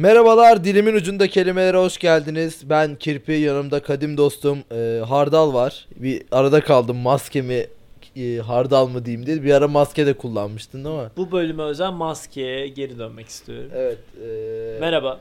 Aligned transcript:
Merhabalar, 0.00 0.64
dilimin 0.64 0.94
ucunda 0.94 1.28
kelimelere 1.28 1.76
hoş 1.76 1.98
geldiniz. 1.98 2.70
Ben 2.70 2.94
Kirpi, 2.94 3.32
yanımda 3.32 3.82
kadim 3.82 4.16
dostum 4.16 4.58
e, 4.72 5.00
Hardal 5.08 5.54
var. 5.54 5.86
Bir 5.96 6.22
arada 6.30 6.60
kaldım 6.60 6.96
maske 6.96 7.42
mi, 7.42 7.66
e, 8.16 8.36
Hardal 8.36 8.86
mı 8.88 9.04
diyeyim 9.04 9.26
diye. 9.26 9.42
Bir 9.42 9.54
ara 9.54 9.68
maske 9.68 10.06
de 10.06 10.12
kullanmıştın 10.12 10.84
değil 10.84 10.96
mi? 10.96 11.08
Bu 11.16 11.32
bölüme 11.32 11.62
özel 11.62 11.90
maskeye 11.90 12.68
geri 12.68 12.98
dönmek 12.98 13.28
istiyorum. 13.28 13.70
Evet. 13.74 13.98
e, 14.24 14.80
Merhaba. 14.80 15.20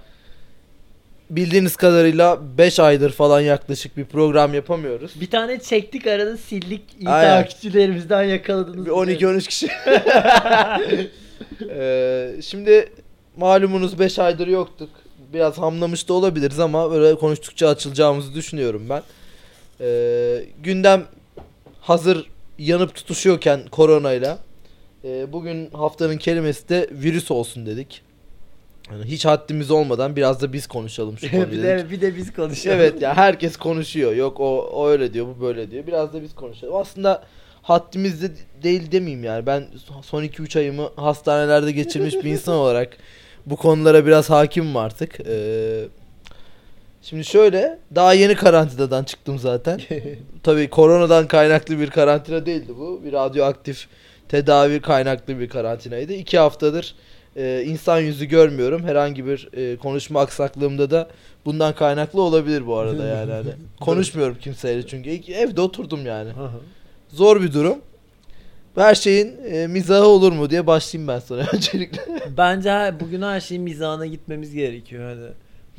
bildiğiniz 1.30 1.76
kadarıyla 1.76 2.40
5 2.58 2.80
aydır 2.80 3.12
falan 3.12 3.42
yaklaşık 3.42 3.98
bir 3.98 4.06
program 4.06 4.54
yapamıyoruz. 4.54 5.22
Bir 5.22 5.30
tane 5.30 5.60
çektik 5.60 6.08
arada 6.08 6.38
sildik. 6.38 6.82
İyi 7.00 7.10
Aynen. 7.10 7.42
takipçilerimizden 7.42 8.24
yakaladınız. 8.24 8.86
Bir 8.86 8.92
12-13 8.92 9.48
kişi. 9.48 9.68
E, 11.70 12.32
şimdi 12.42 12.90
malumunuz 13.40 14.00
5 14.00 14.20
aydır 14.20 14.48
yoktuk. 14.48 14.90
Biraz 15.34 15.58
hamlamış 15.58 16.10
da 16.10 16.14
olabiliriz 16.14 16.60
ama 16.60 16.92
böyle 16.92 17.16
konuştukça 17.16 17.68
açılacağımızı 17.68 18.34
düşünüyorum 18.34 18.86
ben. 18.90 19.04
E, 19.82 20.46
gündem 20.64 21.06
hazır 21.82 22.30
yanıp 22.58 22.96
tutuşuyorken 22.96 23.62
koronayla 23.72 24.40
e, 25.04 25.34
bugün 25.34 25.70
haftanın 25.72 26.18
kelimesi 26.18 26.70
de 26.70 26.90
virüs 26.92 27.32
olsun 27.32 27.66
dedik. 27.66 28.02
Yani 28.92 29.06
hiç 29.06 29.26
haddimiz 29.26 29.72
olmadan 29.72 30.16
biraz 30.16 30.42
da 30.42 30.54
biz 30.54 30.68
konuşalım 30.68 31.18
şu 31.18 31.32
konuyu 31.32 31.52
bir 31.52 31.64
de 31.64 31.88
bir 31.92 32.02
de 32.02 32.16
biz 32.16 32.34
konuşalım. 32.34 32.78
Evet 32.78 33.02
ya 33.02 33.18
herkes 33.18 33.58
konuşuyor. 33.58 34.16
Yok 34.16 34.40
o, 34.40 34.70
o 34.74 34.88
öyle 34.90 35.14
diyor, 35.14 35.28
bu 35.28 35.42
böyle 35.42 35.72
diyor. 35.72 35.88
Biraz 35.88 36.14
da 36.14 36.22
biz 36.22 36.36
konuşalım. 36.36 36.76
Aslında 36.76 37.24
haddimiz 37.62 38.22
de 38.22 38.32
değil 38.64 38.92
demeyeyim 38.92 39.24
yani. 39.24 39.46
Ben 39.46 39.68
son 40.02 40.24
2-3 40.24 40.60
ayımı 40.60 40.90
hastanelerde 40.96 41.72
geçirmiş 41.72 42.16
bir 42.16 42.30
insan 42.30 42.56
olarak 42.56 42.98
bu 43.46 43.56
konulara 43.56 44.06
biraz 44.06 44.30
hakimim 44.30 44.78
artık. 44.78 45.20
Ee, 45.20 45.84
şimdi 47.02 47.26
şöyle 47.26 47.80
daha 47.96 48.14
yeni 48.14 48.36
karantinadan 48.36 49.04
çıktım 49.04 49.40
zaten. 49.40 49.82
Tabii 50.44 50.70
koronadan 50.70 51.28
kaynaklı 51.28 51.80
bir 51.80 51.90
karantina 51.90 52.46
değildi 52.46 52.72
bu. 52.78 53.02
Bir 53.04 53.14
radyoaktif 53.14 53.88
tedavi 54.30 54.82
kaynaklı 54.82 55.40
bir 55.40 55.50
karantinaydı. 55.50 56.14
İki 56.14 56.40
haftadır 56.40 56.96
e, 57.36 57.64
insan 57.66 58.00
yüzü 58.00 58.26
görmüyorum. 58.26 58.84
Herhangi 58.84 59.26
bir 59.26 59.50
e, 59.54 59.78
konuşma 59.78 60.22
aksaklığımda 60.22 60.92
da 60.92 61.10
bundan 61.46 61.76
kaynaklı 61.76 62.22
olabilir 62.22 62.68
bu 62.68 62.78
arada 62.78 63.06
yani. 63.06 63.32
Hani 63.32 63.50
konuşmuyorum 63.80 64.38
kimseyle 64.42 64.88
çünkü 64.88 65.34
evde 65.34 65.62
oturdum 65.62 66.06
yani. 66.06 66.30
Zor 67.10 67.42
bir 67.42 67.54
durum. 67.54 67.78
Her 68.80 68.96
şeyin 68.96 69.36
e, 69.52 69.68
mizahı 69.68 70.06
olur 70.08 70.32
mu 70.32 70.50
diye 70.50 70.68
başlayayım 70.68 71.08
ben 71.08 71.20
sana 71.20 71.42
öncelikle. 71.54 72.02
Bence 72.38 72.72
her- 72.72 73.00
bugün 73.00 73.22
her 73.22 73.40
şeyin 73.40 73.64
mizahına 73.64 74.06
gitmemiz 74.06 74.54
gerekiyor. 74.54 75.10
Hani 75.10 75.28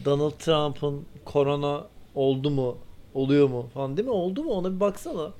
Donald 0.05 0.31
Trump'ın 0.39 1.03
korona 1.25 1.81
oldu 2.15 2.51
mu, 2.51 2.77
oluyor 3.15 3.49
mu 3.49 3.67
falan 3.75 3.97
değil 3.97 4.09
mi? 4.09 4.15
Oldu 4.15 4.45
mu? 4.45 4.51
Ona 4.53 4.75
bir 4.75 4.81
baksana. 4.81 5.31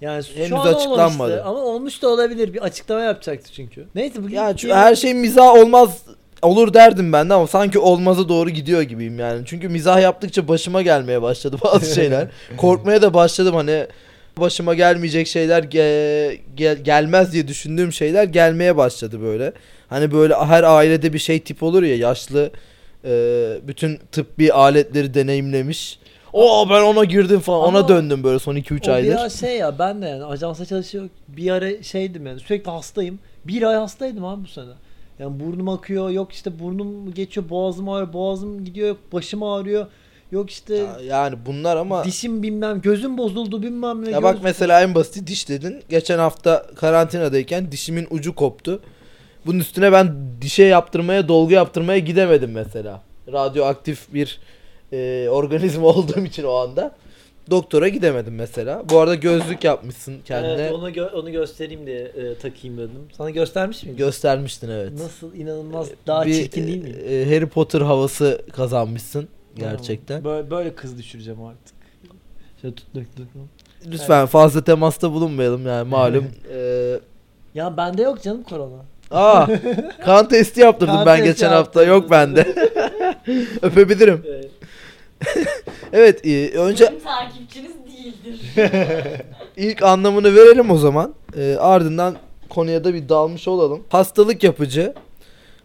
Yani 0.00 0.24
şu 0.24 0.36
Henüz 0.36 0.52
an 0.52 0.58
açıklanmadı. 0.74 0.92
olmamıştı 1.32 1.44
ama 1.44 1.58
olmuş 1.58 2.02
da 2.02 2.08
olabilir. 2.08 2.54
Bir 2.54 2.62
açıklama 2.62 3.00
yapacaktı 3.00 3.52
çünkü. 3.52 3.86
Neyse 3.94 4.22
bugün 4.22 4.34
Yani 4.36 4.58
şu- 4.58 4.74
her 4.74 4.94
şey 4.94 5.14
mizah 5.14 5.54
olmaz 5.54 6.02
olur 6.42 6.74
derdim 6.74 7.12
ben 7.12 7.30
de 7.30 7.34
ama 7.34 7.46
sanki 7.46 7.78
olmaza 7.78 8.28
doğru 8.28 8.50
gidiyor 8.50 8.82
gibiyim 8.82 9.18
yani. 9.18 9.42
Çünkü 9.46 9.68
mizah 9.68 10.00
yaptıkça 10.02 10.48
başıma 10.48 10.82
gelmeye 10.82 11.22
başladı 11.22 11.56
bazı 11.64 11.94
şeyler. 11.94 12.28
Korkmaya 12.56 13.02
da 13.02 13.14
başladım 13.14 13.54
hani 13.54 13.86
başıma 14.40 14.74
gelmeyecek 14.74 15.26
şeyler 15.26 15.62
ge- 15.62 16.38
gel- 16.56 16.78
gelmez 16.84 17.32
diye 17.32 17.48
düşündüğüm 17.48 17.92
şeyler 17.92 18.24
gelmeye 18.24 18.76
başladı 18.76 19.20
böyle. 19.22 19.52
Hani 19.88 20.12
böyle 20.12 20.34
her 20.34 20.62
ailede 20.62 21.12
bir 21.12 21.18
şey 21.18 21.40
tip 21.40 21.62
olur 21.62 21.82
ya 21.82 21.96
yaşlı 21.96 22.50
e, 23.04 23.10
bütün 23.68 23.98
tıbbi 24.12 24.52
aletleri 24.52 25.14
deneyimlemiş. 25.14 25.98
O 26.32 26.66
ben 26.70 26.82
ona 26.82 27.04
girdim 27.04 27.40
falan 27.40 27.68
Ama 27.68 27.78
ona 27.78 27.88
döndüm 27.88 28.24
böyle 28.24 28.38
son 28.38 28.56
2-3 28.56 28.90
O 28.90 28.94
aydır. 28.94 29.08
biraz 29.10 29.40
şey 29.40 29.56
ya 29.58 29.78
ben 29.78 30.02
de 30.02 30.06
yani 30.06 30.24
ajansa 30.24 30.64
çalışıyor 30.66 31.08
bir 31.28 31.50
ara 31.50 31.82
şeydim 31.82 32.26
yani 32.26 32.40
sürekli 32.40 32.70
hastayım. 32.70 33.18
Bir 33.44 33.62
ay 33.62 33.76
hastaydım 33.76 34.24
abi 34.24 34.44
bu 34.44 34.48
sene. 34.48 34.64
Yani 35.18 35.40
burnum 35.40 35.68
akıyor 35.68 36.10
yok 36.10 36.32
işte 36.32 36.58
burnum 36.58 37.14
geçiyor 37.14 37.48
boğazım 37.48 37.88
ağrıyor 37.88 38.12
boğazım 38.12 38.64
gidiyor 38.64 38.88
yok 38.88 38.98
başım 39.12 39.42
ağrıyor. 39.42 39.86
Yok 40.32 40.50
işte 40.50 40.76
Ya- 40.76 40.96
Yani 41.06 41.36
bunlar 41.46 41.76
ama 41.76 42.04
dişim 42.04 42.42
bilmem 42.42 42.80
gözüm 42.80 43.18
bozuldu 43.18 43.62
bilmem 43.62 44.04
ne. 44.04 44.10
Ya 44.10 44.22
bak 44.22 44.34
göz- 44.34 44.42
mesela 44.42 44.82
en 44.82 44.94
basit 44.94 45.26
diş 45.26 45.48
dedin. 45.48 45.82
Geçen 45.88 46.18
hafta 46.18 46.66
karantinadayken 46.76 47.72
dişimin 47.72 48.06
ucu 48.10 48.34
koptu. 48.34 48.80
Bunun 49.46 49.58
üstüne 49.58 49.92
ben 49.92 50.14
dişe 50.42 50.62
yaptırmaya, 50.62 51.28
dolgu 51.28 51.52
yaptırmaya 51.52 51.98
gidemedim 51.98 52.50
mesela. 52.52 53.02
Radyoaktif 53.32 54.14
bir 54.14 54.40
e, 54.92 55.28
organizma 55.30 55.86
olduğum 55.86 56.24
için 56.24 56.44
o 56.44 56.52
anda. 56.54 56.94
Doktora 57.50 57.88
gidemedim 57.88 58.34
mesela. 58.34 58.82
Bu 58.90 58.98
arada 58.98 59.14
gözlük 59.14 59.64
yapmışsın 59.64 60.14
kendine. 60.24 60.52
Evet, 60.52 60.72
onu 60.72 60.90
gö- 60.90 61.12
onu 61.12 61.30
göstereyim 61.32 61.86
diye 61.86 62.00
e, 62.00 62.34
takayım 62.34 62.76
dedim. 62.78 63.00
Sana 63.16 63.30
göstermiş 63.30 63.82
miyim? 63.82 63.96
Göstermiştin 63.96 64.68
evet. 64.70 64.92
Nasıl 64.98 65.34
inanılmaz 65.34 65.88
daha 66.06 66.26
Bir, 66.26 66.34
çirkin 66.34 66.66
değil 66.66 66.82
miyim? 66.82 66.96
e, 67.08 67.24
Harry 67.34 67.46
Potter 67.48 67.80
havası 67.80 68.42
kazanmışsın 68.52 69.28
gerçekten. 69.56 70.24
Böyle, 70.24 70.50
böyle 70.50 70.74
kız 70.74 70.98
düşüreceğim 70.98 71.42
artık. 71.44 71.74
Şöyle 72.62 72.74
tut 72.74 72.86
dök 72.94 73.06
dök. 73.18 73.26
Lütfen 73.86 74.26
fazla 74.26 74.64
temasta 74.64 75.12
bulunmayalım 75.12 75.66
yani 75.66 75.88
malum. 75.88 76.24
e, 76.54 76.98
Ya 77.54 77.76
bende 77.76 78.02
yok 78.02 78.22
canım 78.22 78.42
korona. 78.42 78.82
Aa, 79.10 79.46
kan 80.04 80.28
testi 80.28 80.60
yaptırdım 80.60 80.94
Kan 80.94 81.06
ben 81.06 81.16
testi 81.16 81.30
geçen 81.32 81.48
hafta. 81.52 81.82
Yok 81.82 82.10
bende. 82.10 82.54
Öpebilirim. 83.62 84.22
Evet. 84.28 84.50
Evet, 85.92 86.26
e, 86.26 86.50
önce 86.58 86.86
Benim 86.86 87.00
takipçiniz 87.00 87.72
değildir. 87.86 88.40
ilk 89.56 89.82
anlamını 89.82 90.34
verelim 90.34 90.70
o 90.70 90.76
zaman. 90.76 91.14
E, 91.36 91.56
ardından 91.60 92.16
konuya 92.48 92.84
da 92.84 92.94
bir 92.94 93.08
dalmış 93.08 93.48
olalım. 93.48 93.82
Hastalık 93.88 94.44
yapıcı, 94.44 94.94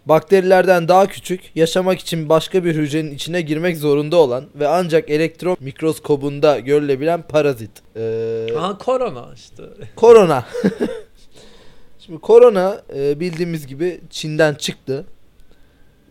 bakterilerden 0.07 0.87
daha 0.87 1.07
küçük, 1.07 1.41
yaşamak 1.55 1.99
için 1.99 2.29
başka 2.29 2.65
bir 2.65 2.75
hücrenin 2.75 3.11
içine 3.11 3.41
girmek 3.41 3.77
zorunda 3.77 4.17
olan 4.17 4.45
ve 4.55 4.67
ancak 4.67 5.09
elektron 5.09 5.57
mikroskobunda 5.59 6.59
görülebilen 6.59 7.21
parazit. 7.21 7.71
E, 7.95 8.47
Aha 8.57 8.77
korona 8.77 9.27
işte. 9.35 9.63
Korona. 9.95 10.45
Şimdi 11.99 12.19
korona 12.19 12.81
e, 12.95 13.19
bildiğimiz 13.19 13.67
gibi 13.67 14.01
Çin'den 14.09 14.53
çıktı. 14.53 15.05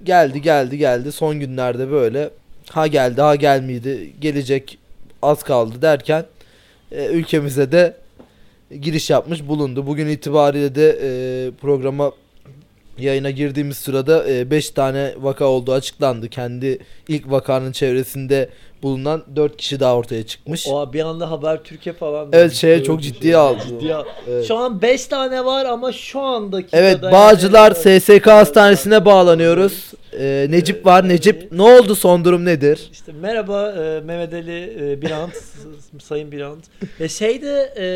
Geldi 0.05 0.43
geldi 0.43 0.79
geldi 0.79 1.13
son 1.13 1.41
günlerde 1.41 1.91
böyle 1.91 2.31
ha 2.71 2.87
geldi 2.87 3.21
ha 3.21 3.35
gelmeydi 3.35 4.13
gelecek 4.21 4.79
az 5.23 5.43
kaldı 5.43 5.83
derken 5.83 6.25
e, 6.93 7.07
ülkemize 7.07 7.73
de 7.73 7.97
giriş 8.81 9.11
yapmış 9.11 9.49
bulundu. 9.49 9.87
Bugün 9.87 10.07
itibariyle 10.07 10.75
de 10.75 10.99
e, 11.03 11.51
programa 11.51 12.13
yayına 12.99 13.31
girdiğimiz 13.31 13.77
sırada 13.77 14.25
5 14.51 14.71
tane 14.71 15.15
vaka 15.19 15.45
olduğu 15.45 15.73
açıklandı. 15.73 16.29
Kendi 16.29 16.79
ilk 17.09 17.31
vakanın 17.31 17.73
çevresinde 17.73 18.49
bulunan 18.83 19.25
4 19.37 19.57
kişi 19.57 19.81
daha 19.81 19.97
ortaya 19.97 20.27
çıkmış. 20.27 20.67
O 20.69 20.93
bir 20.93 21.01
anda 21.01 21.31
haber 21.31 21.63
Türkiye 21.63 21.93
falan. 21.95 22.29
Evet 22.33 22.53
şeye 22.53 22.83
çok 22.85 23.03
ciddiye 23.03 23.37
aldı. 23.37 23.63
Ciddiye 23.69 23.95
al- 23.95 24.05
Evet. 24.29 24.49
Şu 24.49 24.57
an 24.57 24.83
5 24.83 25.07
tane 25.07 25.45
var 25.45 25.65
ama 25.65 25.93
şu 25.93 26.21
andaki 26.21 26.69
Evet 26.73 27.03
Bağcılar 27.03 27.77
yani- 27.87 28.01
SSK 28.01 28.27
hastanesine 28.27 29.05
bağlanıyoruz. 29.05 29.93
Ee, 30.21 30.47
Necip 30.51 30.87
var. 30.87 31.09
Necip 31.09 31.53
ne 31.53 31.63
oldu 31.63 31.95
son 31.95 32.25
durum 32.25 32.45
nedir? 32.45 32.89
İşte 32.93 33.13
merhaba 33.21 33.73
e, 33.73 34.01
Mehmet 34.01 34.35
Ali 34.35 34.77
e, 34.81 35.03
Birant, 35.03 35.33
Sayın 36.03 36.33
Birant. 36.33 36.65
Ya 37.01 37.09
şeyde 37.09 37.73
e, 37.79 37.87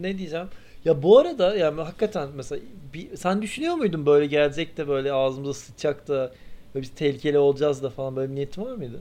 ne 0.00 0.18
diyeceğim? 0.18 0.46
Ya 0.84 1.02
bu 1.02 1.18
arada 1.18 1.56
yani 1.56 1.80
hakikaten 1.80 2.28
mesela 2.34 2.60
bir, 2.94 3.16
sen 3.16 3.42
düşünüyor 3.42 3.74
muydun 3.74 4.06
böyle 4.06 4.26
gelecek 4.26 4.76
de 4.76 4.88
böyle 4.88 5.12
ağzımıza 5.12 5.54
sıçacak 5.54 6.08
da 6.08 6.32
böyle 6.74 6.82
biz 6.82 6.90
tehlikeli 6.90 7.38
olacağız 7.38 7.82
da 7.82 7.90
falan 7.90 8.16
böyle 8.16 8.30
bir 8.30 8.34
niyetin 8.36 8.62
var 8.62 8.72
mıydı? 8.76 9.00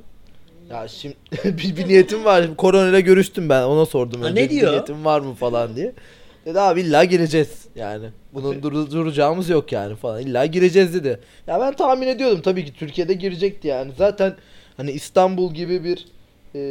Ya 0.70 0.88
şimdi 0.88 1.16
bir, 1.46 1.78
bir 1.78 1.88
niyetim 1.88 2.26
var. 2.26 2.44
Şimdi 2.44 2.58
Koronayla 2.58 3.00
görüştüm 3.00 3.50
ben. 3.50 3.64
Ona 3.64 3.86
sordum 3.86 4.22
Ha, 4.22 4.28
önce. 4.28 4.42
ne 4.42 4.46
bir 4.46 4.50
diyor? 4.50 4.72
niyetim 4.72 5.06
var 5.06 5.20
mı 5.22 5.34
falan 5.34 5.76
diye. 5.76 5.94
Dedi 6.46 6.60
abi 6.60 6.82
illa 6.82 7.04
gireceğiz 7.04 7.66
yani. 7.76 8.06
Bunun 8.34 8.64
dur- 8.64 8.92
duracağımız 8.92 9.50
yok 9.50 9.72
yani 9.72 9.96
falan. 9.96 10.22
İlla 10.22 10.46
gireceğiz 10.46 10.94
dedi. 10.94 11.20
Ya 11.48 11.60
ben 11.60 11.74
tahmin 11.76 12.08
ediyordum 12.08 12.42
tabii 12.42 12.66
ki 12.66 12.74
Türkiye'de 12.74 13.14
girecekti 13.14 13.68
yani. 13.68 13.92
Zaten 13.98 14.36
hani 14.78 14.92
İstanbul 14.92 15.54
gibi 15.54 15.84
bir 15.84 16.06
e, 16.56 16.62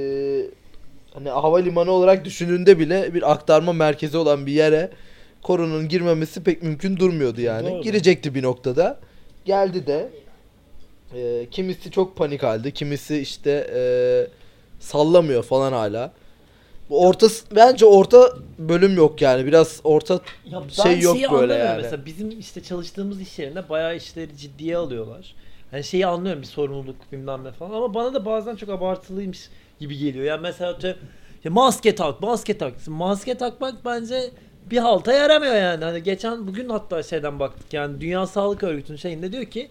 hani 1.15 1.29
havalimanı 1.29 1.91
olarak 1.91 2.25
düşündüğünde 2.25 2.79
bile 2.79 3.15
bir 3.15 3.33
aktarma 3.33 3.73
merkezi 3.73 4.17
olan 4.17 4.47
bir 4.47 4.53
yere 4.53 4.91
koronanın 5.43 5.89
girmemesi 5.89 6.43
pek 6.43 6.63
mümkün 6.63 6.97
durmuyordu 6.97 7.41
yani. 7.41 7.71
Doğru. 7.71 7.83
Girecekti 7.83 8.35
bir 8.35 8.43
noktada. 8.43 9.01
Geldi 9.45 9.87
de 9.87 10.11
e, 11.15 11.47
kimisi 11.51 11.91
çok 11.91 12.17
panik 12.17 12.43
halde, 12.43 12.71
kimisi 12.71 13.19
işte 13.19 13.71
e, 13.75 13.83
sallamıyor 14.81 15.43
falan 15.43 15.73
hala. 15.73 16.13
Bu 16.91 17.07
orta 17.07 17.27
bence 17.57 17.87
orta 17.87 18.33
bölüm 18.59 18.97
yok 18.97 19.23
yani. 19.23 19.47
Biraz 19.47 19.81
orta 19.85 20.21
Ya 20.45 20.63
Şey 20.83 21.01
yok 21.01 21.17
böyle 21.33 21.55
yani. 21.55 21.83
Mesela 21.83 22.07
bizim 22.07 22.41
işte 22.41 22.63
çalıştığımız 22.63 23.21
iş 23.21 23.39
yerinde 23.39 23.69
bayağı 23.69 23.97
işleri 23.97 24.37
ciddiye 24.37 24.77
alıyorlar. 24.77 25.35
Yani 25.73 25.85
şeyi 25.85 26.07
anlıyorum 26.07 26.43
bir 26.43 26.47
sorumluluk 26.47 27.13
bilmem 27.13 27.45
ne 27.45 27.53
falan 27.53 27.71
ama 27.71 27.95
bana 27.95 28.15
da 28.15 28.25
bazen 28.25 28.57
çok 28.57 28.69
abartılıymış 28.69 29.49
gibi 29.81 29.99
geliyor. 29.99 30.25
Yani 30.25 30.41
mesela 30.41 30.71
atıyorum, 30.71 31.01
ya 31.45 31.51
maske 31.51 31.95
tak, 31.95 32.21
maske 32.21 32.59
tak. 32.59 32.89
Maske 32.89 33.35
takmak 33.35 33.85
bence 33.85 34.31
bir 34.71 34.79
halta 34.79 35.13
yaramıyor 35.13 35.55
yani. 35.55 35.85
Hani 35.85 36.03
geçen 36.03 36.47
bugün 36.47 36.69
hatta 36.69 37.03
şeyden 37.03 37.39
baktık 37.39 37.73
yani 37.73 38.01
Dünya 38.01 38.27
Sağlık 38.27 38.63
Örgütü'nün 38.63 38.99
şeyinde 38.99 39.33
diyor 39.33 39.45
ki 39.45 39.69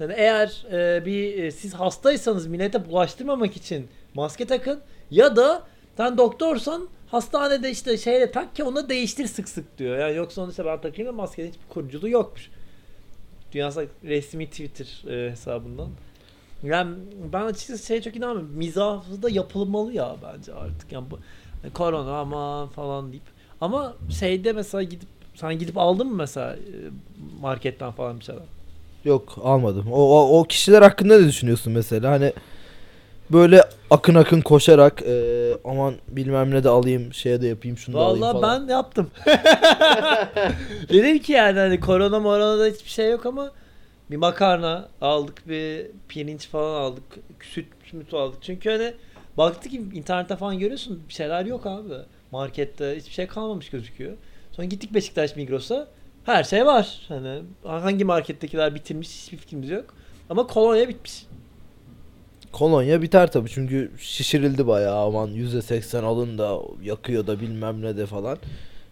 yani 0.00 0.14
eğer 0.16 0.66
e, 0.72 1.06
bir 1.06 1.42
e, 1.42 1.50
siz 1.50 1.74
hastaysanız 1.74 2.46
millete 2.46 2.88
bulaştırmamak 2.88 3.56
için 3.56 3.88
maske 4.14 4.44
takın 4.44 4.80
ya 5.10 5.36
da 5.36 5.62
sen 5.96 6.18
doktorsan 6.18 6.88
hastanede 7.10 7.70
işte 7.70 7.98
şeyle 7.98 8.30
tak 8.30 8.56
ki 8.56 8.64
onu 8.64 8.88
değiştir 8.88 9.26
sık 9.26 9.48
sık 9.48 9.78
diyor. 9.78 9.98
Yani 9.98 10.16
yoksa 10.16 10.42
onu 10.42 10.50
işte 10.50 10.64
ben 10.64 10.80
takayım 10.80 11.08
da 11.08 11.12
maskenin 11.12 11.48
hiçbir 11.48 11.68
koruyuculuğu 11.68 12.08
yokmuş. 12.08 12.50
Dünya 13.52 13.70
Sağlık 13.70 13.90
resmi 14.04 14.46
Twitter 14.46 15.10
e, 15.10 15.30
hesabından. 15.30 15.88
Yani 16.62 16.96
ben 17.32 17.42
açıkçası 17.42 17.86
şeye 17.86 18.02
çok 18.02 18.16
inanmıyorum. 18.16 18.52
Mizahı 18.54 19.22
da 19.22 19.30
yapılmalı 19.30 19.92
ya 19.92 20.16
bence 20.22 20.54
artık. 20.54 20.92
Yani 20.92 21.10
bu 21.10 21.18
yani 21.64 21.72
korona 21.72 22.18
aman 22.18 22.68
falan 22.68 23.12
deyip. 23.12 23.22
Ama 23.60 23.94
şeyde 24.20 24.52
mesela 24.52 24.82
gidip 24.82 25.08
sen 25.34 25.58
gidip 25.58 25.78
aldın 25.78 26.06
mı 26.06 26.14
mesela 26.14 26.52
e, 26.52 26.58
marketten 27.40 27.90
falan 27.90 28.20
bir 28.20 28.24
şeyler? 28.24 28.42
Yok 29.04 29.38
almadım. 29.44 29.86
O, 29.92 29.96
o, 30.00 30.40
o 30.40 30.44
kişiler 30.44 30.82
hakkında 30.82 31.18
ne 31.20 31.26
düşünüyorsun 31.28 31.72
mesela? 31.72 32.10
Hani 32.10 32.32
böyle 33.32 33.62
akın 33.90 34.14
akın 34.14 34.40
koşarak 34.40 35.02
e, 35.02 35.52
aman 35.64 35.94
bilmem 36.08 36.50
ne 36.50 36.64
de 36.64 36.68
alayım 36.68 37.14
şeye 37.14 37.40
de 37.42 37.46
yapayım 37.46 37.78
şunu 37.78 37.96
da 37.96 38.00
alayım 38.00 38.20
Vallahi 38.20 38.40
falan. 38.40 38.68
ben 38.68 38.72
yaptım. 38.72 39.10
Dedim 40.88 41.18
ki 41.18 41.32
yani 41.32 41.58
hani 41.58 41.80
korona 41.80 42.20
morona 42.20 42.58
da 42.58 42.66
hiçbir 42.66 42.90
şey 42.90 43.10
yok 43.10 43.26
ama 43.26 43.50
bir 44.10 44.16
makarna 44.16 44.88
aldık 45.00 45.48
bir 45.48 45.86
pirinç 46.08 46.48
falan 46.48 46.80
aldık 46.80 47.18
süt 47.40 47.66
müt 47.92 48.14
aldık. 48.14 48.38
Çünkü 48.42 48.70
hani 48.70 48.94
baktık 49.36 49.72
ki 49.72 49.82
internette 49.94 50.36
falan 50.36 50.58
görüyorsun 50.58 51.02
bir 51.08 51.14
şeyler 51.14 51.44
yok 51.44 51.66
abi. 51.66 51.94
Markette 52.30 52.96
hiçbir 52.96 53.12
şey 53.12 53.26
kalmamış 53.26 53.70
gözüküyor. 53.70 54.16
Sonra 54.52 54.66
gittik 54.66 54.94
Beşiktaş 54.94 55.36
Migros'a. 55.36 55.88
Her 56.24 56.44
şey 56.44 56.66
var. 56.66 57.00
Hani 57.08 57.42
hangi 57.64 58.04
markettekiler 58.04 58.74
bitirmiş 58.74 59.08
hiçbir 59.08 59.36
fikrimiz 59.36 59.70
yok. 59.70 59.94
Ama 60.30 60.46
kolonya 60.46 60.88
bitmiş. 60.88 61.26
Kolonya 62.52 63.02
biter 63.02 63.32
tabii. 63.32 63.48
Çünkü 63.48 63.90
şişirildi 63.98 64.66
bayağı. 64.66 65.06
Aman 65.06 65.30
%80 65.30 66.00
alın 66.00 66.38
da 66.38 66.58
yakıyor 66.82 67.26
da 67.26 67.40
bilmem 67.40 67.82
ne 67.82 67.96
de 67.96 68.06
falan. 68.06 68.38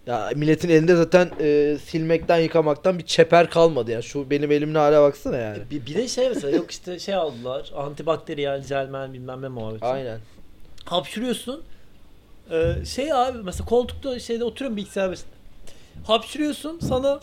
Ya 0.06 0.30
milletin 0.36 0.68
elinde 0.68 0.96
zaten 0.96 1.30
e, 1.40 1.76
silmekten 1.84 2.38
yıkamaktan 2.38 2.98
bir 2.98 3.06
çeper 3.06 3.50
kalmadı 3.50 3.90
yani 3.90 4.02
şu 4.02 4.30
benim 4.30 4.52
elimin 4.52 4.74
hale 4.74 5.00
baksana 5.00 5.36
yani. 5.36 5.58
bir, 5.70 5.86
bir 5.86 5.94
de 5.94 6.08
şey 6.08 6.28
mesela 6.28 6.56
yok 6.56 6.70
işte 6.70 6.98
şey 6.98 7.14
aldılar 7.14 7.72
antibakteriyel 7.76 8.62
jelmen 8.62 9.12
bilmem 9.12 9.42
ne 9.42 9.48
muhabbeti 9.48 9.84
Aynen. 9.84 10.20
hapşırıyorsun. 10.84 11.62
Ee, 12.50 12.72
şey 12.84 13.12
abi 13.12 13.38
mesela 13.42 13.64
koltukta 13.68 14.18
şeyde 14.18 14.44
oturuyorum 14.44 14.76
bilgisayar 14.76 15.10
başında. 15.10 15.30
Hapşırıyorsun 16.06 16.78
sana 16.78 17.20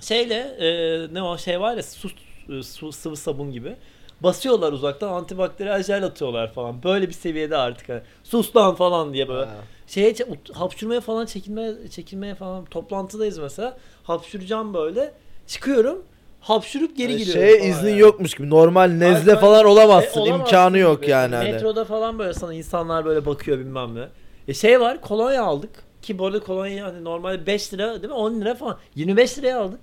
şeyle 0.00 0.34
e, 0.34 0.68
ne 1.14 1.22
o 1.22 1.38
şey 1.38 1.60
var 1.60 1.76
ya 1.76 1.82
su, 1.82 2.08
e, 2.48 2.62
su 2.62 2.92
sıvı 2.92 3.16
sabun 3.16 3.52
gibi 3.52 3.76
basıyorlar 4.24 4.72
uzaktan 4.72 5.08
antibakteriyel 5.12 5.82
jel 5.82 6.04
atıyorlar 6.04 6.52
falan. 6.52 6.82
Böyle 6.82 7.08
bir 7.08 7.12
seviyede 7.12 7.56
artık 7.56 7.88
hani 7.88 8.00
sus 8.24 8.56
lan 8.56 8.74
falan 8.74 9.12
diye 9.14 9.28
böyle. 9.28 9.44
Ha. 9.46 9.54
Şeye 9.86 10.14
hapşurmaya 10.52 11.00
falan 11.00 11.26
çekinmeye 11.26 11.74
çekinmeye 11.90 12.34
falan 12.34 12.64
toplantıdayız 12.64 13.38
mesela. 13.38 13.76
Hapşuracağım 14.02 14.74
böyle. 14.74 15.12
Çıkıyorum. 15.46 16.02
Hapşurup 16.40 16.96
geri 16.96 17.12
Yani 17.12 17.18
giriyorum. 17.24 17.42
Şey 17.48 17.58
falan 17.58 17.70
iznin 17.70 17.90
yani. 17.90 18.00
yokmuş 18.00 18.34
gibi 18.34 18.50
normal 18.50 18.88
nezle 18.90 19.34
Ay, 19.34 19.40
falan 19.40 19.64
olamazsın 19.64 20.20
E, 20.20 20.22
olamazsın 20.22 20.40
imkanı 20.44 20.78
yok 20.78 21.02
gibi. 21.02 21.10
yani 21.10 21.34
hani. 21.34 21.52
Metroda 21.52 21.84
falan 21.84 22.18
böyle 22.18 22.34
sana 22.34 22.54
insanlar 22.54 23.04
böyle 23.04 23.26
bakıyor 23.26 23.58
bilmem 23.58 23.94
ne. 23.94 24.08
E 24.48 24.54
şey 24.54 24.80
var 24.80 25.00
kolonya 25.00 25.42
aldık. 25.44 25.70
Ki 26.02 26.18
bu 26.18 26.26
arada 26.26 26.40
kolonya 26.40 26.86
hani 26.86 27.04
normalde 27.04 27.46
5 27.46 27.74
lira 27.74 27.94
değil 27.94 28.08
mi 28.08 28.12
10 28.12 28.40
lira 28.40 28.54
falan. 28.54 28.78
25 28.94 29.38
liraya 29.38 29.60
aldık. 29.60 29.80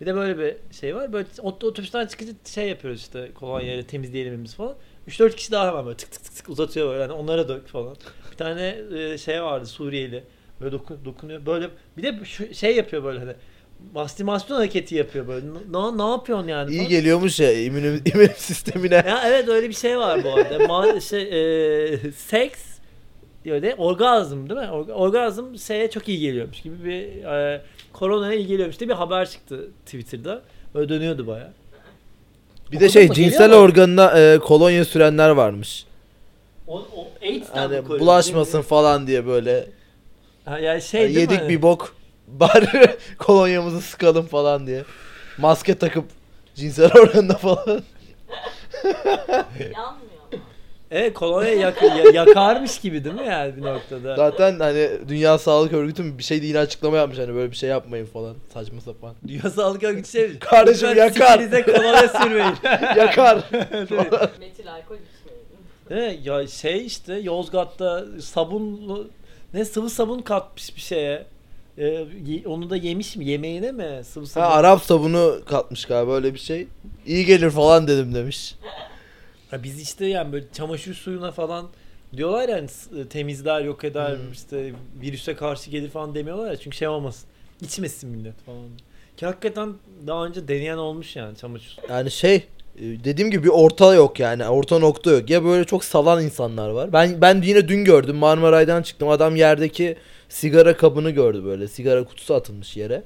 Bir 0.00 0.06
de 0.06 0.14
böyle 0.14 0.38
bir 0.38 0.74
şey 0.74 0.96
var. 0.96 1.12
Böyle 1.12 1.26
ot- 1.42 1.64
otobüsten 1.64 2.06
çıkınca 2.06 2.32
şey 2.44 2.68
yapıyoruz 2.68 3.00
işte 3.00 3.30
kolonyayla 3.34 3.82
temizleyelim 3.82 4.44
biz 4.44 4.54
falan. 4.54 4.74
3-4 5.08 5.36
kişi 5.36 5.52
daha 5.52 5.68
hemen 5.68 5.86
böyle 5.86 5.96
tık 5.96 6.12
tık 6.12 6.24
tık 6.24 6.36
tık 6.36 6.48
uzatıyor 6.48 6.88
böyle. 6.88 7.02
Hani 7.02 7.12
onlara 7.12 7.48
dök 7.48 7.66
falan. 7.68 7.96
Bir 8.32 8.36
tane 8.36 8.76
e, 8.98 9.18
şey 9.18 9.42
vardı 9.42 9.66
Suriyeli. 9.66 10.24
Böyle 10.60 10.72
dokun, 10.72 11.04
dokunuyor. 11.04 11.46
Böyle 11.46 11.70
bir 11.96 12.02
de 12.02 12.24
şu, 12.24 12.54
şey 12.54 12.76
yapıyor 12.76 13.04
böyle 13.04 13.18
hani 13.18 13.32
mastürbasyon 13.94 14.56
hareketi 14.56 14.94
yapıyor 14.94 15.28
böyle. 15.28 15.46
Ne, 15.72 15.98
ne 15.98 16.10
yapıyorsun 16.10 16.48
yani? 16.48 16.70
İyi 16.70 16.76
falan. 16.78 16.88
geliyormuş 16.90 17.40
ya 17.40 17.52
immün, 17.62 18.02
immün 18.14 18.30
sistemine. 18.36 18.94
Ya 18.94 19.22
evet 19.26 19.48
öyle 19.48 19.68
bir 19.68 19.74
şey 19.74 19.98
var 19.98 20.24
bu 20.24 20.34
arada. 20.34 20.56
Ma- 20.56 21.00
şey, 21.00 21.22
e, 21.94 22.12
seks 22.12 22.73
diyor 23.44 23.62
de 23.62 23.74
orgazm 23.78 24.48
değil 24.48 24.60
mi? 24.60 24.66
Orga- 24.66 24.92
orgazm 24.92 25.58
şeye 25.58 25.90
çok 25.90 26.08
iyi 26.08 26.20
geliyormuş 26.20 26.60
gibi 26.62 26.84
bir 26.84 27.24
e, 27.24 27.62
koronaya 27.92 28.38
iyi 28.38 28.46
geliyormuş 28.46 28.80
diye 28.80 28.88
bir 28.90 28.94
haber 28.94 29.30
çıktı 29.30 29.68
Twitter'da. 29.86 30.42
Böyle 30.74 30.88
dönüyordu 30.88 31.26
baya. 31.26 31.52
Bir 32.72 32.80
de 32.80 32.88
şey 32.88 33.08
cinsel 33.12 33.54
organına 33.54 34.20
e, 34.20 34.38
kolonya 34.38 34.84
sürenler 34.84 35.30
varmış. 35.30 35.86
O, 36.66 36.78
o 36.78 37.08
AIDS'ten 37.22 37.56
Hani 37.60 37.80
mi 37.80 37.88
bulaşmasın 37.88 38.62
falan 38.62 39.06
diye 39.06 39.26
böyle. 39.26 39.66
Ha, 40.44 40.58
yani 40.58 40.82
şey 40.82 41.00
Yani 41.02 41.12
yedik 41.12 41.42
mi? 41.42 41.48
bir 41.48 41.62
bok 41.62 41.96
bari 42.28 42.96
kolonyamızı 43.18 43.80
sıkalım 43.80 44.26
falan 44.26 44.66
diye. 44.66 44.84
Maske 45.38 45.74
takıp 45.78 46.04
cinsel 46.54 46.90
organına 47.00 47.36
falan. 47.36 47.82
Ama. 49.76 50.03
Evet 50.94 51.14
kolonya 51.14 51.54
yak- 51.54 51.82
ya- 51.82 52.10
yakarmış 52.24 52.78
gibi 52.80 53.04
değil 53.04 53.14
mi 53.14 53.26
yani 53.26 53.56
bir 53.56 53.62
noktada? 53.62 54.16
Zaten 54.16 54.58
hani 54.60 54.90
Dünya 55.08 55.38
Sağlık 55.38 55.72
Örgütü 55.72 56.18
bir 56.18 56.22
şey 56.22 56.42
değil 56.42 56.60
açıklama 56.62 56.96
yapmış 56.96 57.18
hani 57.18 57.34
böyle 57.34 57.50
bir 57.50 57.56
şey 57.56 57.70
yapmayın 57.70 58.06
falan 58.06 58.34
saçma 58.54 58.80
sapan. 58.80 59.14
Dünya 59.28 59.50
Sağlık 59.50 59.82
Örgütü 59.82 60.10
şey 60.10 60.38
Kardeşim 60.38 60.88
lütfen 60.88 61.04
yakar. 61.04 61.32
sikinize 61.32 61.62
kolonya 61.62 62.08
sürmeyin. 62.08 62.54
Yakar. 62.96 63.36
Metil 64.40 64.72
alkol 64.72 64.96
içmeyin. 64.96 66.14
Mi? 66.14 66.18
Ya 66.24 66.46
şey 66.46 66.86
işte 66.86 67.14
Yozgat'ta 67.14 68.04
sabunlu 68.20 69.08
ne 69.54 69.64
sıvı 69.64 69.90
sabun 69.90 70.18
katmış 70.22 70.76
bir 70.76 70.80
şeye. 70.80 71.26
Ee, 71.78 72.06
onu 72.46 72.70
da 72.70 72.76
yemiş 72.76 73.16
mi? 73.16 73.24
Yemeğine 73.24 73.72
mi? 73.72 74.00
Sıvı 74.04 74.24
ha, 74.24 74.28
sabun. 74.30 74.46
Arap 74.56 74.82
sabunu 74.82 75.40
katmış 75.46 75.84
galiba 75.84 76.14
öyle 76.14 76.34
bir 76.34 76.38
şey. 76.38 76.66
İyi 77.06 77.24
gelir 77.26 77.50
falan 77.50 77.88
dedim 77.88 78.14
demiş. 78.14 78.54
Ha, 79.54 79.62
biz 79.62 79.80
işte 79.80 80.06
yani 80.06 80.32
böyle 80.32 80.44
çamaşır 80.52 80.94
suyuna 80.94 81.30
falan 81.32 81.66
diyorlar 82.16 82.48
yani 82.48 82.68
s- 82.68 83.08
temizler 83.08 83.60
yok 83.60 83.84
eder 83.84 84.10
Hmm. 84.16 84.32
işte 84.32 84.72
virüse 85.02 85.34
karşı 85.36 85.70
gelir 85.70 85.90
falan 85.90 86.14
demiyorlar 86.14 86.50
ya 86.50 86.56
çünkü 86.56 86.76
şey 86.76 86.88
olmasın. 86.88 87.28
İçmesin 87.62 88.10
millet 88.10 88.34
falan. 88.46 88.58
Ki 89.16 89.26
hakikaten 89.26 89.72
daha 90.06 90.26
önce 90.26 90.48
deneyen 90.48 90.76
olmuş 90.76 91.16
yani 91.16 91.36
çamaşır. 91.36 91.76
Yani 91.90 92.10
şey 92.10 92.34
e, 92.36 92.44
dediğim 92.80 93.30
gibi 93.30 93.44
bir 93.44 93.48
orta 93.48 93.94
yok 93.94 94.20
yani 94.20 94.48
orta 94.48 94.78
nokta 94.78 95.10
yok. 95.10 95.30
Ya 95.30 95.44
böyle 95.44 95.64
çok 95.64 95.84
salan 95.84 96.22
insanlar 96.24 96.68
var. 96.68 96.92
Ben 96.92 97.20
ben 97.20 97.42
yine 97.42 97.68
dün 97.68 97.84
gördüm 97.84 98.16
Marmaray'dan 98.16 98.82
çıktım. 98.82 99.08
Adam 99.08 99.36
yerdeki 99.36 99.96
sigara 100.28 100.76
kabını 100.76 101.10
gördü 101.10 101.44
böyle. 101.44 101.68
Sigara 101.68 102.04
kutusu 102.04 102.34
atılmış 102.34 102.76
yere. 102.76 103.02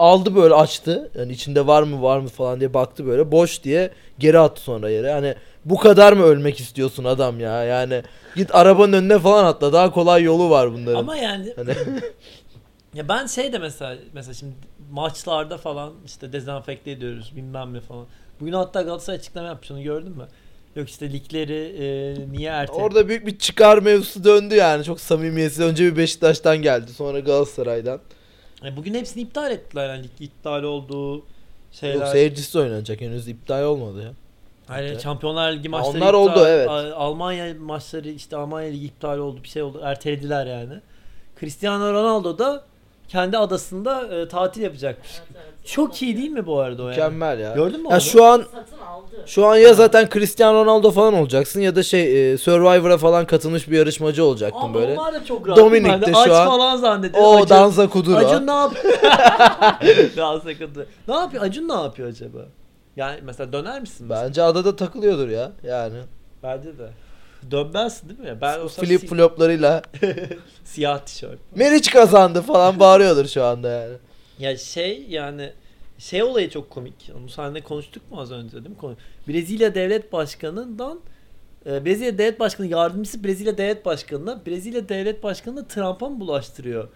Aldı 0.00 0.34
böyle 0.34 0.54
açtı. 0.54 1.10
Yani 1.14 1.32
içinde 1.32 1.66
var 1.66 1.82
mı 1.82 2.02
var 2.02 2.18
mı 2.18 2.28
falan 2.28 2.60
diye 2.60 2.74
baktı 2.74 3.06
böyle. 3.06 3.32
Boş 3.32 3.62
diye 3.62 3.90
geri 4.18 4.38
attı 4.38 4.62
sonra 4.62 4.90
yere. 4.90 5.12
Hani 5.12 5.34
bu 5.64 5.76
kadar 5.78 6.12
mı 6.12 6.22
ölmek 6.22 6.60
istiyorsun 6.60 7.04
adam 7.04 7.40
ya? 7.40 7.64
Yani 7.64 8.02
git 8.36 8.54
arabanın 8.54 8.92
önüne 8.92 9.18
falan 9.18 9.44
atla. 9.44 9.72
Daha 9.72 9.90
kolay 9.90 10.22
yolu 10.22 10.50
var 10.50 10.72
bunların. 10.72 10.98
Ama 10.98 11.16
yani 11.16 11.52
Hani 11.56 11.70
ya 12.94 13.08
ben 13.08 13.26
şey 13.26 13.52
de 13.52 13.58
mesela 13.58 13.96
mesela 14.12 14.34
şimdi 14.34 14.52
maçlarda 14.90 15.58
falan 15.58 15.92
işte 16.06 16.32
dezenfekte 16.32 16.90
ediyoruz 16.90 17.32
bilmem 17.36 17.74
ne 17.74 17.80
falan. 17.80 18.06
Bugün 18.40 18.52
hatta 18.52 18.82
Galatasaray 18.82 19.18
açıklama 19.18 19.48
yapmış 19.48 19.70
onu 19.70 19.82
gördün 19.82 20.16
mü? 20.16 20.26
Yok 20.76 20.88
işte 20.88 21.12
ligleri 21.12 21.76
e, 21.78 21.86
niye 22.32 22.50
erteledi? 22.50 22.82
orada 22.82 23.08
büyük 23.08 23.26
bir 23.26 23.38
çıkar 23.38 23.78
mevzusu 23.78 24.24
döndü 24.24 24.54
yani. 24.54 24.84
Çok 24.84 25.00
samimiyetsiz. 25.00 25.60
Önce 25.60 25.84
bir 25.84 25.96
Beşiktaş'tan 25.96 26.56
geldi. 26.56 26.92
Sonra 26.92 27.20
Galatasaray'dan. 27.20 28.00
E, 28.64 28.76
bugün 28.76 28.94
hepsini 28.94 29.22
iptal 29.22 29.50
ettiler 29.50 29.88
yani 29.94 30.06
iptal 30.20 30.62
olduğu 30.62 31.24
şeyler. 31.72 31.94
Yok 31.94 32.08
seyircisi 32.08 32.58
oynanacak. 32.58 33.00
Henüz 33.00 33.28
iptal 33.28 33.62
olmadı 33.64 34.02
ya. 34.02 34.12
Hayır, 34.66 34.90
Evet. 34.90 35.02
Şampiyonlar 35.02 35.52
Ligi 35.52 35.68
maçları 35.68 35.96
onlar 35.96 36.08
iptal, 36.08 36.40
oldu, 36.40 36.46
evet. 36.48 36.68
Almanya 36.94 37.54
maçları 37.60 38.08
işte 38.08 38.36
Almanya 38.36 38.70
Ligi 38.70 38.86
iptal 38.86 39.18
oldu 39.18 39.40
bir 39.42 39.48
şey 39.48 39.62
oldu 39.62 39.80
ertelediler 39.84 40.46
yani. 40.46 40.80
Cristiano 41.40 41.92
Ronaldo 41.92 42.38
da 42.38 42.64
kendi 43.10 43.38
adasında 43.38 44.06
e, 44.06 44.28
tatil 44.28 44.62
yapacakmış. 44.62 45.08
Evet, 45.16 45.42
evet. 45.44 45.66
Çok 45.66 46.02
iyi 46.02 46.16
değil 46.16 46.30
mi 46.30 46.46
bu 46.46 46.58
arada 46.60 46.82
o 46.82 46.84
yani? 46.86 46.90
Mükemmel 46.96 47.38
ya. 47.40 47.54
Gördün 47.54 47.80
mü 47.82 47.88
Ya 47.88 47.94
onu? 47.94 48.00
şu 48.00 48.24
an 48.24 48.44
şu 49.26 49.46
an 49.46 49.56
ya 49.56 49.74
zaten 49.74 50.08
Cristiano 50.12 50.64
Ronaldo 50.64 50.90
falan 50.90 51.14
olacaksın 51.14 51.60
ya 51.60 51.76
da 51.76 51.82
şey 51.82 52.32
e, 52.32 52.38
Survivor'a 52.38 52.98
falan 52.98 53.26
katılmış 53.26 53.70
bir 53.70 53.76
yarışmacı 53.78 54.24
olacaktın 54.24 54.60
Abi 54.68 54.74
böyle. 54.74 54.92
onlar 54.98 55.14
da 55.14 55.24
çok 55.24 55.48
rahat. 55.48 55.58
Dominik 55.58 56.06
de 56.06 56.16
aç 56.16 56.26
şu 56.26 56.34
an- 56.34 56.48
falan 56.48 56.76
zannediyor. 56.76 57.24
O 57.24 57.36
Acun, 57.36 57.48
danza 57.48 57.88
kuduro. 57.88 58.16
Acun 58.16 58.46
ne 58.46 58.50
yapıyor? 58.52 58.94
danza 60.16 60.54
kuduro. 60.58 60.84
Ne 61.08 61.14
yapıyor? 61.14 61.42
Acun 61.42 61.68
ne 61.68 61.74
yapıyor 61.74 62.08
acaba? 62.08 62.38
Yani 62.96 63.20
mesela 63.22 63.52
döner 63.52 63.80
misin? 63.80 64.06
mesela? 64.06 64.26
Bence 64.28 64.42
adada 64.42 64.76
takılıyordur 64.76 65.28
ya 65.28 65.52
yani. 65.62 65.98
Bence 66.42 66.78
de. 66.78 66.88
Dönmezsin 67.50 68.08
değil 68.08 68.20
mi? 68.20 68.26
ya? 68.28 68.40
Ben 68.40 68.58
olsam 68.58 68.84
Flip 68.84 69.00
si- 69.00 69.06
floplarıyla 69.06 69.82
siyah 70.64 70.98
tişört. 70.98 71.38
Meriç 71.56 71.90
kazandı 71.90 72.42
falan 72.42 72.80
bağırıyordur 72.80 73.26
şu 73.28 73.44
anda 73.44 73.68
yani. 73.68 73.94
Ya 74.38 74.56
şey 74.56 75.04
yani 75.08 75.52
şey 75.98 76.22
olayı 76.22 76.50
çok 76.50 76.70
komik. 76.70 77.10
Onu 77.20 77.28
seninle 77.28 77.60
konuştuk 77.60 78.10
mu 78.10 78.20
az 78.20 78.32
önce 78.32 78.52
değil 78.52 78.68
mi? 78.70 78.76
Konu- 78.76 78.96
Brezilya 79.28 79.74
Devlet 79.74 80.12
Başkanı'ndan 80.12 81.00
e, 81.66 81.84
Brezilya 81.84 82.18
Devlet 82.18 82.40
Başkanı 82.40 82.66
yardımcısı 82.66 83.24
Brezilya 83.24 83.58
Devlet 83.58 83.84
Başkanı'na 83.86 84.46
Brezilya 84.46 84.88
Devlet 84.88 85.22
Başkanı 85.22 85.68
Trump'a 85.68 86.08
mı 86.08 86.20
bulaştırıyor? 86.20 86.88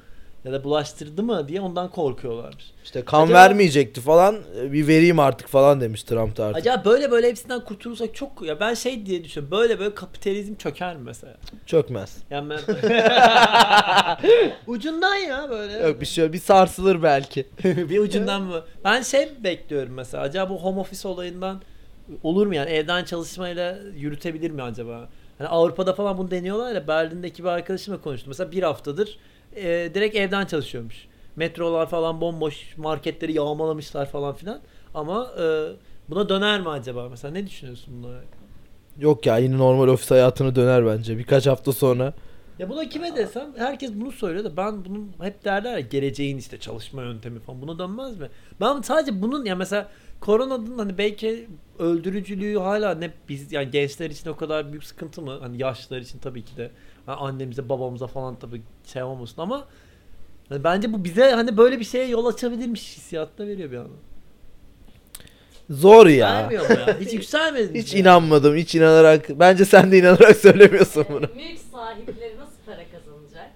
Ya 0.44 0.52
da 0.52 0.64
bulaştırdı 0.64 1.22
mı 1.22 1.48
diye 1.48 1.60
ondan 1.60 1.90
korkuyorlarmış. 1.90 2.64
İşte 2.84 3.04
kan 3.04 3.22
Acaba- 3.22 3.34
vermeyecekti 3.34 4.00
falan 4.00 4.36
bir 4.72 4.88
vereyim 4.88 5.18
artık 5.18 5.48
falan 5.48 5.80
demiş 5.80 6.02
Trump 6.02 6.36
da 6.36 6.44
artık. 6.44 6.60
Acaba 6.60 6.84
böyle 6.84 7.10
böyle 7.10 7.28
hepsinden 7.28 7.60
kurtulursak 7.60 8.14
çok 8.14 8.42
ya 8.42 8.60
ben 8.60 8.74
şey 8.74 9.06
diye 9.06 9.24
düşünüyorum. 9.24 9.58
Böyle 9.58 9.78
böyle 9.78 9.94
kapitalizm 9.94 10.54
çöker 10.54 10.96
mi 10.96 11.02
mesela? 11.04 11.34
Çökmez. 11.66 12.16
Yani 12.30 12.50
ben... 12.50 12.60
ucundan 14.66 15.14
ya 15.14 15.50
böyle. 15.50 15.88
Yok 15.88 16.00
bir 16.00 16.06
şey 16.06 16.32
bir 16.32 16.38
sarsılır 16.38 17.02
belki. 17.02 17.46
bir 17.64 17.98
ucundan 17.98 18.42
mı? 18.42 18.62
Ben 18.84 19.02
şey 19.02 19.28
bekliyorum 19.44 19.92
mesela. 19.94 20.22
Acaba 20.22 20.50
bu 20.50 20.62
home 20.62 20.80
office 20.80 21.08
olayından 21.08 21.60
olur 22.22 22.46
mu 22.46 22.54
yani? 22.54 22.70
Evden 22.70 23.04
çalışmayla 23.04 23.78
yürütebilir 23.96 24.50
mi 24.50 24.62
acaba? 24.62 25.08
Hani 25.38 25.48
Avrupa'da 25.48 25.92
falan 25.92 26.18
bunu 26.18 26.30
deniyorlar 26.30 26.74
ya. 26.74 26.88
Berlin'deki 26.88 27.42
bir 27.44 27.48
arkadaşımla 27.48 28.00
konuştum. 28.00 28.28
Mesela 28.28 28.52
bir 28.52 28.62
haftadır 28.62 29.18
e, 29.56 29.90
direkt 29.94 30.16
evden 30.16 30.46
çalışıyormuş. 30.46 31.06
Metrolar 31.37 31.88
falan 31.88 32.20
bomboş. 32.20 32.76
Marketleri 32.76 33.32
yağmalamışlar 33.32 34.11
falan 34.11 34.34
filan. 34.34 34.61
Ama 34.94 35.30
e, 35.40 35.44
buna 36.11 36.28
döner 36.28 36.61
mi 36.61 36.68
acaba? 36.68 37.08
Mesela 37.08 37.32
ne 37.32 37.46
düşünüyorsun 37.46 38.02
buna? 38.02 38.16
Yok 38.99 39.26
ya 39.26 39.38
yine 39.38 39.58
normal 39.58 39.88
ofis 39.88 40.11
hayatına 40.11 40.54
döner 40.54 40.87
bence. 40.87 41.18
Birkaç 41.18 41.46
hafta 41.46 41.73
sonra. 41.73 42.14
Ya 42.58 42.68
buna 42.70 42.88
kime 42.88 43.16
desem 43.16 43.46
herkes 43.56 43.92
bunu 43.94 44.12
söylüyor 44.12 44.44
da 44.44 44.56
ben 44.56 44.84
bunun 44.84 45.12
hep 45.20 45.44
derler 45.44 45.73
ya 45.73 45.80
geleceğin 45.80 46.38
işte 46.38 46.61
çalışma 46.61 47.02
yöntemi 47.02 47.40
falan 47.40 47.62
buna 47.62 47.78
dönmez 47.78 48.18
mi? 48.18 48.28
Ben 48.61 48.80
sadece 48.80 49.23
bunun 49.23 49.44
ya 49.44 49.56
mesela 49.56 49.88
koronanın 50.20 50.78
hani 50.78 50.99
belki 50.99 51.49
öldürücülüğü 51.78 52.58
hala 52.58 52.94
ne 52.94 53.11
biz 53.28 53.52
yani 53.52 53.70
gençler 53.70 54.11
için 54.11 54.30
o 54.30 54.37
kadar 54.37 54.70
büyük 54.73 54.84
sıkıntı 54.84 55.23
mı? 55.23 55.38
Hani 55.40 55.62
yaşlılar 55.62 56.00
için 56.00 56.18
tabii 56.18 56.44
ki 56.44 56.56
de 56.56 56.70
hani 57.06 57.16
annemize 57.16 57.68
babamıza 57.68 58.06
falan 58.06 58.37
tabii 58.37 58.62
şey 58.87 59.02
olmasın 59.02 59.42
ama 59.42 59.64
hani 60.49 60.64
bence 60.64 60.92
bu 60.92 61.04
bize 61.04 61.30
hani 61.30 61.56
böyle 61.56 61.80
bir 61.80 61.84
şeye 61.84 62.06
yol 62.06 62.26
açabilirmiş 62.26 62.96
hissiyat 62.96 63.38
da 63.38 63.46
veriyor 63.46 63.70
bir 63.70 63.76
anda. 63.76 63.94
Zor 65.70 66.06
ya. 66.06 66.28
Vermiyor 66.28 66.70
mu 66.70 66.76
ya? 66.78 67.00
Hiç 67.00 67.12
yükselmedin. 67.12 67.75
Hiç 67.75 67.94
inanmadım. 67.94 68.56
Hiç 68.56 68.75
inanarak. 68.75 69.30
Bence 69.30 69.64
sen 69.64 69.92
de 69.92 69.99
inanarak 69.99 70.37
söylemiyorsun 70.40 71.06
bunu. 71.08 71.26
Mülk 71.37 71.58
sahipleri 71.73 72.37
nasıl 72.38 72.56
para 72.66 72.76
kazanacak? 72.76 73.50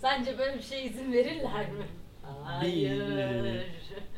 Sence 0.00 0.38
böyle 0.38 0.58
bir 0.58 0.62
şeye 0.62 0.84
izin 0.84 1.12
verirler 1.12 1.70
mi? 1.70 1.84
Hayır. 2.44 3.02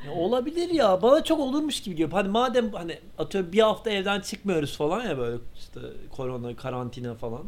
Ya 0.07 0.13
olabilir 0.13 0.71
ya. 0.71 1.03
Bana 1.03 1.25
çok 1.25 1.41
olurmuş 1.41 1.81
gibi 1.83 1.95
geliyor. 1.95 2.13
Hani 2.13 2.29
madem 2.29 2.73
hani 2.73 2.99
atıyorum 3.19 3.53
bir 3.53 3.61
hafta 3.61 3.91
evden 3.91 4.21
çıkmıyoruz 4.21 4.77
falan 4.77 5.05
ya 5.05 5.19
böyle 5.19 5.37
işte 5.57 5.81
korona, 6.17 6.57
karantina 6.57 7.15
falan. 7.15 7.45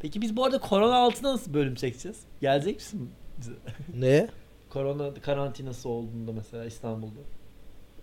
Peki 0.00 0.20
biz 0.20 0.36
bu 0.36 0.44
arada 0.44 0.58
korona 0.58 0.96
altına 0.96 1.32
nasıl 1.32 1.54
bölüm 1.54 1.74
çekeceğiz? 1.74 2.18
Gelecek 2.40 2.74
misin 2.74 3.10
bize? 3.40 3.52
Ne? 3.94 4.28
korona 4.70 5.14
karantinası 5.14 5.88
olduğunda 5.88 6.32
mesela 6.32 6.64
İstanbul'da. 6.64 7.20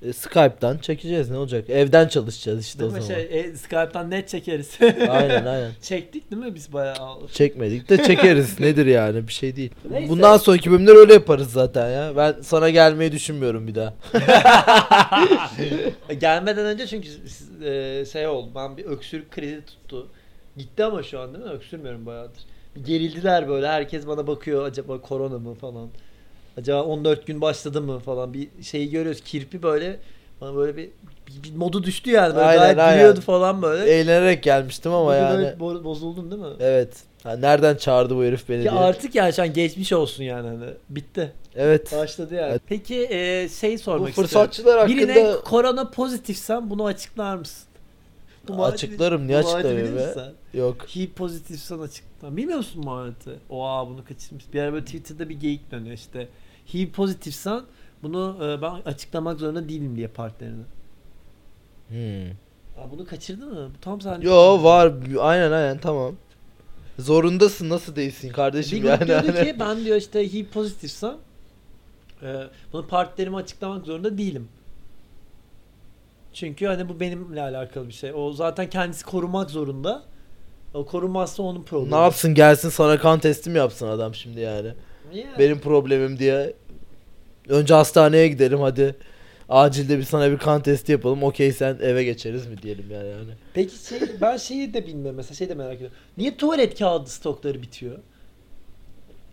E, 0.01 0.13
Skype'dan 0.13 0.77
çekeceğiz 0.77 1.29
ne 1.29 1.37
olacak? 1.37 1.69
Evden 1.69 2.07
çalışacağız 2.07 2.65
işte 2.65 2.79
Değil 2.79 2.91
o 2.91 2.95
mi? 2.95 3.01
zaman. 3.01 3.19
Şey, 3.21 3.39
e, 3.39 3.55
Skype'tan 3.55 4.11
net 4.11 4.29
çekeriz. 4.29 4.77
Aynen 5.09 5.45
aynen. 5.45 5.71
Çektik 5.81 6.31
değil 6.31 6.41
mi 6.41 6.55
biz 6.55 6.73
bayağı? 6.73 7.27
Çekmedik 7.33 7.89
de 7.89 8.03
çekeriz. 8.03 8.59
Nedir 8.59 8.85
yani 8.85 9.27
bir 9.27 9.33
şey 9.33 9.55
değil. 9.55 9.71
Neyse. 9.91 10.09
Bundan 10.09 10.37
sonraki 10.37 10.71
bölümler 10.71 10.95
öyle 10.95 11.13
yaparız 11.13 11.51
zaten 11.51 11.89
ya. 11.89 12.13
Ben 12.17 12.35
sana 12.41 12.69
gelmeyi 12.69 13.11
düşünmüyorum 13.11 13.67
bir 13.67 13.75
daha. 13.75 13.93
Gelmeden 16.19 16.65
önce 16.65 16.87
çünkü 16.87 17.09
e, 17.65 18.05
şey 18.05 18.27
oldu. 18.27 18.51
Ben 18.55 18.77
bir 18.77 18.85
öksürük 18.85 19.31
krizi 19.31 19.65
tuttu. 19.65 20.07
Gitti 20.57 20.83
ama 20.83 21.03
şu 21.03 21.19
an 21.19 21.33
değil 21.33 21.45
mi? 21.45 21.51
Öksürmüyorum 21.51 22.05
bayağıdır. 22.05 22.39
Gerildiler 22.85 23.47
böyle. 23.47 23.67
Herkes 23.67 24.07
bana 24.07 24.27
bakıyor. 24.27 24.65
Acaba 24.65 25.01
korona 25.01 25.39
mı 25.39 25.53
falan. 25.53 25.87
Acaba 26.57 26.83
14 26.83 27.27
gün 27.27 27.41
başladı 27.41 27.81
mı 27.81 27.99
falan. 27.99 28.33
Bir 28.33 28.47
şeyi 28.61 28.89
görüyoruz. 28.89 29.21
Kirpi 29.21 29.63
böyle 29.63 29.99
bana 30.41 30.55
böyle 30.55 30.77
bir, 30.77 30.89
bir, 31.27 31.43
bir 31.43 31.55
modu 31.55 31.83
düştü 31.83 32.11
yani. 32.11 32.35
Böyle 32.35 32.45
Aynen, 32.45 32.61
gayet 32.61 32.79
aynen. 32.79 32.93
gülüyordu 32.97 33.21
falan 33.21 33.61
böyle. 33.61 33.91
Eğlenerek 33.91 34.43
gelmiştim 34.43 34.91
ama 34.93 35.05
Bugün 35.09 35.17
yani. 35.19 35.37
böyle 35.37 35.49
bo- 35.79 35.83
bozuldun 35.83 36.31
değil 36.31 36.41
mi? 36.41 36.47
Evet. 36.59 36.89
Ha, 37.23 37.37
nereden 37.37 37.75
çağırdı 37.75 38.15
bu 38.15 38.23
herif 38.23 38.49
beni 38.49 38.63
Ya 38.63 38.71
diye. 38.71 38.81
artık 38.81 39.15
yani 39.15 39.33
şu 39.33 39.41
an 39.41 39.53
geçmiş 39.53 39.93
olsun 39.93 40.23
yani 40.23 40.47
hani. 40.47 40.65
Bitti. 40.89 41.31
Evet. 41.55 41.93
Başladı 41.97 42.35
yani. 42.35 42.51
Evet. 42.51 42.61
Peki 42.67 43.07
e, 43.09 43.49
şey 43.49 43.73
Bu 43.73 43.79
sormak 43.79 44.09
fırsatçılar 44.09 44.49
istiyorum. 44.51 44.81
hakkında 44.81 45.15
Birine 45.25 45.35
korona 45.45 45.89
pozitifsen 45.89 46.69
bunu 46.69 46.85
açıklar 46.85 47.35
mısın? 47.35 47.66
Bu 48.47 48.65
Açıklarım, 48.65 49.27
niye 49.27 49.37
açıklamıyorum 49.37 49.95
be? 49.95 50.11
sen? 50.13 50.59
yok. 50.59 50.85
HIV 50.95 51.09
pozitifsen 51.09 51.79
açıklar. 51.79 52.37
Bilmiyor 52.37 52.57
musun 52.57 52.85
muhabbeti? 52.85 53.39
Oha 53.49 53.87
bunu 53.87 54.05
kaçırmış. 54.05 54.53
Bir 54.53 54.61
ara 54.61 54.73
böyle 54.73 54.85
Twitter'da 54.85 55.29
bir 55.29 55.39
geyik 55.39 55.71
dönüyor 55.71 55.95
işte. 55.95 56.27
HIV 56.73 56.89
pozitifsen 56.91 57.61
bunu 58.03 58.37
e, 58.41 58.61
ben 58.61 58.71
açıklamak 58.91 59.39
zorunda 59.39 59.69
değilim 59.69 59.95
diye 59.95 60.07
partnerine. 60.07 60.63
Hmm. 61.87 62.29
Aa, 62.77 62.91
bunu 62.91 63.05
kaçırdı 63.05 63.45
mı? 63.47 63.69
Bu 63.77 63.81
tam 63.81 64.01
sen. 64.01 64.21
Yo 64.21 64.63
var. 64.63 64.93
Aynen 65.19 65.51
aynen 65.51 65.77
tamam. 65.77 66.15
Zorundasın 66.99 67.69
nasıl 67.69 67.95
değilsin 67.95 68.29
Bir 68.29 68.33
kardeşim 68.33 68.79
grup 68.81 68.89
yani. 68.89 69.07
diyordu 69.07 69.27
hani. 69.35 69.45
ki 69.51 69.55
ben 69.59 69.85
diyor 69.85 69.97
işte 69.97 70.33
HIV 70.33 70.45
pozitifsem 70.45 71.15
e, 72.23 72.43
bunu 72.73 72.87
partnerime 72.87 73.37
açıklamak 73.37 73.85
zorunda 73.85 74.17
değilim. 74.17 74.47
Çünkü 76.39 76.65
hani 76.65 76.89
bu 76.89 76.99
benimle 76.99 77.41
alakalı 77.41 77.87
bir 77.87 77.93
şey. 77.93 78.11
O 78.15 78.31
zaten 78.31 78.69
kendisi 78.69 79.05
korumak 79.05 79.49
zorunda. 79.49 80.03
O 80.73 80.85
korunmazsa 80.85 81.43
onun 81.43 81.63
problemi. 81.63 81.91
Ne 81.91 81.99
yapsın 81.99 82.33
gelsin 82.33 82.69
sana 82.69 82.97
kan 82.97 83.19
testi 83.19 83.49
mi 83.49 83.57
yapsın 83.57 83.87
adam 83.87 84.15
şimdi 84.15 84.39
yani. 84.39 84.73
Niye? 85.11 85.27
Benim 85.39 85.59
problemim 85.59 86.19
diye. 86.19 86.53
Önce 87.49 87.73
hastaneye 87.73 88.27
gidelim 88.27 88.59
hadi. 88.59 88.95
Acilde 89.49 89.97
bir 89.97 90.03
sana 90.03 90.31
bir 90.31 90.37
kan 90.37 90.61
testi 90.61 90.91
yapalım. 90.91 91.23
Okey 91.23 91.51
sen 91.51 91.77
eve 91.81 92.03
geçeriz 92.03 92.47
mi 92.47 92.61
diyelim 92.61 92.91
yani. 92.91 93.07
yani. 93.09 93.31
Peki 93.53 93.87
şey, 93.87 93.99
ben 94.21 94.37
şeyi 94.37 94.73
de 94.73 94.87
bilmiyorum 94.87 95.15
mesela 95.15 95.35
şey 95.35 95.49
de 95.49 95.55
merak 95.55 95.75
ediyorum. 95.75 95.97
Niye 96.17 96.37
tuvalet 96.37 96.79
kağıdı 96.79 97.09
stokları 97.09 97.61
bitiyor? 97.61 97.97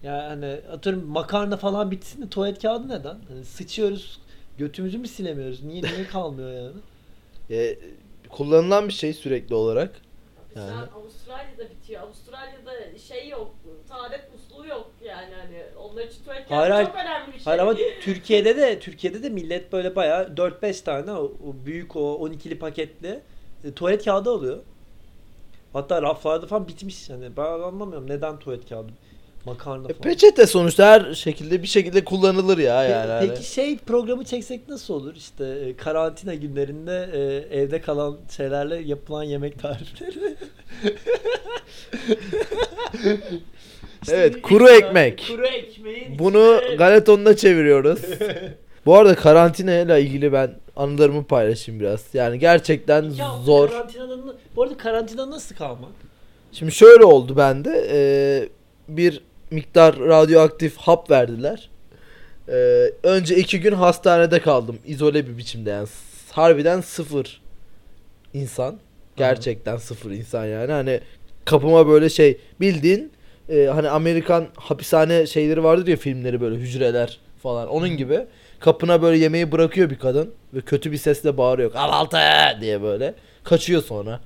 Yani 0.02 0.22
hani 0.22 0.60
atıyorum 0.72 1.06
makarna 1.06 1.56
falan 1.56 1.90
bitsin 1.90 2.22
de 2.22 2.28
tuvalet 2.28 2.62
kağıdı 2.62 2.88
neden? 2.88 3.16
Hani 3.28 3.44
sıçıyoruz 3.44 4.20
götümüzü 4.58 4.98
mü 4.98 5.08
silemiyoruz? 5.08 5.64
Niye 5.64 5.82
niye 5.82 6.06
kalmıyor 6.06 6.52
yani? 6.52 6.72
E, 7.50 7.78
kullanılan 8.28 8.88
bir 8.88 8.92
şey 8.92 9.12
sürekli 9.12 9.54
olarak. 9.54 10.00
Yani. 10.56 10.70
an 10.70 10.88
Avustralya'da 10.96 11.70
bitiyor. 11.70 12.02
Avustralya'da 12.02 12.98
şey 12.98 13.28
yok. 13.28 13.54
Taharet 13.88 14.32
musluğu 14.32 14.66
yok 14.66 14.90
yani 15.04 15.34
hani 15.34 15.62
onlar 15.78 16.04
için 16.04 16.24
tuvalet 16.24 16.50
Hayır, 16.50 16.70
hayır. 16.70 16.86
çok 16.86 16.96
önemli 16.96 17.26
bir 17.26 17.32
şey. 17.32 17.44
Hayır 17.44 17.58
ama 17.58 17.74
Türkiye'de 18.00 18.56
de 18.56 18.78
Türkiye'de 18.78 19.22
de 19.22 19.28
millet 19.28 19.72
böyle 19.72 19.96
bayağı 19.96 20.24
4-5 20.24 20.84
tane 20.84 21.12
o, 21.12 21.22
o 21.24 21.66
büyük 21.66 21.96
o 21.96 22.28
12'li 22.28 22.58
paketli 22.58 23.20
e, 23.64 23.72
tuvalet 23.72 24.04
kağıdı 24.04 24.30
alıyor. 24.30 24.58
Hatta 25.72 26.02
raflarda 26.02 26.46
falan 26.46 26.68
bitmiş 26.68 27.10
yani. 27.10 27.36
Ben 27.36 27.42
anlamıyorum 27.42 28.10
neden 28.10 28.38
tuvalet 28.38 28.68
kağıdı 28.68 28.92
makarna 29.46 29.84
E, 29.88 29.92
falan. 29.92 30.00
peçete 30.02 30.46
sonuçta 30.46 30.86
her 30.86 31.14
şekilde 31.14 31.62
bir 31.62 31.66
şekilde 31.66 32.04
kullanılır 32.04 32.58
ya 32.58 32.74
Pe- 32.84 32.90
yani. 32.90 33.10
hani. 33.12 33.28
Peki 33.28 33.44
şey 33.52 33.78
programı 33.78 34.24
çeksek 34.24 34.68
nasıl 34.68 34.94
olur? 34.94 35.14
İşte 35.16 35.44
e, 35.46 35.76
karantina 35.76 36.34
günlerinde 36.34 37.08
e, 37.12 37.18
evde 37.60 37.80
kalan 37.80 38.18
şeylerle 38.36 38.76
yapılan 38.76 39.22
yemek 39.22 39.58
tarifleri. 39.58 40.34
İşte 44.02 44.16
Evet, 44.16 44.42
kuru 44.42 44.68
ekmek. 44.68 45.24
Kuru 45.30 45.46
ekmeğin 45.46 46.18
Bunu 46.18 46.60
içine- 46.62 46.76
galetonla 46.76 47.36
çeviriyoruz. 47.36 48.00
Bu 48.86 48.94
arada 48.96 49.14
karantina 49.14 49.78
ile 49.78 50.00
ilgili 50.02 50.32
ben 50.32 50.54
anılarımı 50.76 51.24
paylaşayım 51.24 51.80
biraz. 51.80 52.04
Yani 52.14 52.38
gerçekten 52.38 53.02
hafta 53.10 53.42
zor. 53.42 53.68
Karantinanın, 53.70 54.36
bu 54.56 54.62
arada 54.62 54.76
karantina 54.76 55.30
nasıl 55.30 55.54
kalmak? 55.56 55.90
Şimdi 56.52 56.72
şöyle 56.72 57.04
oldu 57.04 57.36
bende. 57.36 57.86
Ee, 57.90 58.48
bir 58.88 59.20
miktar 59.50 59.98
radyoaktif 59.98 60.76
hap 60.76 61.10
verdiler. 61.10 61.70
Ee, 62.48 62.90
önce 63.02 63.36
iki 63.36 63.60
gün 63.60 63.72
hastanede 63.72 64.40
kaldım. 64.40 64.78
izole 64.86 65.26
bir 65.26 65.38
biçimde 65.38 65.70
yani. 65.70 65.88
Harbiden 66.30 66.80
sıfır 66.80 67.40
insan. 68.34 68.78
Gerçekten 69.16 69.76
sıfır 69.76 70.10
insan 70.10 70.46
yani. 70.46 70.72
Hani 70.72 71.00
kapıma 71.44 71.88
böyle 71.88 72.08
şey 72.08 72.38
bildiğin 72.60 73.12
e, 73.48 73.64
hani 73.66 73.88
Amerikan 73.88 74.46
hapishane 74.56 75.26
şeyleri 75.26 75.64
vardır 75.64 75.86
ya 75.86 75.96
filmleri 75.96 76.40
böyle 76.40 76.56
hücreler 76.56 77.18
falan. 77.42 77.68
Onun 77.68 77.88
gibi 77.88 78.26
kapına 78.60 79.02
böyle 79.02 79.18
yemeği 79.18 79.52
bırakıyor 79.52 79.90
bir 79.90 79.98
kadın 79.98 80.34
ve 80.54 80.60
kötü 80.60 80.92
bir 80.92 80.96
sesle 80.96 81.36
bağırıyor 81.36 81.72
kahvaltı 81.72 82.18
diye 82.60 82.82
böyle. 82.82 83.14
Kaçıyor 83.44 83.82
sonra. 83.82 84.20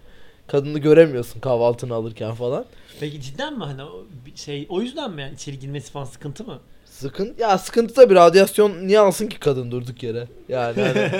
Kadını 0.49 0.79
göremiyorsun 0.79 1.41
kahvaltını 1.41 1.95
alırken 1.95 2.35
falan. 2.35 2.65
Peki 3.01 3.21
cidden 3.23 3.59
mi 3.59 3.65
hani 3.65 3.83
o 3.83 4.07
şey 4.35 4.67
o 4.69 4.81
yüzden 4.83 5.11
mi 5.11 5.23
yani 5.23 5.35
içeri 5.35 5.59
girmesi 5.59 5.93
falan 5.93 6.05
sıkıntı 6.05 6.45
mı? 6.45 6.59
Sıkıntı 6.85 7.43
ya 7.43 7.59
sıkıntı 7.59 7.95
tabii 7.95 8.15
radyasyon 8.15 8.87
niye 8.89 8.99
alsın 8.99 9.27
ki 9.27 9.39
kadın 9.41 9.71
durduk 9.71 10.03
yere? 10.03 10.27
Yani 10.49 10.83
hani, 10.83 11.11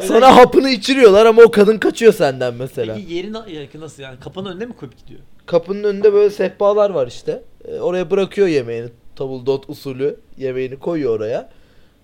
sana 0.08 0.36
hapını 0.36 0.70
içiriyorlar 0.70 1.26
ama 1.26 1.42
o 1.42 1.50
kadın 1.50 1.78
kaçıyor 1.78 2.12
senden 2.12 2.54
mesela. 2.54 2.94
Peki 2.94 3.12
yeri 3.14 3.32
na- 3.32 3.46
ya 3.48 3.66
nasıl 3.74 4.02
yani 4.02 4.20
kapının 4.20 4.50
önüne 4.52 4.66
mi 4.66 4.76
koyup 4.76 4.98
gidiyor? 4.98 5.20
Kapının 5.46 5.84
önünde 5.84 6.12
böyle 6.12 6.30
sehpalar 6.30 6.90
var 6.90 7.06
işte. 7.06 7.42
E, 7.68 7.78
oraya 7.80 8.10
bırakıyor 8.10 8.48
yemeğini. 8.48 8.88
Tabuldot 9.16 9.70
usulü 9.70 10.16
yemeğini 10.38 10.78
koyuyor 10.78 11.16
oraya. 11.16 11.50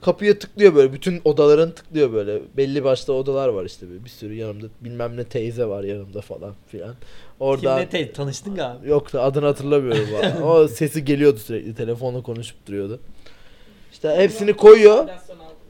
Kapıya 0.02 0.38
tıklıyor 0.38 0.74
böyle. 0.74 0.92
Bütün 0.92 1.20
odaların 1.24 1.70
tıklıyor 1.70 2.12
böyle. 2.12 2.40
Belli 2.56 2.84
başta 2.84 3.12
odalar 3.12 3.48
var 3.48 3.64
işte. 3.64 3.88
böyle. 3.90 4.04
Bir 4.04 4.10
sürü 4.10 4.34
yanımda 4.34 4.66
bilmem 4.80 5.16
ne 5.16 5.24
teyze 5.24 5.64
var 5.64 5.84
yanımda 5.84 6.20
falan 6.20 6.54
filan. 6.66 6.94
Oradan 7.40 7.78
Kimle 7.78 7.88
te- 7.88 8.12
tanıştın 8.12 8.54
galiba. 8.54 8.86
Yok 8.86 9.12
da 9.12 9.22
adını 9.22 9.46
hatırlamıyorum 9.46 10.42
o 10.42 10.68
sesi 10.68 11.04
geliyordu 11.04 11.38
sürekli. 11.38 11.74
Telefonla 11.74 12.22
konuşup 12.22 12.66
duruyordu. 12.66 13.00
İşte 13.92 14.16
hepsini 14.16 14.52
koyuyor. 14.52 15.08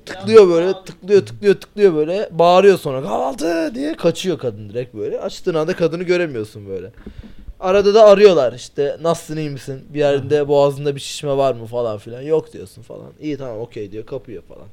Tıklıyor 0.07 0.49
böyle, 0.49 0.73
tıklıyor, 0.85 1.27
tıklıyor, 1.27 1.55
tıklıyor 1.55 1.95
böyle. 1.95 2.29
Bağırıyor 2.33 2.79
sonra 2.79 3.03
kahvaltı 3.03 3.75
diye 3.75 3.97
kaçıyor 3.97 4.39
kadın 4.39 4.69
direkt 4.69 4.95
böyle. 4.95 5.21
Açtığın 5.21 5.55
anda 5.55 5.77
kadını 5.77 6.03
göremiyorsun 6.03 6.69
böyle. 6.69 6.91
Arada 7.61 7.95
da 7.95 8.05
arıyorlar 8.05 8.53
işte 8.53 8.97
nasılsın 9.01 9.37
iyi 9.37 9.51
misin? 9.51 9.85
Bir 9.89 9.99
yerinde 9.99 10.49
boğazında 10.49 10.95
bir 10.95 11.01
şişme 11.01 11.37
var 11.37 11.55
mı 11.55 11.67
falan 11.67 11.99
filan. 11.99 12.23
Yok 12.23 12.53
diyorsun 12.53 12.83
falan. 12.83 13.13
İyi 13.21 13.37
tamam 13.37 13.61
okey 13.61 13.93
diyor 13.93 14.07
kapıyor 14.07 14.43
falan. 14.43 14.67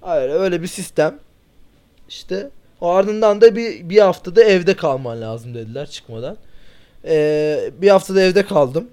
Hayır 0.00 0.30
öyle 0.30 0.62
bir 0.62 0.66
sistem. 0.66 1.18
İşte 2.08 2.50
o 2.80 2.88
ardından 2.88 3.40
da 3.40 3.56
bir, 3.56 3.88
bir 3.88 3.98
haftada 3.98 4.42
evde 4.44 4.76
kalman 4.76 5.20
lazım 5.20 5.54
dediler 5.54 5.86
çıkmadan. 5.90 6.36
Ee, 7.04 7.70
bir 7.82 7.88
haftada 7.88 8.20
evde 8.20 8.44
kaldım. 8.46 8.88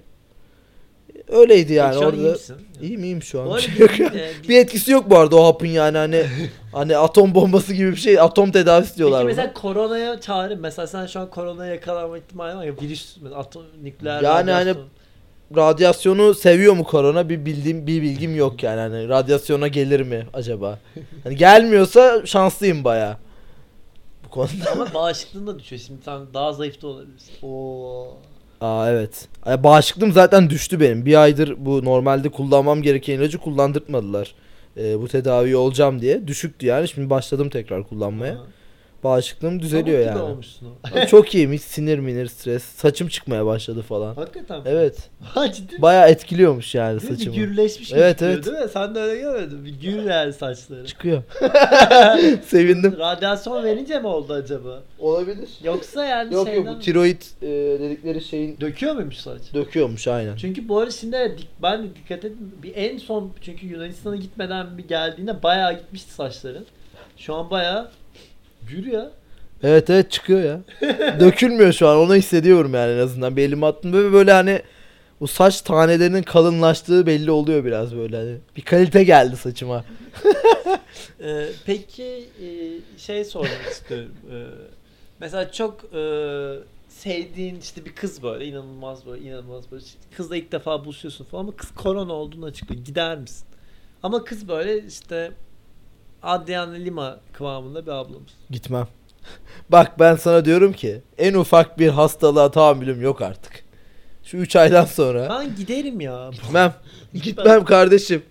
Öyleydi 1.32 1.72
yani 1.72 1.88
Peki 1.90 2.00
şu 2.00 2.06
an 2.08 2.12
orada. 2.14 2.22
iyi 2.22 2.32
misin? 2.32 2.56
İyiyim 2.82 3.22
şu 3.22 3.40
an. 3.42 3.56
Bir 3.56 3.60
şey 3.60 3.72
yani. 3.98 4.16
e, 4.18 4.48
bir- 4.48 4.58
etkisi 4.58 4.92
yok 4.92 5.10
bu 5.10 5.18
arada 5.18 5.36
o 5.36 5.44
hapın 5.46 5.66
yani 5.66 5.98
hani 5.98 6.26
hani 6.72 6.96
atom 6.96 7.34
bombası 7.34 7.74
gibi 7.74 7.90
bir 7.90 7.96
şey 7.96 8.20
atom 8.20 8.50
tedavisi 8.52 8.96
diyorlar 8.96 9.18
Peki 9.26 9.36
buna. 9.36 9.42
mesela 9.42 9.54
koronaya 9.54 10.20
çağrı 10.20 10.56
mesela 10.56 10.86
sen 10.86 11.06
şu 11.06 11.20
an 11.20 11.30
koronaya 11.30 11.74
yakalanma 11.74 12.18
ihtimali 12.18 12.56
var 12.56 12.64
ya 12.64 12.72
virüs 12.82 13.16
atom 13.36 13.62
nükleer 13.82 14.22
Yani 14.22 14.50
hani 14.50 14.70
radyasyon. 14.70 14.86
Radyasyonu 15.56 16.34
seviyor 16.34 16.74
mu 16.74 16.84
korona 16.84 17.28
bir 17.28 17.44
bildiğim 17.46 17.86
bir 17.86 18.02
bilgim 18.02 18.36
yok 18.36 18.62
yani 18.62 18.80
hani 18.80 19.08
radyasyona 19.08 19.68
gelir 19.68 20.00
mi 20.00 20.26
acaba? 20.34 20.78
Hani 21.24 21.36
gelmiyorsa 21.36 22.26
şanslıyım 22.26 22.84
baya. 22.84 23.18
Bu 24.24 24.28
konuda. 24.30 24.70
ama 24.72 24.94
bağışıklığın 24.94 25.46
da 25.46 25.58
düşüyor 25.58 25.82
şimdi 25.86 26.02
sen 26.04 26.20
daha 26.34 26.52
zayıf 26.52 26.82
da 26.82 26.86
olabilirsin. 26.86 27.32
Oo. 27.42 28.06
Aa 28.62 28.90
evet. 28.90 29.28
Bağışıklığım 29.46 30.12
zaten 30.12 30.50
düştü 30.50 30.80
benim. 30.80 31.06
Bir 31.06 31.22
aydır 31.22 31.54
bu 31.58 31.84
normalde 31.84 32.28
kullanmam 32.28 32.82
gereken 32.82 33.14
ilacı 33.14 33.38
kullandırtmadılar. 33.38 34.34
Ee, 34.76 35.00
bu 35.00 35.08
tedavi 35.08 35.56
olacağım 35.56 36.00
diye. 36.00 36.26
Düşüktü 36.26 36.66
yani. 36.66 36.88
Şimdi 36.88 37.10
başladım 37.10 37.48
tekrar 37.50 37.88
kullanmaya. 37.88 38.34
Ha. 38.34 38.38
Bağışıklığım 39.04 39.62
düzeliyor 39.62 39.98
Pamuk 40.04 40.10
gibi 40.14 40.18
yani. 40.18 40.32
olmuşsun 40.32 40.66
o. 41.02 41.06
Çok 41.06 41.34
iyiyim. 41.34 41.52
Hiç 41.52 41.62
sinir 41.62 41.98
minir 41.98 42.26
stres. 42.26 42.62
Saçım 42.62 43.08
çıkmaya 43.08 43.46
başladı 43.46 43.82
falan. 43.82 44.14
Hakikaten 44.14 44.56
mi? 44.58 44.62
Evet. 44.66 45.10
Ha 45.22 45.52
ciddi 45.52 45.74
mi? 45.76 45.82
Baya 45.82 46.08
etkiliyormuş 46.08 46.74
yani 46.74 47.00
Değil 47.00 47.10
mi? 47.10 47.18
Bir 47.18 47.24
saçımı. 47.24 47.36
gürleşmiş 47.36 47.88
gibi 47.88 48.00
Evet, 48.00 48.22
evet. 48.22 48.46
değil 48.46 48.56
mi? 48.58 48.68
Sen 48.72 48.94
de 48.94 49.00
öyle 49.00 49.20
görmedin. 49.20 49.64
Bir 49.64 49.80
gür 49.80 50.02
yani 50.10 50.32
saçları. 50.32 50.86
Çıkıyor. 50.86 51.22
Sevindim. 52.46 52.94
Radyasyon 52.98 53.64
verince 53.64 53.98
mi 53.98 54.06
oldu 54.06 54.32
acaba? 54.32 54.82
Olabilir. 54.98 55.48
Yoksa 55.64 56.04
yani 56.04 56.34
Yok 56.34 56.46
şeyden 56.48 56.64
yok 56.64 56.76
bu 56.76 56.80
tiroid 56.80 57.22
e, 57.42 57.46
dedikleri 57.80 58.20
şeyin 58.24 58.60
döküyor 58.60 58.94
muymuş 58.94 59.16
saç? 59.16 59.40
döküyormuş 59.54 60.08
aynen. 60.08 60.36
Çünkü 60.36 60.68
bu 60.68 60.78
arada 60.78 60.90
şimdi 60.90 61.16
dik- 61.16 61.46
ben 61.62 61.82
de 61.82 61.86
dikkat 61.96 62.24
ettim. 62.24 62.52
Bir 62.62 62.72
en 62.76 62.98
son 62.98 63.32
çünkü 63.40 63.66
Yunanistan'a 63.66 64.16
gitmeden 64.16 64.78
bir 64.78 64.88
geldiğinde 64.88 65.42
bayağı 65.42 65.72
gitmişti 65.72 66.12
saçların. 66.12 66.66
Şu 67.16 67.34
an 67.34 67.50
bayağı 67.50 67.90
gür 68.68 68.86
ya. 68.86 69.10
Evet 69.62 69.90
evet 69.90 70.10
çıkıyor 70.10 70.42
ya. 70.42 70.60
Dökülmüyor 71.20 71.72
şu 71.72 71.88
an 71.88 71.96
onu 71.96 72.14
hissediyorum 72.14 72.74
yani 72.74 72.92
en 72.92 72.98
azından. 72.98 73.36
Bir 73.36 73.42
elime 73.42 73.66
attım 73.66 73.92
böyle 73.92 74.12
böyle 74.12 74.32
hani 74.32 74.62
bu 75.20 75.28
saç 75.28 75.60
tanelerinin 75.60 76.22
kalınlaştığı 76.22 77.06
belli 77.06 77.30
oluyor 77.30 77.64
biraz 77.64 77.96
böyle 77.96 78.16
hani. 78.16 78.36
Bir 78.56 78.62
kalite 78.62 79.04
geldi 79.04 79.36
saçıma. 79.36 79.84
Ee, 81.24 81.48
peki 81.66 82.28
e, 82.42 82.48
şey 82.98 83.24
sormak 83.24 83.66
istiyorum. 83.70 84.12
Ee, 84.32 84.44
mesela 85.20 85.52
çok 85.52 85.84
e, 85.94 86.02
sevdiğin 86.88 87.60
işte 87.60 87.84
bir 87.84 87.94
kız 87.94 88.22
böyle 88.22 88.46
inanılmaz 88.46 89.06
böyle 89.06 89.24
inanılmaz 89.24 89.70
böyle 89.72 89.84
kızla 90.16 90.36
ilk 90.36 90.52
defa 90.52 90.84
buluşuyorsun 90.84 91.24
falan 91.24 91.42
ama 91.42 91.56
kız 91.56 91.74
korona 91.74 92.12
olduğunu 92.12 92.44
açıklıyor. 92.44 92.84
Gider 92.84 93.18
misin? 93.18 93.46
Ama 94.02 94.24
kız 94.24 94.48
böyle 94.48 94.86
işte 94.86 95.32
Adriana 96.22 96.72
Lima 96.74 97.20
kıvamında 97.32 97.86
bir 97.86 97.90
ablamız. 97.90 98.32
Gitmem. 98.50 98.86
Bak 99.68 99.98
ben 99.98 100.16
sana 100.16 100.44
diyorum 100.44 100.72
ki 100.72 101.02
en 101.18 101.34
ufak 101.34 101.78
bir 101.78 101.88
hastalığa 101.88 102.50
tahammülüm 102.50 103.02
yok 103.02 103.22
artık. 103.22 103.64
Şu 104.24 104.36
3 104.36 104.56
aydan 104.56 104.84
sonra 104.84 105.28
Ben 105.30 105.56
giderim 105.56 106.00
ya. 106.00 106.30
gitmem. 106.32 106.72
Gitmem 107.14 107.64
kardeşim. 107.64 108.22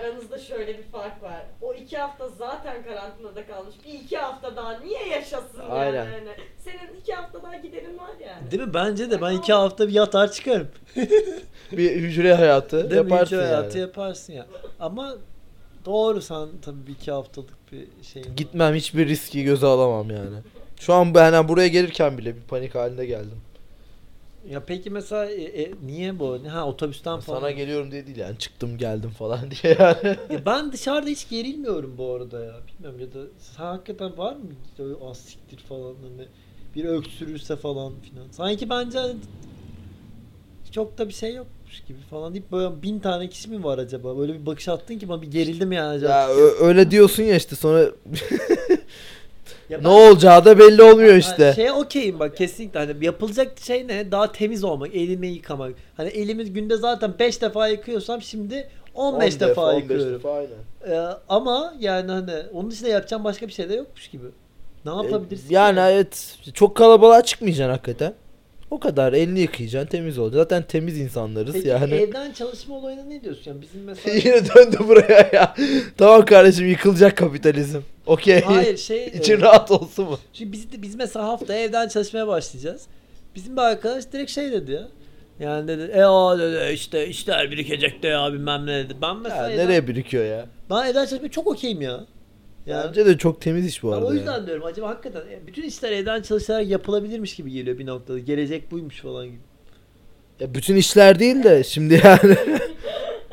Aranızda 0.00 0.38
şöyle 0.38 0.78
bir 0.78 0.82
fark 0.82 1.22
var. 1.22 1.42
O 1.62 1.74
iki 1.74 1.98
hafta 1.98 2.28
zaten 2.28 2.82
karantinada 2.84 3.46
kalmış. 3.46 3.74
Bir 3.86 3.92
iki 3.92 4.16
hafta 4.16 4.56
daha 4.56 4.78
niye 4.78 5.06
yaşasın 5.08 5.60
Aynen. 5.70 6.04
yani? 6.04 6.28
Senin 6.64 7.00
iki 7.00 7.12
hafta 7.14 7.42
daha 7.42 7.56
giderin 7.56 7.98
var 7.98 8.10
yani. 8.26 8.50
Değil 8.50 8.62
mi? 8.62 8.74
Bence 8.74 9.10
de 9.10 9.20
ben 9.22 9.32
iki 9.32 9.52
hafta 9.52 9.88
bir 9.88 9.92
yatar 9.92 10.32
çıkarım. 10.32 10.68
Bir 11.72 11.90
hücre 11.96 12.34
hayatı 12.34 12.76
Değil 12.90 13.02
mi? 13.02 13.10
yaparsın 13.10 13.24
Hiç 13.36 13.42
yani. 13.42 13.46
hayatı 13.46 13.78
yaparsın 13.78 14.32
ya. 14.32 14.46
Ama 14.80 15.14
doğru 15.84 16.22
sen 16.22 16.48
tabii 16.62 16.86
bir 16.86 16.92
iki 16.92 17.12
haftalık 17.12 17.72
bir 17.72 17.86
şey. 18.02 18.22
Gitmem 18.36 18.74
hiçbir 18.74 19.08
riski 19.08 19.44
göze 19.44 19.66
alamam 19.66 20.10
yani. 20.10 20.36
Şu 20.80 20.94
an 20.94 21.14
ben 21.14 21.32
hani 21.32 21.48
buraya 21.48 21.68
gelirken 21.68 22.18
bile 22.18 22.36
bir 22.36 22.40
panik 22.40 22.74
halinde 22.74 23.06
geldim. 23.06 23.40
Ya 24.48 24.64
peki 24.66 24.90
mesela 24.90 25.30
e, 25.30 25.62
e, 25.62 25.70
niye 25.86 26.18
bu? 26.18 26.38
Ha 26.48 26.66
otobüsten 26.66 27.20
falan. 27.20 27.40
Sana 27.40 27.50
geliyorum 27.50 27.92
diye 27.92 28.06
değil 28.06 28.16
yani 28.18 28.38
çıktım 28.38 28.78
geldim 28.78 29.10
falan 29.10 29.40
diye 29.62 29.76
yani. 29.78 30.16
Ya 30.30 30.46
ben 30.46 30.72
dışarıda 30.72 31.10
hiç 31.10 31.28
gerilmiyorum 31.28 31.94
bu 31.98 32.12
arada 32.12 32.44
ya. 32.44 32.54
Bilmiyorum 32.68 33.00
ya 33.00 33.06
da 33.06 33.26
sen 33.38 33.64
hakikaten 33.64 34.18
var 34.18 34.36
mı 34.36 34.42
az 35.10 35.18
siktir 35.18 35.58
falan 35.58 35.94
hani 36.02 36.28
bir 36.74 36.84
öksürürse 36.84 37.56
falan 37.56 37.92
filan. 38.00 38.26
Sanki 38.30 38.70
bence 38.70 38.98
hani 38.98 39.16
çok 40.70 40.98
da 40.98 41.08
bir 41.08 41.14
şey 41.14 41.38
yokmuş 41.70 41.88
gibi 41.88 41.98
falan 42.10 42.34
deyip 42.34 42.52
böyle 42.52 42.82
bin 42.82 42.98
tane 42.98 43.28
kişi 43.28 43.50
mi 43.50 43.64
var 43.64 43.78
acaba? 43.78 44.18
Böyle 44.18 44.34
bir 44.34 44.46
bakış 44.46 44.68
attın 44.68 44.98
ki 44.98 45.08
bana 45.08 45.22
bir 45.22 45.30
gerildim 45.30 45.72
yani 45.72 45.88
acaba. 45.88 46.12
ya 46.12 46.28
ö- 46.28 46.66
öyle 46.66 46.90
diyorsun 46.90 47.22
ya 47.22 47.36
işte 47.36 47.56
sonra 47.56 47.78
Ya 47.80 47.90
ne 49.78 49.84
ben- 49.84 49.88
olacağı 49.88 50.44
da 50.44 50.58
belli 50.58 50.82
olmuyor 50.82 51.14
işte. 51.14 51.52
Şeye 51.56 51.72
okeyim 51.72 52.18
bak 52.18 52.36
kesinlikle 52.36 52.78
hani 52.80 53.04
yapılacak 53.04 53.58
şey 53.60 53.88
ne? 53.88 54.12
Daha 54.12 54.32
temiz 54.32 54.64
olmak, 54.64 54.94
elimi 54.94 55.26
yıkamak. 55.26 55.74
Hani 55.96 56.08
elimi 56.08 56.44
günde 56.44 56.76
zaten 56.76 57.14
5 57.18 57.42
defa 57.42 57.68
yıkıyorsam 57.68 58.22
şimdi 58.22 58.68
15 58.94 59.34
10 59.34 59.40
defa, 59.40 59.62
15 59.66 59.82
yıkıyorum. 59.82 60.14
defa, 60.14 60.32
aynen. 60.34 60.50
Ee, 60.88 61.14
ama 61.28 61.74
yani 61.80 62.10
hani 62.10 62.32
onun 62.52 62.70
dışında 62.70 62.88
yapacağım 62.88 63.24
başka 63.24 63.48
bir 63.48 63.52
şey 63.52 63.68
de 63.68 63.74
yokmuş 63.74 64.08
gibi. 64.08 64.26
Ne 64.84 64.90
yapabilirsin? 64.90 65.50
E, 65.50 65.54
Yani 65.54 65.76
ki? 65.76 65.80
evet 65.82 66.36
çok 66.54 66.76
kalabalığa 66.76 67.22
çıkmayacaksın 67.22 67.70
hakikaten. 67.70 68.14
O 68.70 68.80
kadar 68.80 69.12
elini 69.12 69.40
yıkayacaksın 69.40 69.88
temiz 69.90 70.18
olacaksın. 70.18 70.42
Zaten 70.42 70.62
temiz 70.62 70.98
insanlarız 70.98 71.52
Peki 71.52 71.68
yani. 71.68 71.94
evden 71.94 72.32
çalışma 72.32 72.74
olayına 72.76 73.02
ne 73.04 73.22
diyorsun? 73.22 73.42
Yani 73.50 73.62
bizim 73.62 73.80
mesela 73.84 74.16
Yine 74.16 74.48
döndü 74.48 74.76
buraya 74.88 75.30
ya. 75.32 75.54
tamam 75.96 76.24
kardeşim 76.24 76.68
yıkılacak 76.68 77.16
kapitalizm. 77.16 77.78
Okey. 78.06 78.40
Hayır 78.40 78.76
şey 78.76 79.06
İçin 79.14 79.38
e, 79.38 79.40
rahat 79.40 79.70
olsun 79.70 80.04
mu? 80.04 80.18
Çünkü 80.32 80.52
biz, 80.52 80.72
de- 80.72 80.82
biz 80.82 80.94
mesela 80.94 81.28
haftaya 81.28 81.62
evden 81.64 81.88
çalışmaya 81.88 82.26
başlayacağız. 82.28 82.82
Bizim 83.34 83.56
bir 83.56 83.62
arkadaş 83.62 84.12
direkt 84.12 84.30
şey 84.30 84.52
dedi 84.52 84.72
ya. 84.72 84.88
Yani 85.40 85.68
dedi 85.68 85.82
e 85.94 86.06
o 86.06 86.38
dedi 86.38 86.72
işte 86.72 87.06
işler 87.06 87.50
birikecek 87.50 88.02
de 88.02 88.08
ya 88.08 88.32
bilmem 88.32 88.66
ne 88.66 88.84
dedi. 88.84 88.94
Ben 89.02 89.08
Ya, 89.08 89.14
mesela 89.14 89.50
evden, 89.50 89.66
nereye 89.66 89.88
birikiyor 89.88 90.24
ya? 90.24 90.46
ben 90.70 90.86
evden 90.86 91.06
çalışmaya 91.06 91.30
çok 91.30 91.46
okeyim 91.46 91.80
ya. 91.82 92.00
Yani 92.66 92.88
Bence 92.88 93.06
de 93.06 93.18
çok 93.18 93.40
temiz 93.40 93.66
iş 93.66 93.82
bu 93.82 93.92
arada. 93.92 94.06
o 94.06 94.12
yüzden 94.14 94.32
ya. 94.32 94.46
diyorum 94.46 94.64
acaba 94.64 94.88
hakikaten 94.88 95.22
bütün 95.46 95.62
işler 95.62 95.92
evden 95.92 96.22
çalışarak 96.22 96.68
yapılabilirmiş 96.68 97.36
gibi 97.36 97.52
geliyor 97.52 97.78
bir 97.78 97.86
noktada. 97.86 98.18
Gelecek 98.18 98.70
buymuş 98.70 99.00
falan 99.00 99.26
gibi. 99.26 99.40
Ya 100.40 100.54
bütün 100.54 100.76
işler 100.76 101.18
değil 101.18 101.44
de 101.44 101.64
şimdi 101.64 102.00
yani. 102.04 102.36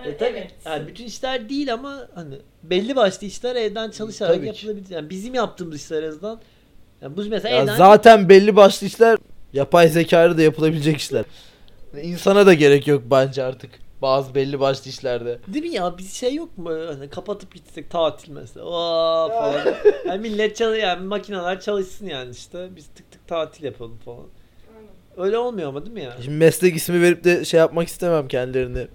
E 0.06 0.18
tabii. 0.18 0.38
Evet. 0.38 0.52
Yani 0.66 0.88
bütün 0.88 1.06
işler 1.06 1.50
değil 1.50 1.74
ama 1.74 2.08
hani 2.16 2.36
belli 2.64 2.96
başlı 2.96 3.28
işler 3.28 3.56
evden 3.56 3.92
çalışarak 3.92 4.36
Tabii 4.36 4.48
yapılabilir. 4.48 4.90
Yani 4.90 5.10
bizim 5.10 5.34
yaptığımız 5.34 5.76
işler 5.76 6.04
en 6.04 6.08
azından. 6.08 6.42
Yani 7.02 7.18
bu 7.18 7.26
mesela 7.30 7.56
ya 7.56 7.64
evden 7.64 7.78
zaten 7.78 8.30
belli 8.30 8.56
başlı 8.56 8.88
işler 8.88 9.18
yapay 9.54 9.90
zekayla 9.90 10.38
da 10.38 10.42
yapılabilecek 10.42 10.98
işler. 10.98 11.26
İnsana 12.02 12.46
da 12.46 12.54
gerek 12.54 12.88
yok 12.88 13.04
bence 13.12 13.44
artık. 13.44 13.72
Bazı 14.02 14.36
belli 14.36 14.60
başlı 14.60 14.90
işlerde. 14.90 15.40
Değil 15.48 15.66
mi 15.66 15.74
ya 15.76 15.98
bir 15.98 16.04
şey 16.04 16.36
yok 16.36 16.58
mu 16.58 16.72
hani 16.88 17.10
kapatıp 17.10 17.56
gitsek 17.56 17.90
tatil 17.90 18.32
mesela 18.32 18.66
Aa, 18.66 19.30
falan. 19.30 19.76
yani 20.08 20.20
millet 20.22 20.56
çalış 20.56 20.80
yani 20.84 21.06
makineler 21.06 21.60
çalışsın 21.60 22.06
yani 22.08 22.32
işte 22.32 22.70
biz 22.76 22.88
tık 22.88 23.12
tık 23.12 23.28
tatil 23.28 23.64
yapalım 23.64 23.98
falan. 24.06 24.26
Öyle 25.18 25.38
olmuyor 25.38 25.70
ama 25.70 25.82
değil 25.86 25.94
mi 25.94 26.02
ya? 26.02 26.14
Şimdi 26.24 26.38
meslek 26.38 26.76
ismi 26.76 27.02
verip 27.02 27.24
de 27.24 27.46
şey 27.46 27.60
yapmak 27.60 27.88
istemem 27.88 28.28
kendilerini. 28.28 28.88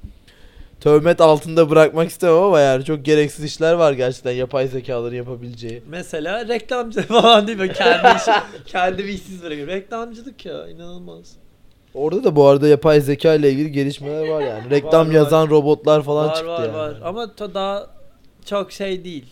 Tövmet 0.81 1.21
altında 1.21 1.71
bırakmak 1.71 2.09
istemem 2.09 2.37
ama 2.43 2.61
yani 2.61 2.85
çok 2.85 3.05
gereksiz 3.05 3.45
işler 3.45 3.73
var 3.73 3.93
gerçekten 3.93 4.33
yapay 4.33 4.69
zekaların 4.69 5.17
yapabileceği. 5.17 5.83
Mesela 5.88 6.49
reklamcı 6.49 7.03
falan 7.07 7.47
değil 7.47 7.59
mi? 7.59 7.73
Kendi 7.73 8.17
işi, 8.17 8.31
kendi 8.67 8.99
bir 9.05 9.09
işsiz 9.09 9.43
bırakıyor. 9.43 9.67
Reklamcılık 9.69 10.47
ya 10.47 10.69
inanılmaz. 10.69 11.37
Orada 11.95 12.25
da 12.25 12.37
bu 12.37 12.47
arada 12.47 12.69
yapay 12.69 13.01
zeka 13.01 13.35
ile 13.35 13.51
ilgili 13.51 13.73
gelişmeler 13.73 14.29
var 14.29 14.41
yani. 14.43 14.71
Reklam 14.71 15.09
var. 15.09 15.13
yazan 15.15 15.51
robotlar 15.51 16.03
falan 16.03 16.29
var 16.29 16.35
çıktı 16.35 16.49
var 16.51 16.63
yani. 16.63 16.73
var 16.75 16.95
ama 17.05 17.35
ta 17.35 17.55
daha 17.55 17.87
çok 18.45 18.73
şey 18.73 19.05
değil. 19.05 19.27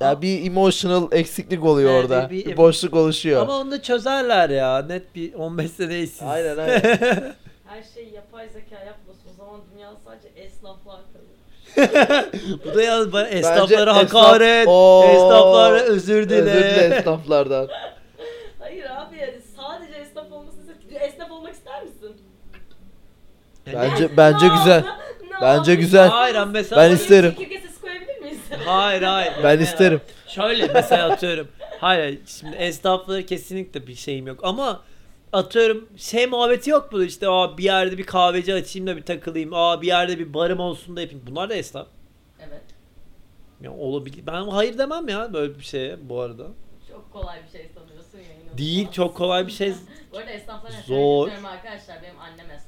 Ya 0.00 0.22
bir 0.22 0.46
emotional 0.46 1.08
eksiklik 1.12 1.64
oluyor 1.64 1.90
Evet, 1.90 2.04
orada. 2.04 2.30
bir- 2.30 2.46
Bir, 2.46 2.56
boşluk 2.56 2.94
oluşuyor. 2.94 3.42
Ama 3.42 3.56
onu 3.58 3.82
çözerler 3.82 4.50
ya. 4.50 4.78
Net 4.82 5.14
bir 5.14 5.34
15 5.34 5.70
sene 5.70 6.00
işsiz. 6.00 6.22
Aynen 6.22 6.58
aynen. 6.58 7.34
Her 7.64 7.82
şey 7.94 8.08
yapay 8.14 8.48
zeka 8.48 8.84
yapmasın. 8.84 9.22
O 9.34 9.36
zaman 9.38 9.60
dünya 9.74 9.92
sadece 10.04 10.28
esnaflar 10.40 11.00
kalır. 11.12 11.32
Bu 12.64 12.74
da 12.74 12.82
ya 12.82 13.12
bana 13.12 13.24
Bence 13.24 13.36
esnaflara 13.38 13.90
esnaf- 13.90 13.94
hakaret. 14.14 14.68
Oo. 14.68 15.04
Esnaflara 15.04 15.80
özür 15.80 16.28
dile. 16.28 16.40
Özür 16.40 16.52
dile 16.54 16.96
esnaflardan. 16.96 17.68
Hayır 18.58 18.84
abi 18.84 19.16
yani 19.18 19.40
sadece 19.56 19.98
esnaf 19.98 20.32
olmasın. 20.32 20.58
Esnaf 21.00 21.30
olmak 21.30 21.52
ister 21.54 21.82
misin? 21.82 21.96
Yani- 22.02 22.12
Bence 23.66 24.16
bence 24.16 24.48
güzel. 24.48 24.84
Bence 25.42 25.74
güzel. 25.74 26.08
Hayır 26.08 26.34
ama 26.34 26.52
mesela 26.52 26.82
Ben 26.82 26.90
isterim. 26.94 27.30
Çekirge 27.30 27.60
sesi 27.60 27.80
koyabilir 27.80 28.20
miyiz? 28.20 28.38
Hayır 28.64 29.02
hayır. 29.02 29.32
Ben 29.42 29.50
Yani 29.50 29.62
isterim. 29.62 30.00
Şöyle 30.28 30.66
mesela 30.66 31.10
atıyorum. 31.12 31.48
Hayır 31.80 32.18
şimdi 32.26 32.56
esnaflara 32.56 33.26
kesinlikle 33.26 33.86
bir 33.86 33.94
şeyim 33.94 34.26
yok 34.26 34.40
ama 34.42 34.80
atıyorum 35.32 35.88
şey 35.96 36.26
muhabbeti 36.26 36.70
yok 36.70 36.92
mu 36.92 37.02
işte 37.02 37.28
aa 37.28 37.58
bir 37.58 37.64
yerde 37.64 37.98
bir 37.98 38.04
kahveci 38.04 38.54
açayım 38.54 38.86
da 38.86 38.96
bir 38.96 39.02
takılayım. 39.02 39.54
Aa 39.54 39.82
bir 39.82 39.86
yerde 39.86 40.18
bir 40.18 40.34
barım 40.34 40.60
olsun 40.60 40.96
da 40.96 41.00
yapayım. 41.00 41.22
Bunlar 41.26 41.50
da 41.50 41.54
esnaf. 41.54 41.86
Evet. 42.40 42.62
Ya 43.60 43.72
olabilir. 43.72 44.26
Ben 44.26 44.42
hayır 44.48 44.78
demem 44.78 45.08
ya 45.08 45.32
böyle 45.32 45.58
bir 45.58 45.64
şeye 45.64 45.96
bu 46.08 46.20
arada. 46.20 46.46
Çok 46.88 47.12
kolay 47.12 47.38
bir 47.46 47.58
şey 47.58 47.70
sanıyorsun 47.74 48.18
ya. 48.18 48.24
inanılmaz. 48.34 48.58
Değil 48.58 48.90
çok 48.92 49.16
kolay 49.16 49.46
bir 49.46 49.52
şey. 49.52 49.74
Bu 50.12 50.18
arada 50.18 50.30
esnaflara 50.30 50.72
Zor. 50.72 51.28
Zor. 51.28 51.28
arkadaşlar. 51.28 52.02
Benim 52.02 52.20
annem 52.20 52.46
lütfen. 52.46 52.61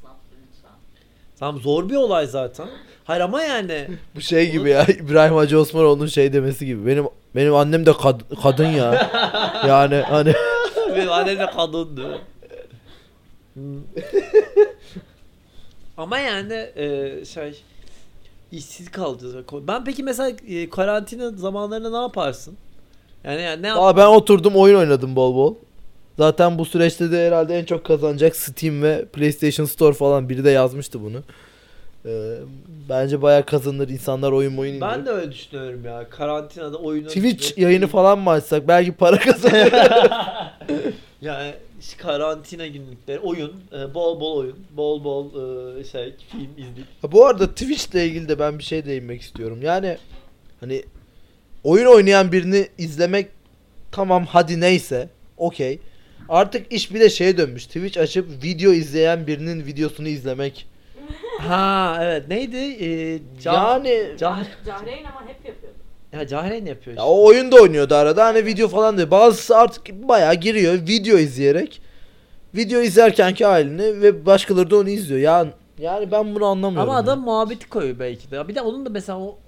Tamam 1.45 1.61
zor 1.63 1.89
bir 1.89 1.97
olay 1.97 2.27
zaten. 2.27 2.67
Hayır 3.05 3.21
ama 3.21 3.43
yani 3.43 3.89
Bu 4.17 4.21
şey 4.21 4.51
gibi 4.51 4.71
ya 4.71 4.87
İbrahim 4.87 5.35
Hacı 5.35 5.61
Osmanoğlu'nun 5.61 6.07
şey 6.07 6.33
demesi 6.33 6.67
gibi. 6.67 6.87
Benim 6.87 7.05
benim 7.37 7.55
annem 7.55 7.87
de 7.87 7.91
kad- 7.91 8.43
kadın 8.43 8.67
ya. 8.67 9.11
yani 9.69 9.95
hani 9.97 10.33
benim 10.97 11.13
annem 11.13 11.39
de 11.39 11.47
kadındı. 11.47 12.19
Hmm. 13.55 13.63
ama 15.97 16.19
yani 16.19 16.53
e, 16.77 17.25
şey 17.25 17.63
işsiz 18.53 18.91
kalacağız. 18.91 19.35
Ben 19.53 19.85
peki 19.85 20.03
mesela 20.03 20.37
e, 20.49 20.71
karantina 20.71 21.31
zamanlarında 21.31 21.91
ne 21.91 22.03
yaparsın? 22.03 22.57
Yani, 23.25 23.43
yani 23.43 23.63
ne 23.63 23.67
yap- 23.67 23.79
Aa, 23.81 23.97
ben 23.97 24.07
oturdum 24.07 24.57
oyun 24.57 24.79
oynadım 24.79 25.17
bol 25.17 25.35
bol. 25.35 25.55
Zaten 26.19 26.59
bu 26.59 26.65
süreçte 26.65 27.13
de 27.13 27.27
herhalde 27.27 27.59
en 27.59 27.65
çok 27.65 27.85
kazanacak 27.85 28.37
Steam 28.37 28.83
ve 28.83 29.05
PlayStation 29.05 29.67
Store 29.67 29.95
falan 29.95 30.29
biri 30.29 30.45
de 30.45 30.51
yazmıştı 30.51 31.03
bunu. 31.03 31.23
Ee, 32.07 32.37
bence 32.89 33.23
bayağı 33.23 33.47
kazanır 33.47 33.89
insanlar 33.89 34.33
oyun 34.33 34.57
oyun 34.57 34.81
Ben 34.81 35.07
de 35.07 35.11
öyle 35.11 35.33
düşünüyorum 35.33 35.85
ya. 35.85 36.09
Karantinada 36.11 36.77
oyunu 36.77 37.09
Twitch 37.09 37.59
yayını 37.59 37.87
falan 37.87 38.19
mı 38.19 38.31
açsak 38.31 38.69
belki 38.69 38.93
para 38.93 39.19
kazanır. 39.19 39.73
Yani 41.25 41.55
işte 41.81 42.03
karantina 42.03 42.67
günlükleri, 42.67 43.19
oyun, 43.19 43.53
e, 43.73 43.95
bol 43.95 44.21
bol 44.21 44.37
oyun, 44.37 44.57
bol 44.71 45.05
bol 45.05 45.27
e, 45.81 45.85
şey, 45.85 46.15
film. 46.33 46.49
Ha, 47.03 47.13
bu 47.13 47.27
arada 47.27 47.51
Twitch 47.51 47.95
ile 47.95 48.07
ilgili 48.07 48.29
de 48.29 48.39
ben 48.39 48.59
bir 48.59 48.65
şey 48.65 48.85
değinmek 48.85 49.23
istiyorum. 49.23 49.59
Yani 49.63 49.99
hani 50.61 50.83
oyun 51.65 51.87
oynayan 51.87 52.33
birini 52.33 52.69
izlemek 52.79 53.29
tamam 53.93 54.27
hadi 54.27 54.61
neyse 54.61 55.09
okey. 55.37 55.79
Artık 56.29 56.73
iş 56.73 56.95
bir 56.95 57.01
de 57.01 57.11
şeye 57.11 57.39
dönmüş. 57.39 57.67
Twitch 57.67 57.99
açıp 57.99 58.43
video 58.45 58.73
izleyen 58.73 59.27
birinin 59.27 59.67
videosunu 59.67 60.09
izlemek. 60.09 60.67
Ha 61.39 61.99
evet 62.03 62.29
neydi? 62.29 62.57
E, 62.57 62.87
Cah- 63.43 63.55
Yani 63.55 64.07
Cah 64.19 64.45
Cahreyn 64.67 65.05
ama 65.05 65.21
hep 65.27 65.47
yapıyordu. 65.47 65.77
ya 66.13 66.27
Cahreyn 66.27 66.67
yapıyor 66.67 66.97
ya 66.97 67.03
işte. 67.03 67.03
o 67.03 67.25
oyunda 67.27 67.57
oynuyordu 67.57 67.95
arada 67.95 68.25
hani 68.25 68.47
video 68.47 68.69
falan 68.69 68.97
değil. 68.99 69.11
Bazısı 69.11 69.57
artık 69.57 69.89
bayağı 70.09 70.35
giriyor 70.35 70.75
video 70.75 71.19
izleyerek. 71.19 71.81
Video 72.55 72.81
izlerkenki 72.81 73.45
halini 73.45 74.03
ve 74.03 74.27
başkaları 74.27 74.71
da 74.71 74.77
onu 74.77 74.89
izliyor. 74.89 75.21
Ya 75.21 75.47
yani 75.79 76.11
ben 76.13 76.35
bunu 76.35 76.47
anlamıyorum. 76.47 76.91
Ama 76.91 76.99
ya. 76.99 77.05
adam 77.05 77.21
muhabbeti 77.21 77.69
koyuyor 77.69 77.99
belki 77.99 78.31
de. 78.31 78.49
Bir 78.49 78.55
de 78.55 78.61
onun 78.61 78.87
da 78.87 78.91
mesela 78.91 79.19
o, 79.19 79.39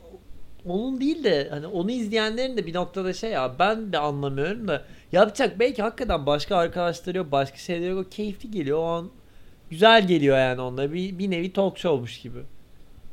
onun 0.69 1.01
değil 1.01 1.25
de 1.25 1.49
hani 1.51 1.67
onu 1.67 1.91
izleyenlerin 1.91 2.57
de 2.57 2.67
bir 2.67 2.75
noktada 2.75 3.13
şey 3.13 3.31
ya 3.31 3.59
ben 3.59 3.93
de 3.93 3.99
anlamıyorum 3.99 4.69
da 4.69 4.83
yapacak 5.13 5.59
belki 5.59 5.83
hakikaten 5.83 6.27
başka 6.27 6.57
arkadaşları 6.57 7.19
yok 7.19 7.33
başka 7.33 7.57
şeyler 7.57 7.91
yok 7.91 8.07
o 8.07 8.11
keyifli 8.11 8.51
geliyor 8.51 8.79
o 8.79 8.85
an 8.85 9.11
güzel 9.71 10.07
geliyor 10.07 10.39
yani 10.39 10.61
onlara 10.61 10.93
bir, 10.93 11.19
bir 11.19 11.31
nevi 11.31 11.53
talk 11.53 11.79
show'muş 11.79 12.21
gibi. 12.21 12.39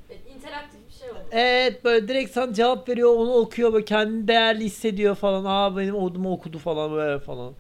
Evet, 0.10 0.22
interaktif 0.36 0.80
bir 0.90 0.94
şey 1.00 1.10
oldu. 1.10 1.18
Evet 1.32 1.84
böyle 1.86 2.08
direkt 2.08 2.32
sana 2.32 2.54
cevap 2.54 2.90
veriyor 2.90 3.16
onu 3.16 3.34
okuyor 3.34 3.74
böyle 3.74 3.86
kendini 3.86 4.28
değerli 4.28 4.64
hissediyor 4.64 5.16
falan 5.16 5.44
aa 5.48 5.78
benim 5.78 5.96
odumu 5.96 6.32
okudu 6.34 6.58
falan 6.58 6.92
böyle 6.92 7.20
falan. 7.20 7.54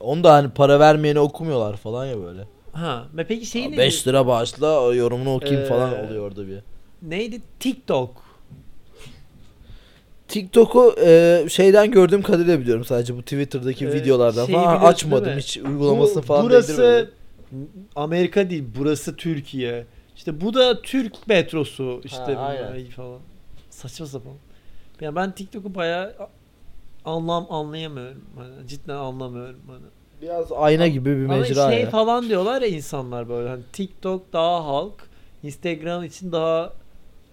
Onu 0.00 0.24
da 0.24 0.32
hani 0.32 0.50
para 0.50 0.80
vermeyeni 0.80 1.18
okumuyorlar 1.20 1.76
falan 1.76 2.06
ya 2.06 2.22
böyle. 2.22 2.44
Ha 2.72 3.04
ve 3.14 3.26
peki 3.26 3.46
şey 3.46 3.62
neydi? 3.62 3.76
5 3.78 4.08
lira 4.08 4.26
bağışla 4.26 4.94
yorumunu 4.94 5.34
okuyayım 5.34 5.62
Ee, 5.62 5.68
falan 5.68 6.04
oluyor 6.04 6.26
orada 6.26 6.46
bir. 6.48 6.58
Neydi? 7.02 7.40
TikTok. 7.60 8.23
TikTok'u 10.28 10.94
e, 11.04 11.44
şeyden 11.50 11.90
gördüğüm 11.90 12.22
kadarıyla 12.22 12.60
biliyorum 12.60 12.84
sadece 12.84 13.16
bu 13.16 13.22
Twitter'daki 13.22 13.86
Ee, 13.86 13.92
videolardan 13.92 14.46
şeyi 14.46 14.56
falan 14.56 14.66
biliyorsun 14.76 14.86
açmadım 14.88 15.32
mi? 15.34 15.38
hiç 15.40 15.56
uygulamasını 15.58 16.22
Bu- 16.22 16.26
falan 16.26 16.44
Burası. 16.46 17.10
Amerika 17.96 18.50
değil, 18.50 18.64
burası 18.78 19.16
Türkiye. 19.16 19.86
İşte 20.16 20.40
bu 20.40 20.54
da 20.54 20.82
Türk 20.82 21.28
metrosu 21.28 22.00
işte 22.04 22.34
Ha, 22.34 22.40
aynen. 22.42 22.72
ay 22.72 22.90
falan. 22.90 23.18
Saçma 23.70 24.06
sapan. 24.06 24.32
Ya 25.00 25.16
ben 25.16 25.32
TikTok'u 25.32 25.74
bayağı 25.74 26.14
anlam 27.04 27.46
anlayamıyorum. 27.50 28.24
Hani 28.36 28.68
cidden 28.68 28.94
anlamıyorum 28.96 29.60
hani. 29.66 29.82
Biraz 30.22 30.52
ayna 30.52 30.86
gibi 30.88 31.16
bir 31.16 31.24
Ama 31.24 31.36
mecra 31.36 31.70
şey 31.70 31.80
ya. 31.80 31.90
falan 31.90 32.28
diyorlar 32.28 32.62
ya 32.62 32.68
insanlar 32.68 33.28
böyle 33.28 33.48
hani 33.48 33.62
TikTok 33.72 34.32
daha 34.32 34.66
halk, 34.66 34.94
Instagram 35.42 36.04
için 36.04 36.32
daha 36.32 36.72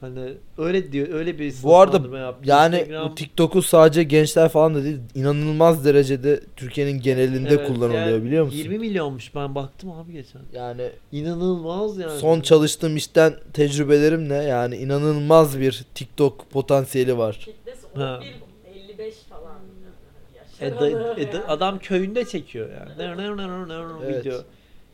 hani 0.02 0.34
öyle 0.58 0.92
diyor 0.92 1.08
öyle 1.14 1.40
bir 1.40 1.54
Bu 1.64 1.78
arada 1.78 2.18
yaptı. 2.18 2.50
yani 2.50 2.76
Instagram- 2.76 3.10
bu 3.12 3.16
TikTok'u 3.16 3.62
sadece 3.62 4.04
gençler 4.04 4.50
falan 4.50 4.76
da 4.76 4.84
değil 4.84 4.98
inanılmaz 5.16 5.86
derecede 5.86 6.40
Türkiye'nin 6.56 7.02
genelinde 7.02 7.50
Evet, 7.50 7.68
kullanılıyor 7.68 8.06
yani 8.08 8.24
biliyor 8.24 8.46
musun? 8.46 8.58
20 8.58 8.80
milyonmuş 8.80 9.36
ben 9.36 9.56
baktım 9.56 9.92
abi 9.92 10.12
geçen. 10.14 10.42
Yani 10.54 10.90
İnanılmaz 11.12 11.98
yani. 11.98 12.20
son 12.20 12.42
çalıştığım 12.42 12.98
işten 12.98 13.34
tecrübelerimle 13.54 14.36
yani 14.36 14.76
inanılmaz 14.76 15.60
bir 15.60 15.86
TikTok 15.96 16.50
potansiyeli 16.52 17.18
var. 17.18 17.36
Kitlesi 17.46 17.88
Ha. 17.96 18.20
11, 18.22 18.34
55 18.90 19.14
falan. 19.30 19.58
E, 20.62 20.72
da- 20.80 21.20
e, 21.20 21.34
da- 21.34 21.48
adam 21.48 21.80
köyünde 21.80 22.26
çekiyor 22.26 22.70
yani. 22.70 22.92
Evet. 23.00 24.26
Video. 24.26 24.42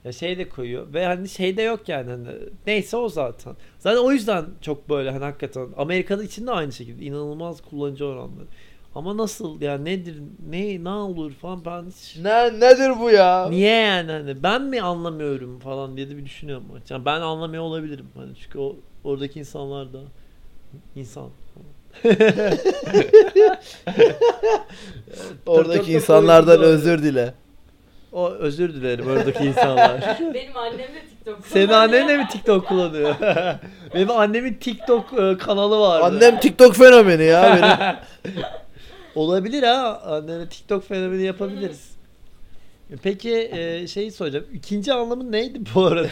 Ya 0.05 0.11
şey 0.11 0.37
de 0.37 0.49
koyuyor 0.49 0.93
ve 0.93 1.05
hani 1.05 1.29
şey 1.29 1.57
de 1.57 1.61
yok 1.61 1.89
yani 1.89 2.11
hani 2.11 2.27
neyse 2.67 2.97
o 2.97 3.09
zaten. 3.09 3.55
Zaten 3.79 4.01
o 4.01 4.11
yüzden 4.11 4.45
çok 4.61 4.89
böyle 4.89 5.11
hani 5.11 5.23
hakikaten 5.23 5.67
Amerika'da 5.77 6.23
için 6.23 6.47
de 6.47 6.51
aynı 6.51 6.71
şekilde 6.71 7.05
inanılmaz 7.05 7.61
kullanıcı 7.61 8.05
oranları. 8.05 8.45
Ama 8.95 9.17
nasıl 9.17 9.61
yani 9.61 9.85
nedir 9.85 10.15
ne 10.49 10.83
ne 10.83 10.89
olur 10.89 11.31
falan 11.31 11.65
ben 11.65 11.85
hiç 11.85 12.17
Ne 12.21 12.59
nedir 12.59 12.99
bu 12.99 13.09
ya? 13.09 13.49
niye 13.49 13.71
yani 13.71 14.11
hani 14.11 14.43
ben 14.43 14.61
mi 14.61 14.81
anlamıyorum 14.81 15.59
falan 15.59 15.97
diye 15.97 16.09
de 16.09 16.17
bir 16.17 16.25
düşünüyorum. 16.25 16.65
Yani 16.89 17.05
ben 17.05 17.21
anlamıyor 17.21 17.63
olabilirim 17.63 18.07
hani 18.15 18.35
çünkü 18.35 18.59
o 18.59 18.75
oradaki 19.03 19.39
insanlar 19.39 19.93
da 19.93 19.99
insan. 20.95 21.29
Oradaki 25.45 25.93
insanlardan 25.93 26.61
özür 26.61 27.03
dile. 27.03 27.33
O 28.11 28.29
özür 28.29 28.73
dilerim 28.73 29.07
oradaki 29.07 29.43
insanlar. 29.43 30.19
Benim 30.33 30.57
annem 30.57 30.77
de 30.79 31.01
TikTok 31.09 31.47
Senin 31.47 31.67
kullanıyor. 31.67 31.89
annen 31.89 32.07
de 32.09 32.17
mi 32.17 32.27
TikTok 32.31 32.67
kullanıyor? 32.67 33.15
Benim 33.93 34.11
annemin 34.11 34.53
TikTok 34.53 35.13
e, 35.13 35.37
kanalı 35.37 35.79
vardı. 35.79 36.05
Annem 36.05 36.39
TikTok 36.39 36.75
fenomeni 36.75 37.23
ya 37.23 37.59
benim. 38.23 38.35
Olabilir 39.15 39.63
ha. 39.63 40.01
Annene 40.05 40.49
TikTok 40.49 40.87
fenomeni 40.87 41.23
yapabiliriz. 41.23 41.91
Peki 43.03 43.49
e, 43.53 43.87
şeyi 43.87 44.11
soracağım. 44.11 44.45
İkinci 44.53 44.93
anlamı 44.93 45.31
neydi 45.31 45.59
bu 45.75 45.85
arada? 45.85 46.07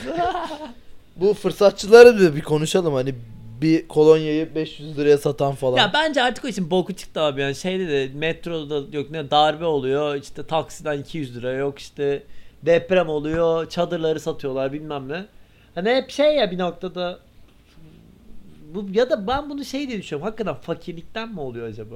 Bu 1.16 1.34
fırsatçıları 1.34 2.22
da 2.22 2.36
bir 2.36 2.42
konuşalım 2.42 2.94
hani 2.94 3.16
bir 3.62 3.88
kolonyayı 3.88 4.56
500 4.56 4.98
liraya 4.98 5.18
satan 5.18 5.56
falan. 5.56 5.78
ya 5.78 5.92
bence 5.94 6.24
artık 6.24 6.46
o 6.46 6.48
için 6.48 6.72
boku 6.72 6.94
çıktı 6.94 7.22
abi 7.22 7.42
yani 7.42 7.56
şeyde 7.56 7.88
de 7.88 8.10
metroda 8.14 8.98
yok 8.98 9.12
ne 9.12 9.32
darbe 9.32 9.66
oluyor 9.66 10.16
işte 10.16 10.44
taksiden 10.44 11.00
200 11.00 11.36
lira 11.36 11.54
yok 11.54 11.80
işte 11.80 12.24
deprem 12.66 13.10
oluyor 13.10 13.70
çadırları 13.70 14.20
satıyorlar 14.20 14.74
bilmem 14.74 15.10
ne. 15.10 15.26
Hani 15.76 15.90
hep 15.90 16.10
şey 16.10 16.36
ya 16.36 16.52
bir 16.52 16.58
noktada 16.58 17.20
bu 18.74 18.86
ya 18.94 19.10
da 19.10 19.28
ben 19.28 19.50
bunu 19.50 19.66
şey 19.66 19.88
diye 19.88 20.00
düşünüyorum 20.00 20.26
hakikaten 20.26 20.62
fakirlikten 20.62 21.30
mi 21.30 21.40
oluyor 21.40 21.68
acaba? 21.68 21.96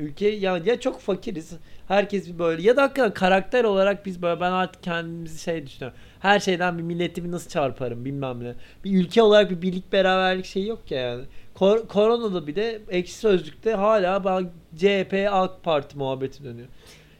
Ülke 0.00 0.28
ya, 0.28 0.60
ya 0.64 0.80
çok 0.80 1.00
fakiriz 1.00 1.52
herkes 1.88 2.28
bir 2.28 2.38
böyle 2.38 2.62
ya 2.62 2.76
da 2.76 2.82
hakikaten 2.82 3.14
karakter 3.14 3.64
olarak 3.64 4.06
biz 4.06 4.22
böyle 4.22 4.40
ben 4.40 4.52
artık 4.52 4.82
kendimizi 4.82 5.38
şey 5.38 5.66
düşünüyorum. 5.66 5.98
Her 6.20 6.40
şeyden 6.40 6.78
bir 6.78 6.82
milletimi 6.82 7.30
nasıl 7.32 7.50
çarparım 7.50 8.04
bilmem 8.04 8.44
ne. 8.44 8.54
Bir 8.84 9.00
ülke 9.00 9.22
olarak 9.22 9.50
bir 9.50 9.62
birlik 9.62 9.92
beraberlik 9.92 10.44
şeyi 10.46 10.66
yok 10.66 10.90
ya 10.90 11.00
yani. 11.00 11.24
Kor- 11.54 11.88
koronada 11.88 12.46
bir 12.46 12.56
de 12.56 12.80
ekşi 12.88 13.14
sözlükte 13.14 13.74
hala 13.74 14.24
ben 14.24 14.50
CHP 14.76 15.28
AK 15.30 15.62
Parti 15.62 15.98
muhabbeti 15.98 16.44
dönüyor. 16.44 16.68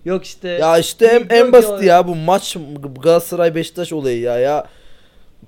Yok 0.05 0.25
işte 0.25 0.49
Ya 0.49 0.79
işte 0.79 1.07
en, 1.07 1.37
en 1.37 1.53
basit 1.53 1.83
ya 1.83 2.09
bu 2.09 2.17
maç 2.17 2.57
Galatasaray 3.03 3.55
Beşiktaş 3.55 3.93
olayı 3.93 4.21
ya 4.21 4.39
ya. 4.39 4.67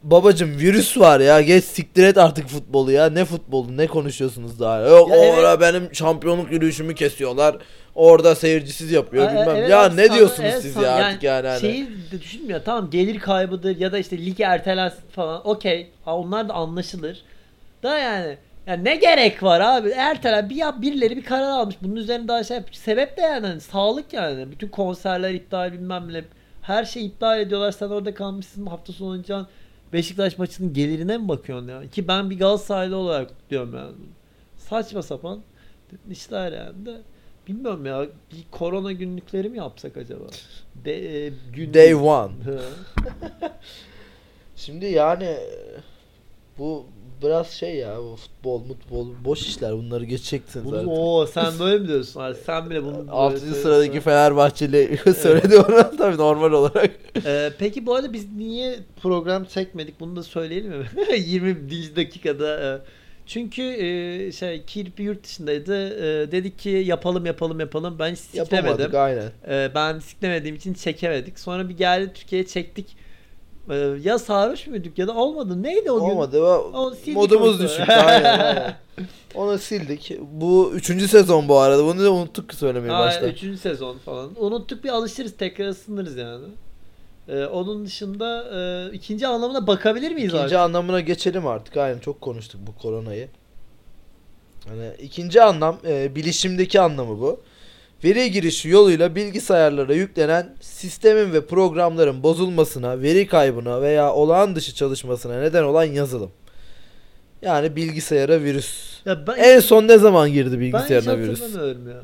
Babacım 0.02 0.58
virüs 0.58 0.98
var 0.98 1.20
ya 1.20 1.40
geç 1.40 1.64
siktir 1.64 2.02
et 2.04 2.18
artık 2.18 2.48
futbolu 2.48 2.92
ya 2.92 3.06
ne 3.10 3.24
futbolu 3.24 3.76
ne 3.76 3.86
konuşuyorsunuz 3.86 4.60
daha 4.60 4.80
yok 4.80 5.10
Ya 5.10 5.16
orada 5.16 5.50
evet. 5.50 5.60
benim 5.60 5.94
şampiyonluk 5.94 6.52
yürüyüşümü 6.52 6.94
kesiyorlar 6.94 7.56
orada 7.94 8.34
seyircisiz 8.34 8.92
yapıyor 8.92 9.24
Ha, 9.26 9.30
bilmem 9.32 9.56
evet, 9.56 9.70
ya 9.70 9.82
evet, 9.86 9.94
ne 9.94 10.06
sana- 10.06 10.16
diyorsunuz 10.16 10.48
evet, 10.52 10.62
siz 10.62 10.72
sana- 10.74 10.86
ya 10.86 10.92
artık 10.92 11.22
yani, 11.22 11.48
hani. 11.48 11.60
Şeyi 11.60 11.86
de 12.12 12.20
düşünmüyor 12.20 12.60
tamam 12.64 12.90
gelir 12.90 13.18
kaybıdır 13.20 13.76
ya 13.76 13.92
da 13.92 13.98
işte 13.98 14.18
lig 14.18 14.40
ertelensin 14.40 15.02
falan 15.10 15.48
okey 15.48 15.90
onlar 16.06 16.48
da 16.48 16.54
anlaşılır. 16.54 17.22
Da 17.82 17.98
yani 17.98 18.36
yani 18.66 18.84
ne 18.84 18.96
gerek 18.96 19.42
var 19.42 19.60
abi? 19.60 19.88
Ertelen 19.88 20.50
bir 20.50 20.56
ya 20.56 20.82
birileri 20.82 21.16
bir 21.16 21.24
karar 21.24 21.50
almış. 21.50 21.76
Bunun 21.82 21.96
üzerine 21.96 22.28
daha 22.28 22.44
şey 22.44 22.56
yapmış. 22.56 22.78
Sebep 22.78 23.16
de 23.16 23.20
yani 23.20 23.46
hani 23.46 23.60
sağlık 23.60 24.12
yani. 24.12 24.50
Bütün 24.50 24.68
konserler 24.68 25.30
iptal 25.30 25.72
bilmem 25.72 26.12
ne. 26.12 26.24
Her 26.62 26.84
şey 26.84 27.06
iptal 27.06 27.40
ediyorlar. 27.40 27.72
Sen 27.72 27.88
orada 27.88 28.14
kalmışsın 28.14 28.66
hafta 28.66 28.92
sonu 28.92 29.10
oynayacaksın. 29.10 29.48
Beşiktaş 29.92 30.38
maçının 30.38 30.74
gelirine 30.74 31.18
mi 31.18 31.28
bakıyorsun 31.28 31.68
ya? 31.68 31.90
Ki 31.90 32.08
ben 32.08 32.30
bir 32.30 32.38
Galatasaraylı 32.38 32.96
olarak 32.96 33.50
diyorum 33.50 33.74
yani. 33.74 33.92
Saçma 34.56 35.02
sapan 35.02 35.42
işler 36.10 36.52
yani 36.52 36.86
de. 36.86 37.00
Bilmiyorum 37.48 37.86
ya. 37.86 38.06
Bir 38.32 38.44
korona 38.50 38.92
günlükleri 38.92 39.48
mi 39.48 39.58
yapsak 39.58 39.96
acaba? 39.96 40.24
De, 40.84 41.26
e, 41.26 41.32
gün 41.52 41.74
Day 41.74 41.94
one. 41.94 42.32
Şimdi 44.56 44.86
yani 44.86 45.36
bu 46.58 46.86
biraz 47.22 47.50
şey 47.50 47.74
ya 47.76 47.96
bu 47.98 48.16
futbol 48.16 48.64
mutbol 48.64 49.08
boş 49.24 49.40
işler 49.42 49.72
bunları 49.72 50.04
geçeceksin 50.04 50.64
Bunu, 50.64 50.70
zaten. 50.74 50.86
oo, 50.86 51.26
sen 51.26 51.58
böyle 51.60 51.78
mi 51.78 51.88
diyorsun? 51.88 52.20
Abi, 52.20 52.34
sen 52.46 52.70
bile 52.70 52.82
bunu 52.82 52.98
böyle 52.98 53.10
6. 53.10 53.38
söylüyorsun. 53.38 53.62
sıradaki 53.62 54.00
Fenerbahçeli 54.00 54.98
söyledi 55.18 55.56
onu 55.56 55.96
tabii 55.98 56.16
normal 56.16 56.52
olarak. 56.52 56.90
Ee, 57.26 57.50
peki 57.58 57.86
bu 57.86 57.94
arada 57.94 58.12
biz 58.12 58.32
niye 58.36 58.78
program 59.02 59.44
çekmedik 59.44 60.00
bunu 60.00 60.16
da 60.16 60.22
söyleyelim 60.22 60.70
mi? 60.78 60.86
20. 61.18 61.96
dakikada. 61.96 62.74
e, 62.74 62.80
Çünkü 63.26 63.62
e, 63.62 64.32
şey 64.32 64.62
Kirpi 64.64 65.02
yurt 65.02 65.24
dışındaydı. 65.24 65.88
E, 65.96 66.32
dedik 66.32 66.58
ki 66.58 66.68
yapalım 66.68 67.26
yapalım 67.26 67.60
yapalım. 67.60 67.96
Ben 67.98 68.14
siklemedim. 68.14 68.56
Yapamadık 68.56 68.94
aynen. 68.94 69.30
E, 69.48 69.70
ben 69.74 69.98
siklemediğim 69.98 70.56
için 70.56 70.74
çekemedik. 70.74 71.38
Sonra 71.38 71.68
bir 71.68 71.76
geldi 71.76 72.10
Türkiye'ye 72.14 72.46
çektik. 72.46 73.01
E, 73.70 73.74
ya 74.02 74.18
sarhoş 74.18 74.66
muyduk 74.66 74.98
ya 74.98 75.06
da 75.06 75.14
olmadı. 75.14 75.62
Neydi 75.62 75.90
o 75.90 76.00
gün? 76.00 76.14
Olmadı. 76.14 76.42
Onu 76.58 76.94
sildik 76.94 77.16
Modumuz 77.16 77.60
düşüktü 77.60 77.92
aynen, 77.92 78.38
aynen. 78.38 78.76
Onu 79.34 79.58
sildik. 79.58 80.18
Bu 80.20 80.72
üçüncü 80.74 81.08
sezon 81.08 81.48
bu 81.48 81.58
arada. 81.58 81.84
Bunu 81.84 82.04
da 82.04 82.12
unuttuk 82.12 82.54
söylemeyi 82.54 82.92
Aa, 82.92 83.00
başta. 83.00 83.28
Üçüncü 83.28 83.58
sezon 83.58 83.98
falan. 83.98 84.30
Unuttuk 84.36 84.84
bir 84.84 84.88
alışırız 84.88 85.36
tekrar 85.36 85.68
ısınırız 85.68 86.16
yani. 86.16 86.44
Ee, 87.28 87.44
onun 87.44 87.86
dışında 87.86 88.44
e, 88.58 88.92
ikinci 88.94 89.26
anlamına 89.26 89.66
bakabilir 89.66 90.10
miyiz 90.12 90.28
İkinci 90.28 90.44
artık? 90.44 90.58
anlamına 90.58 91.00
geçelim 91.00 91.46
artık. 91.46 91.76
Aynen 91.76 91.98
çok 91.98 92.20
konuştuk 92.20 92.60
bu 92.66 92.82
koronayı. 92.82 93.28
Hani 94.68 94.90
ikinci 94.98 95.42
anlam 95.42 95.76
e, 95.86 96.14
bilişimdeki 96.14 96.80
anlamı 96.80 97.20
bu. 97.20 97.40
Veri 98.04 98.30
girişi 98.30 98.68
yoluyla 98.68 99.14
bilgisayarlara 99.14 99.94
yüklenen 99.94 100.54
sistemin 100.60 101.32
ve 101.32 101.46
programların 101.46 102.22
bozulmasına, 102.22 103.02
veri 103.02 103.26
kaybına 103.26 103.82
veya 103.82 104.12
olağan 104.12 104.56
dışı 104.56 104.74
çalışmasına 104.74 105.40
neden 105.40 105.62
olan 105.62 105.84
yazılım. 105.84 106.30
Yani 107.42 107.76
bilgisayara 107.76 108.40
virüs. 108.42 109.00
Ya 109.04 109.26
ben, 109.26 109.36
En 109.36 109.60
son 109.60 109.88
ne 109.88 109.98
zaman 109.98 110.32
girdi 110.32 110.50
ben 110.60 110.66
hiç 110.66 110.74
bilgisayarına 110.74 111.18
virüs? 111.18 111.40
hatırlamıyorum 111.42 111.88
ya. 111.88 112.00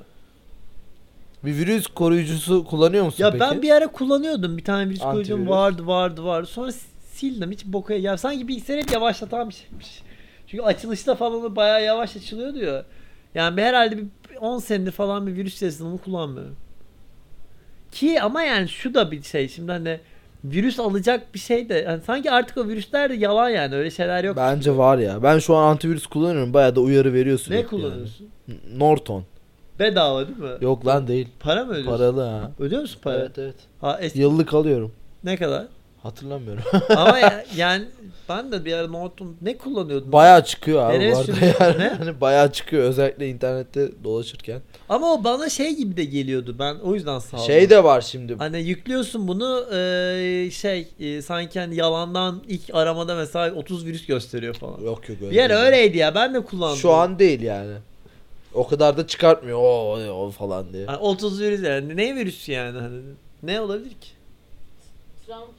Bir 1.45 1.57
virüs 1.57 1.87
koruyucusu 1.87 2.65
kullanıyor 2.65 3.05
musun 3.05 3.25
Ya 3.25 3.31
peki? 3.31 3.41
ben 3.41 3.63
bir 3.63 3.71
ara 3.71 3.87
kullanıyordum. 3.87 4.57
Bir 4.57 4.65
tane 4.65 4.91
virüs 4.91 5.03
Antivirüs. 5.03 5.29
koyucum 5.29 5.49
vardı 5.49 5.87
vardı 5.87 6.25
vardı. 6.25 6.47
Sonra 6.47 6.73
sildim. 7.13 7.51
Hiç 7.51 7.65
boka 7.65 7.95
ya 7.95 8.17
sanki 8.17 8.49
bilgisayar 8.49 8.79
hep 8.79 8.93
yavaşlatan 8.93 9.49
bir 9.49 9.55
şeymiş. 9.55 10.03
Çünkü 10.47 10.65
açılışta 10.65 11.15
falan 11.15 11.57
bayağı 11.57 11.85
yavaş 11.85 12.17
açılıyordu 12.17 12.59
ya. 12.59 12.85
Yani 13.35 13.63
herhalde 13.63 13.99
bir 13.99 14.05
10 14.39 14.59
senedir 14.59 14.93
falan 14.93 15.27
bir 15.27 15.35
virüs 15.37 15.63
yazılımı 15.63 15.99
kullanmıyorum. 15.99 16.57
Ki 17.93 18.23
ama 18.23 18.43
yani 18.43 18.69
şu 18.69 18.95
da 18.95 19.11
bir 19.11 19.23
şey 19.23 19.49
şimdi 19.49 19.73
hani 19.73 20.01
virüs 20.45 20.81
alacak 20.81 21.35
bir 21.35 21.39
şey 21.39 21.69
de 21.69 21.85
hani 21.85 22.03
sanki 22.03 22.31
artık 22.31 22.57
o 22.57 22.69
virüsler 22.69 23.11
de 23.11 23.15
yalan 23.15 23.49
yani 23.49 23.75
öyle 23.75 23.91
şeyler 23.91 24.25
yok. 24.25 24.37
Bence 24.37 24.77
var 24.77 24.99
ya. 24.99 25.23
Ben 25.23 25.39
şu 25.39 25.57
an 25.57 25.71
antivirüs 25.71 26.07
kullanıyorum. 26.07 26.55
Bayağı 26.55 26.77
da 26.77 26.81
uyarı 26.81 27.13
veriyor 27.13 27.39
sürekli. 27.39 27.55
Ne 27.57 27.61
yani. 27.61 27.69
kullanıyorsun? 27.71 28.29
N- 28.49 28.55
Norton. 28.79 29.25
Bedava 29.79 30.27
değil 30.29 30.39
mi? 30.39 30.51
Yok 30.61 30.87
lan 30.87 31.09
değil. 31.09 31.29
Para 31.41 31.65
mı 31.65 31.73
ödüyorsun? 31.73 31.91
Paralı 31.91 32.21
ha. 32.23 32.51
Ödüyor 32.59 32.81
musun 32.83 32.99
para? 33.03 33.17
Evet 33.17 33.39
evet. 33.39 33.55
Ha, 33.81 33.99
eski- 34.01 34.21
Yıllık 34.21 34.55
alıyorum. 34.55 34.93
ne 35.25 35.37
kadar? 35.37 35.67
Hatırlamıyorum. 36.03 36.63
Ama 36.97 37.19
ya- 37.19 37.45
yani 37.57 37.85
ben 38.29 38.53
de 38.53 38.65
bir 38.65 38.73
ara 38.73 38.89
Norton 38.89 39.37
ne 39.43 39.57
kullanıyordum? 39.57 40.13
bayağı 40.13 40.45
çıkıyor 40.45 40.83
abi 40.83 40.95
Nereye 40.95 41.13
bu 41.13 41.19
arada 41.19 41.33
yani. 41.61 41.79
Ne? 41.79 41.89
Hani 41.99 42.21
bayağı 42.21 42.53
çıkıyor 42.53 42.83
özellikle 42.85 43.29
internette 43.29 43.89
dolaşırken. 44.05 44.61
Ama 44.89 45.13
o 45.13 45.25
bana 45.25 45.49
şey 45.49 45.77
gibi 45.77 45.97
de 45.97 46.05
geliyordu. 46.05 46.57
Ben 46.59 46.75
o 46.75 46.95
yüzden 46.95 47.19
sağ 47.19 47.39
Şey 47.39 47.71
de 47.71 47.85
var 47.85 48.01
şimdi. 48.01 48.35
Hani 48.35 48.61
yüklüyorsun 48.61 49.29
bunu 49.29 49.67
e, 49.75 50.51
şey 50.51 50.89
e, 51.01 51.23
sanki 51.23 51.61
hani 51.61 51.77
yalandan 51.77 52.43
ilk 52.49 52.75
aramada 52.75 53.15
mesela 53.15 53.55
30 53.55 53.87
virüs 53.87 54.07
gösteriyor 54.07 54.55
falan. 54.55 54.81
Yok 54.81 55.09
yok 55.09 55.19
öyle. 55.23 55.31
Bir 55.31 55.41
ara 55.41 55.49
değil. 55.49 55.61
öyleydi 55.67 55.99
ya 55.99 56.15
ben 56.15 56.35
de 56.35 56.41
kullandım. 56.45 56.77
Şu 56.77 56.93
an 56.93 57.19
değil 57.19 57.43
yani. 57.43 57.75
O 58.55 58.69
kadar 58.69 58.97
da 58.97 59.07
çıkartmıyor 59.07 59.59
o, 59.59 59.97
o 60.13 60.31
falan 60.31 60.73
diye. 60.73 60.87
Hani 60.87 60.97
30 60.97 61.41
virüs 61.41 61.63
yani 61.63 61.97
ne 61.97 62.15
virüsü 62.17 62.53
yani 62.53 62.79
hani 62.81 63.01
ne 63.43 63.61
olabilir 63.61 63.91
ki? 63.91 64.09
Trump'ı 65.27 65.58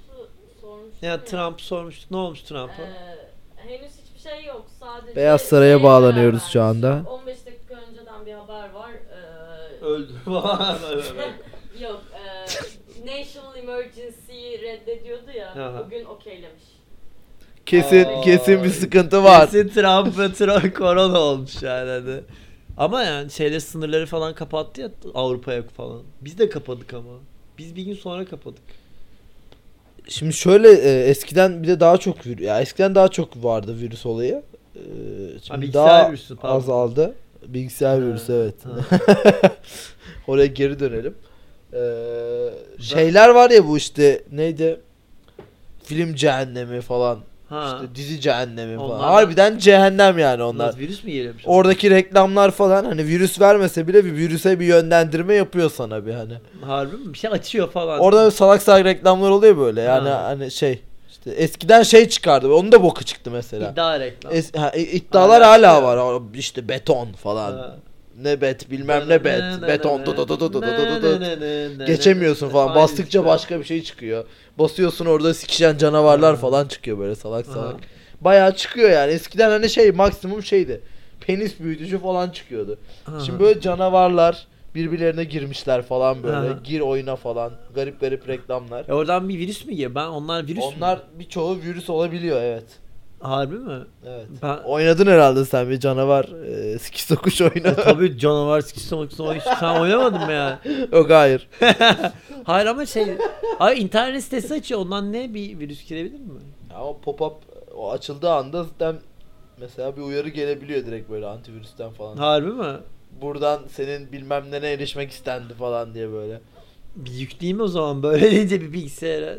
sormuştum 0.92 1.10
Ya 1.10 1.24
Trump 1.24 1.62
sormuştuk 1.62 2.12
ne 2.12 2.18
olmuş 2.18 2.42
Trump'a? 2.42 2.84
Ee, 2.84 3.18
henüz 3.56 3.92
hiçbir 3.92 4.30
şey 4.30 4.46
yok. 4.46 4.66
Sadece 4.80 5.16
Beyaz 5.16 5.42
Saray'a 5.42 5.78
şeye 5.78 5.84
bağlanıyoruz 5.84 6.44
şu 6.44 6.62
anda. 6.62 7.04
15 7.10 7.46
dakika 7.46 7.76
önceden 7.76 8.26
bir 8.26 8.34
haber 8.34 8.70
var. 8.74 8.92
Ee, 8.92 9.86
Öldü. 9.86 10.14
yok. 11.82 12.02
E, 12.14 13.20
National 13.20 13.58
Emergency'yi 13.58 14.62
reddediyordu 14.62 15.32
ya. 15.38 15.52
Aha. 15.52 15.86
Bugün 15.86 16.06
okeylemiş. 16.06 16.64
Kesin 17.66 18.06
Aa, 18.06 18.22
kesin 18.22 18.64
bir 18.64 18.70
sıkıntı 18.70 19.24
var. 19.24 19.52
Kesin 19.52 19.70
Trump'a 19.70 20.34
Trump 20.34 20.76
korona 20.78 21.20
olmuş 21.20 21.64
yani 21.64 21.90
hani. 21.90 22.22
Ama 22.78 23.04
yani 23.04 23.32
şeyler 23.32 23.60
sınırları 23.60 24.06
falan 24.06 24.36
kapattı 24.36 24.82
ya 24.82 24.92
Avrupa'ya 25.14 25.64
falan. 25.64 26.02
Biz 26.22 26.40
de 26.40 26.50
kapadık 26.50 26.94
ama. 26.94 27.12
Biz 27.58 27.76
bir 27.76 27.84
gün 27.84 27.94
sonra 27.94 28.26
kapadık. 28.26 28.64
Şimdi 30.10 30.34
şöyle 30.34 30.72
e, 30.72 31.04
eskiden 31.10 31.64
bir 31.64 31.68
de 31.68 31.80
daha 31.80 31.98
çok 31.98 32.18
vir- 32.18 32.44
ya 32.44 32.62
eskiden 32.62 32.96
daha 32.96 33.08
çok 33.08 33.44
vardı 33.44 33.76
virüs 33.82 34.06
olayı. 34.06 34.44
E, 34.76 34.80
şimdi 35.44 35.62
bilgisayar 35.62 35.88
daha 35.88 36.10
virüsü, 36.10 36.36
pardon. 36.36 36.56
azaldı. 36.56 37.16
Bilgisayar 37.48 38.00
Ha, 38.02 38.06
virüsü 38.08 38.34
evet. 38.34 38.56
ha. 38.66 39.52
Oraya 40.28 40.46
geri 40.46 40.80
dönelim. 40.80 41.14
Ee, 41.74 42.50
şeyler 42.84 43.30
var 43.30 43.50
ya 43.50 43.68
bu 43.68 43.78
işte 43.78 44.24
neydi? 44.32 44.80
Film 45.84 46.16
cehennemi 46.16 46.82
falan. 46.82 47.20
Ha. 47.50 47.80
İşte 47.82 47.96
dizi 47.96 48.22
cehennemi 48.22 48.78
falan. 48.78 48.90
Onlar... 48.90 49.12
Harbiden 49.12 49.58
cehennem 49.58 50.20
yani 50.20 50.44
onlar. 50.44 50.68
Biraz 50.68 50.80
virüs 50.80 51.04
mü 51.04 51.12
yiyelim? 51.12 51.36
Oradaki 51.46 51.90
reklamlar 51.90 52.52
falan 52.52 52.86
hani 52.86 53.06
virüs 53.06 53.42
vermese 53.42 53.88
bile 53.88 54.06
bir 54.06 54.14
virüse 54.14 54.60
bir 54.60 54.66
yönlendirme 54.66 55.34
yapıyor 55.34 55.70
sana 55.70 56.06
bir 56.06 56.14
hani. 56.14 56.34
Harbi 56.62 56.96
mi? 56.96 57.14
Bir 57.14 57.18
şey 57.18 57.32
açıyor 57.32 57.72
falan. 57.72 58.00
Orada 58.00 58.32
salak 58.32 58.62
salak 58.62 58.86
reklamlar 58.86 59.30
oluyor 59.30 59.58
böyle 59.58 59.82
yani 59.82 60.10
ha. 60.10 60.24
hani 60.24 60.52
şey 60.52 60.82
işte 61.10 61.32
eskiden 61.32 61.84
şey 61.84 62.10
çıkardı. 62.10 62.54
Onun 62.54 62.72
da 62.72 62.84
boku 62.84 63.04
çıktı 63.04 63.32
mesela. 63.32 63.72
İddia 63.72 64.00
reklam. 64.00 64.34
Es, 64.36 64.56
ha, 64.56 64.72
iddialar 64.72 65.44
hala, 65.44 65.74
hala 65.74 65.84
var. 65.84 65.98
Ya. 65.98 66.20
İşte 66.34 66.68
beton 66.68 67.14
falan. 67.14 67.52
Ha. 67.52 67.76
Ne 68.22 68.42
bet 68.42 68.72
bilmem 68.72 69.10
ne 69.10 69.24
bet. 69.24 69.44
Beton. 69.68 70.02
Geçemiyorsun 71.86 72.50
falan. 72.50 72.76
Bastıkça 72.76 73.26
başka 73.26 73.60
bir 73.60 73.64
şey 73.64 73.84
çıkıyor. 73.84 74.26
Basıyorsun 74.60 75.06
orada 75.06 75.34
sikişen 75.34 75.78
canavarlar 75.78 76.36
Ha. 76.36 76.42
falan 76.42 76.68
çıkıyor 76.68 77.00
böyle 77.00 77.16
salak 77.16 77.46
salak. 77.46 77.76
Bayağı 78.22 78.56
çıkıyor 78.56 78.90
yani. 78.90 79.12
Eskiden 79.12 79.50
hani 79.50 79.70
şey 79.70 79.92
maksimum 79.92 80.44
şeydi. 80.44 80.82
Penis 81.22 81.60
büyütücü 81.60 82.00
falan 82.00 82.30
çıkıyordu. 82.30 82.78
Şimdi 83.26 83.40
böyle 83.40 83.62
canavarlar 83.62 84.48
birbirlerine 84.76 85.24
girmişler 85.24 85.82
falan 85.82 86.24
böyle. 86.24 86.36
Aha. 86.36 86.60
Gir 86.64 86.80
oyuna 86.80 87.16
falan. 87.16 87.52
Garip 87.76 88.02
garip 88.02 88.28
reklamlar. 88.28 88.86
E 88.90 88.94
oradan 88.94 89.30
bir 89.30 89.40
virüs 89.40 89.66
mü 89.66 89.72
geliyor? 89.72 89.96
Ben 89.96 90.08
onlar 90.08 90.48
virüs 90.48 90.58
mü? 90.58 90.74
Onlar 90.78 91.00
birçoğu 91.20 91.58
virüs 91.62 91.90
olabiliyor 91.90 92.42
evet. 92.42 92.66
Harbi 93.20 93.56
mi? 93.56 93.78
Evet. 94.06 94.28
Ben 94.44 94.58
Oynadın 94.58 95.08
herhalde 95.08 95.46
sen 95.46 95.70
bir 95.70 95.80
canavar 95.80 96.26
e, 96.26 96.80
sikiş 96.80 97.04
sokuş 97.06 97.42
oyunu. 97.42 97.68
E, 97.68 97.76
tabii 97.76 98.18
canavar 98.18 98.62
sikisi 98.62 98.96
oyunu 98.96 99.12
sen 99.60 99.80
oynamadın 99.80 100.22
mı 100.26 100.32
yani? 100.32 100.58
Yok 100.92 101.10
hayır. 101.10 101.50
Hayır 102.44 102.66
ama 102.66 102.86
şey 102.86 103.06
Hayır 103.60 103.82
internet 103.82 104.24
sitesi 104.24 104.54
açıyor 104.54 104.82
ondan 104.82 105.14
ne 105.14 105.34
bir 105.34 105.60
virüs 105.60 105.88
girebilir 105.88 106.20
mi? 106.20 106.40
Ama 106.76 106.90
pop-up 107.06 107.34
o 107.76 107.92
açıldığı 107.92 108.30
anda 108.30 108.64
zaten 108.64 108.96
mesela 109.58 109.98
bir 109.98 110.02
uyarı 110.02 110.30
gelebiliyor 110.30 110.86
direkt 110.86 111.10
böyle 111.10 111.26
antivirüsten 111.26 111.90
falan. 111.90 112.18
Harbi 112.18 112.52
mi? 112.52 112.78
Buradan 113.22 113.60
senin 113.72 114.12
bilmem 114.12 114.52
ne 114.52 114.58
erişmek 114.58 115.12
istendi 115.12 115.54
falan 115.54 115.94
diye 115.94 116.12
böyle. 116.12 116.42
Bir 116.96 117.12
yükleyeyim 117.12 117.62
o 117.62 117.68
zaman 117.68 118.04
böyle 118.04 118.32
deyince 118.32 118.62
bir 118.62 118.74
bilgisayara 118.74 119.36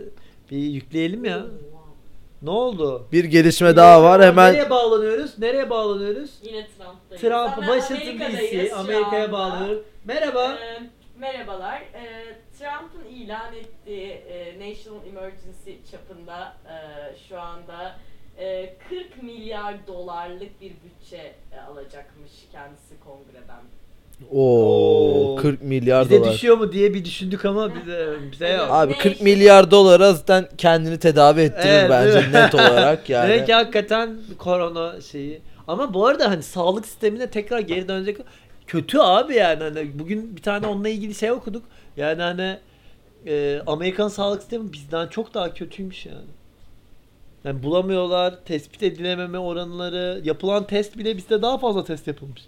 bir 0.50 0.56
yükleyelim 0.58 1.24
ya. 1.24 1.46
Ne 2.42 2.50
oldu? 2.50 3.08
Bir 3.12 3.24
gelişme 3.24 3.76
daha 3.76 4.02
var 4.02 4.22
hemen 4.22 4.52
Nereye 4.52 4.70
bağlanıyoruz? 4.70 5.38
Nereye 5.38 5.70
bağlanıyoruz? 5.70 6.30
Yine 6.42 6.66
Trump'tayız. 6.78 7.20
Trump, 7.22 7.58
Ama 7.58 7.80
Washington 7.80 8.32
DC, 8.32 8.68
şu 8.68 8.76
Amerika'ya 8.78 9.24
anda. 9.24 9.32
bağlanıyoruz. 9.32 9.82
Merhaba. 10.04 10.54
Ee, 10.54 10.80
merhabalar. 11.18 11.80
Ee, 11.80 12.24
Trump'ın 12.58 13.04
ilan 13.14 13.52
ettiği 13.54 14.08
e, 14.10 14.54
National 14.54 15.06
Emergency 15.06 15.70
çapında 15.90 16.56
e, 16.68 16.76
şu 17.28 17.40
anda 17.40 17.96
e, 18.38 18.74
40 18.88 19.22
milyar 19.22 19.86
dolarlık 19.86 20.60
bir 20.60 20.72
bütçe 20.84 21.34
e, 21.52 21.60
alacakmış 21.60 22.30
kendisi 22.52 23.00
kongreden. 23.04 23.62
O 24.32 25.32
Oo. 25.32 25.36
40 25.36 25.62
milyar 25.62 26.04
Bize 26.04 26.20
dolar. 26.20 26.32
düşüyor 26.32 26.56
mu 26.58 26.72
diye 26.72 26.94
bir 26.94 27.04
düşündük 27.04 27.44
ama 27.44 27.74
bize 27.74 28.08
bize 28.32 28.48
yok. 28.48 28.66
Abi 28.70 28.92
Ne 28.92 28.98
40 28.98 29.14
işin- 29.14 29.24
milyar 29.24 29.70
dolara 29.70 30.12
zaten 30.12 30.48
kendini 30.58 30.98
tedavi 30.98 31.40
ettirir 31.40 31.70
Evet, 31.72 31.90
bence 31.90 32.20
mi? 32.26 32.32
net 32.32 32.54
olarak 32.54 33.10
yani. 33.10 33.28
Demek 33.32 33.46
ki 33.46 33.54
hakikaten 33.54 34.16
korona 34.38 35.00
şeyi. 35.00 35.40
Ama 35.68 35.94
bu 35.94 36.06
arada 36.06 36.30
hani 36.30 36.42
sağlık 36.42 36.86
sistemine 36.86 37.26
tekrar 37.30 37.58
geri 37.58 37.88
dönecek. 37.88 38.16
Kötü 38.66 38.98
abi 38.98 39.34
yani 39.34 39.62
hani 39.62 39.90
bugün 39.98 40.36
bir 40.36 40.42
tane 40.42 40.66
onunla 40.66 40.88
ilgili 40.88 41.14
şey 41.14 41.30
okuduk. 41.32 41.62
Yani 41.96 42.22
hani 42.22 42.58
e, 43.26 43.60
Amerikan 43.66 44.08
sağlık 44.08 44.40
sistemi 44.40 44.72
bizden 44.72 45.06
çok 45.08 45.34
daha 45.34 45.54
kötüymüş 45.54 46.06
yani. 46.06 46.18
Yani 47.44 47.62
bulamıyorlar, 47.62 48.34
tespit 48.44 48.82
edilememe 48.82 49.38
oranları, 49.38 50.20
yapılan 50.24 50.66
test 50.66 50.98
bile 50.98 51.16
bizde 51.16 51.42
daha 51.42 51.58
fazla 51.58 51.84
test 51.84 52.06
yapılmış. 52.06 52.42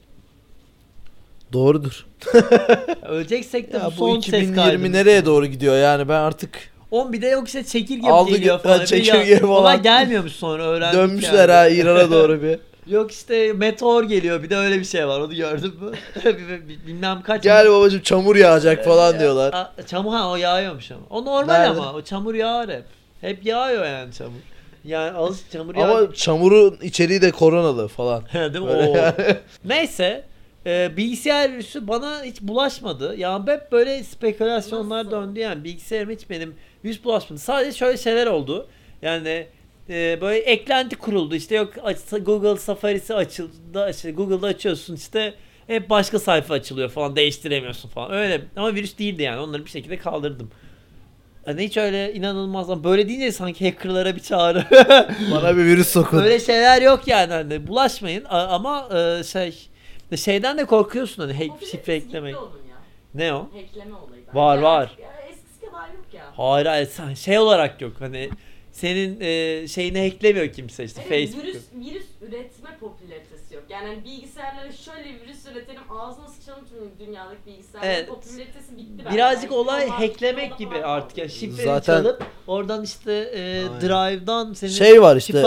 Doğrudur. 1.53 2.07
Öleceksek 3.09 3.73
de 3.73 3.77
Ya 3.77 3.87
bu 3.87 3.91
son 3.91 4.15
ses 4.21 4.29
2020 4.29 4.57
kaydımız. 4.57 4.91
nereye 4.91 5.25
doğru 5.27 5.47
gidiyor 5.47 5.77
yani 5.79 6.09
ben 6.09 6.21
artık 6.21 6.51
10 6.91 7.13
bir 7.13 7.23
de 7.23 7.27
yok 7.27 7.47
işte 7.47 7.65
çekirge 7.65 8.09
Aldı 8.11 8.31
geliyor 8.31 8.59
falan. 8.59 8.79
ha, 8.79 8.87
çekirge 8.87 9.19
ya- 9.33 9.39
falan. 9.41 9.57
Ama 9.59 9.77
gelmiyormuş 9.77 10.33
sonra 10.33 10.63
öğrendik 10.63 10.99
dönmüşler 10.99 11.49
yani. 11.49 11.53
ha 11.53 11.69
İran'a 11.69 12.11
doğru 12.11 12.43
bir. 12.43 12.59
Yok 12.93 13.13
işte 13.13 13.53
meteor 13.53 14.03
geliyor 14.05 14.43
bir 14.43 14.51
de 14.51 14.57
öyle 14.57 14.79
bir 14.79 14.85
şey 14.85 15.09
var 15.09 15.21
onu 15.21 15.35
gördün 15.35 15.73
mü? 15.81 15.93
Bilmem 16.87 17.23
kaç. 17.23 17.43
Gel 17.43 17.71
babacım 17.71 18.01
çamur 18.01 18.37
yağacak 18.37 18.85
falan 18.85 19.21
diyorlar. 19.21 19.53
A- 19.53 19.83
Çamur 19.87 20.13
ha 20.13 20.31
o 20.31 20.37
yağıyormuş 20.37 20.91
ama. 20.91 21.01
O 21.11 21.25
normal 21.25 21.53
Nerede? 21.55 21.71
ama 21.81 21.93
o 21.93 22.03
çamur 22.03 22.35
yağar 22.35 22.71
hep. 22.71 22.85
Hep 23.21 23.47
yağıyor 23.47 23.85
yani 23.87 24.13
çamur. 24.13 24.33
Yani 24.85 25.17
az 25.17 25.41
çamur 25.53 25.75
yağıyor. 25.75 25.99
Ama 26.03 26.15
çamurun 26.15 26.79
içeriği 26.83 27.23
de 27.23 27.31
koronalı 27.31 27.89
falan. 27.89 28.23
Değil 28.35 28.65
mi? 28.65 28.93
Yani. 28.97 29.37
Neyse. 29.65 30.25
E, 30.67 30.97
bilgisayar 30.97 31.53
virüsü 31.53 31.89
bana 31.89 32.23
hiç 32.25 32.41
bulaşmadı. 32.41 33.17
Yani 33.17 33.51
hep 33.51 33.73
böyle 33.73 34.05
spekülasyonlar 34.05 34.99
Nasıl? 35.05 35.11
döndü 35.11 35.41
yani. 35.41 35.65
Bilgisayarım 35.65 36.11
hiç 36.11 36.31
benim 36.31 36.55
virüs 36.85 37.05
bulaşmadı. 37.05 37.41
Sadece 37.41 37.79
şöyle 37.79 37.99
şeyler 37.99 38.27
oldu. 38.27 38.69
Yani 39.03 39.47
e, 39.89 40.19
böyle 40.21 40.39
eklenti 40.39 40.97
kuruldu. 40.97 41.35
İşte 41.35 41.55
yok 41.55 41.75
Google 42.23 42.57
Safari'si 42.57 43.15
açıldı. 43.15 43.91
işte 43.91 44.13
Google'da 44.13 44.47
açıyorsun 44.47 44.97
işte 44.97 45.35
hep 45.67 45.91
başka 45.91 46.19
sayfa 46.19 46.55
açılıyor 46.55 46.89
falan 46.89 47.17
değiştiremiyorsun 47.17 47.89
falan. 47.89 48.13
Öyle 48.13 48.41
ama 48.57 48.75
virüs 48.75 48.99
değildi 48.99 49.23
yani. 49.23 49.41
Onları 49.41 49.65
bir 49.65 49.71
şekilde 49.71 49.99
kaldırdım. 49.99 50.51
Hani 51.45 51.65
hiç 51.65 51.77
öyle 51.77 52.15
inanılmaz 52.15 52.71
ama 52.71 52.85
böyle 52.85 53.09
deyince 53.09 53.33
sanki 53.33 53.71
hackerlara 53.71 54.17
bir 54.17 54.21
çağrı. 54.21 54.65
Bana 55.33 55.57
bir 55.57 55.65
virüs 55.65 55.89
sokun. 55.89 56.19
Öyle 56.19 56.41
şeyler 56.41 56.83
yok 56.83 57.09
yani 57.09 57.33
hani 57.33 57.67
bulaşmayın 57.67 58.25
ama 58.29 58.89
e, 58.99 59.25
şey 59.25 59.69
şeyden 60.17 60.59
de 60.59 60.65
korkuyorsun 60.65 61.23
hani 61.23 61.33
Popülaritesi 61.49 61.71
şifre 61.71 61.95
eklemek. 61.95 62.35
Ne 63.15 63.35
o? 63.35 63.39
Hackleme 63.39 63.95
olayı. 63.95 64.23
bence. 64.27 64.39
Var, 64.39 64.59
var. 64.59 64.83
Artık 64.83 64.99
ya 64.99 65.13
eskisi 65.31 65.67
kadar 65.67 65.89
yok 65.95 66.05
ya. 66.15 66.33
Hayır 66.37 66.67
hayır 66.67 66.87
sen 66.87 67.15
şey 67.15 67.39
olarak 67.39 67.81
yok 67.81 67.93
hani 67.99 68.31
senin 68.73 69.21
e, 69.21 69.69
şeyini 69.69 70.11
hacklemiyor 70.11 70.53
kimse 70.53 70.85
işte 70.85 71.03
Evet, 71.09 71.29
Facebook. 71.31 71.45
virüs, 71.45 71.63
virüs 71.75 72.07
üretme 72.23 72.71
popülaritesi. 72.81 73.42
Yani 73.73 73.87
hani 73.89 74.05
bilgisayarlara 74.05 74.73
şöyle 74.73 75.05
virüs 75.21 75.47
üretelim 75.47 75.83
ağzına 76.01 76.29
sıçalım 76.29 76.61
tüm 76.65 77.07
dünyadaki 77.07 77.47
bilgisayarların 77.47 77.95
Evet. 77.95 78.09
popülaritesi 78.09 78.77
bitti 78.77 79.05
bence. 79.05 79.17
Birazcık 79.17 79.51
Yani 79.51 79.61
olay 79.61 79.85
onlar 79.85 79.97
hacklemek 79.99 80.59
gibi 80.59 80.85
artık 80.85 81.19
ya 81.19 81.25
kaldı. 81.25 81.35
şifreni 81.37 81.67
Zaten- 81.67 82.03
çalıp 82.03 82.23
oradan 82.47 82.83
işte 82.83 83.13
e, 83.13 83.59
Aynen. 83.69 83.81
drive'dan 83.81 84.53
senin 84.53 84.73
Şey 84.73 85.03
var 85.03 85.17
işte 85.17 85.39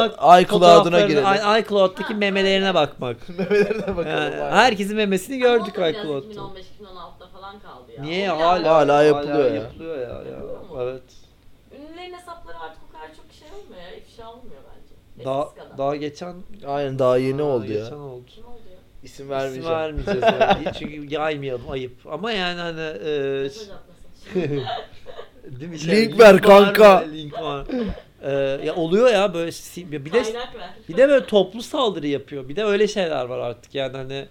iCloud'una 0.41 1.01
girelim. 1.01 1.59
iCloud'daki 1.59 2.13
Ha, 2.13 2.19
memelerine 2.19 2.65
evet. 2.65 2.75
bakmak. 2.75 3.29
Memelerine 3.39 3.87
bakalım. 3.87 4.07
Yani 4.07 4.35
aynen. 4.41 4.51
herkesin 4.51 4.95
memesini 4.95 5.37
gördük 5.37 5.77
Ama 5.77 5.87
iCloud'da. 5.89 6.33
2015-2016'da 6.33 7.27
falan 7.33 7.59
kaldı 7.59 7.91
ya. 7.97 8.03
Niye 8.03 8.29
hala 8.29 8.59
biraz- 8.59 8.75
Hala 8.87 9.03
yapılıyor 9.03 9.45
ya. 9.51 9.55
Yapılıyor 9.55 9.97
ya, 9.97 10.07
ya. 10.07 10.39
Evet. 10.83 11.03
Ünlülerin 11.79 12.13
hesapları 12.13 12.59
artık 12.59 12.81
o 12.89 12.93
kadar 12.93 13.07
çok 13.07 13.25
şey 13.39 13.47
olmuyor 13.59 13.81
ya. 13.91 13.95
ifşa 13.95 14.29
olmuyor 14.31 14.61
bence. 14.75 14.95
Daha 15.25 15.49
daha 15.77 15.95
geçen 15.95 16.35
Aynen 16.67 16.99
daha 16.99 17.17
yeni 17.17 17.41
Aa, 17.41 17.45
oldu 17.45 17.71
ya. 17.71 17.83
Geçen 17.83 17.95
oldu. 17.95 18.23
İsim 18.27 18.43
İsim 19.03 19.29
vermeyeceğim. 19.29 19.69
vermeyeceğiz 19.77 20.21
yani. 20.23 20.65
Çünkü 20.79 21.13
yaymayalım 21.13 21.71
ayıp. 21.71 21.93
Ama 22.11 22.31
yani 22.31 22.59
hani 22.59 22.81
e, 22.81 23.49
değil 25.59 25.71
mi? 25.71 25.79
Şey, 25.79 25.95
Link 25.95 26.19
ver 26.19 26.33
var 26.33 26.41
kanka. 26.41 27.03
mı? 27.07 27.13
Link 27.13 27.33
var. 27.41 27.65
E, 28.23 28.31
ya 28.65 28.75
oluyor 28.75 29.09
ya 29.13 29.33
böyle 29.33 29.51
bir 30.05 30.13
de 30.13 30.17
ver. 30.17 30.25
bir 30.89 30.97
de 30.97 31.09
böyle 31.09 31.25
toplu 31.25 31.61
saldırı 31.61 32.07
yapıyor. 32.07 32.49
Bir 32.49 32.55
de 32.55 32.63
öyle 32.63 32.87
şeyler 32.87 33.25
var 33.25 33.39
artık 33.39 33.75
yani 33.75 33.97
hani 33.97 34.25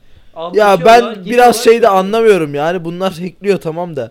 Ya 0.55 0.85
ben 0.85 1.25
biraz 1.25 1.64
şeyde 1.64 1.88
anlamıyorum 1.88 2.55
yani 2.55 2.85
bunlar 2.85 3.12
hackliyor 3.12 3.61
tamam 3.61 3.97
da. 3.97 4.11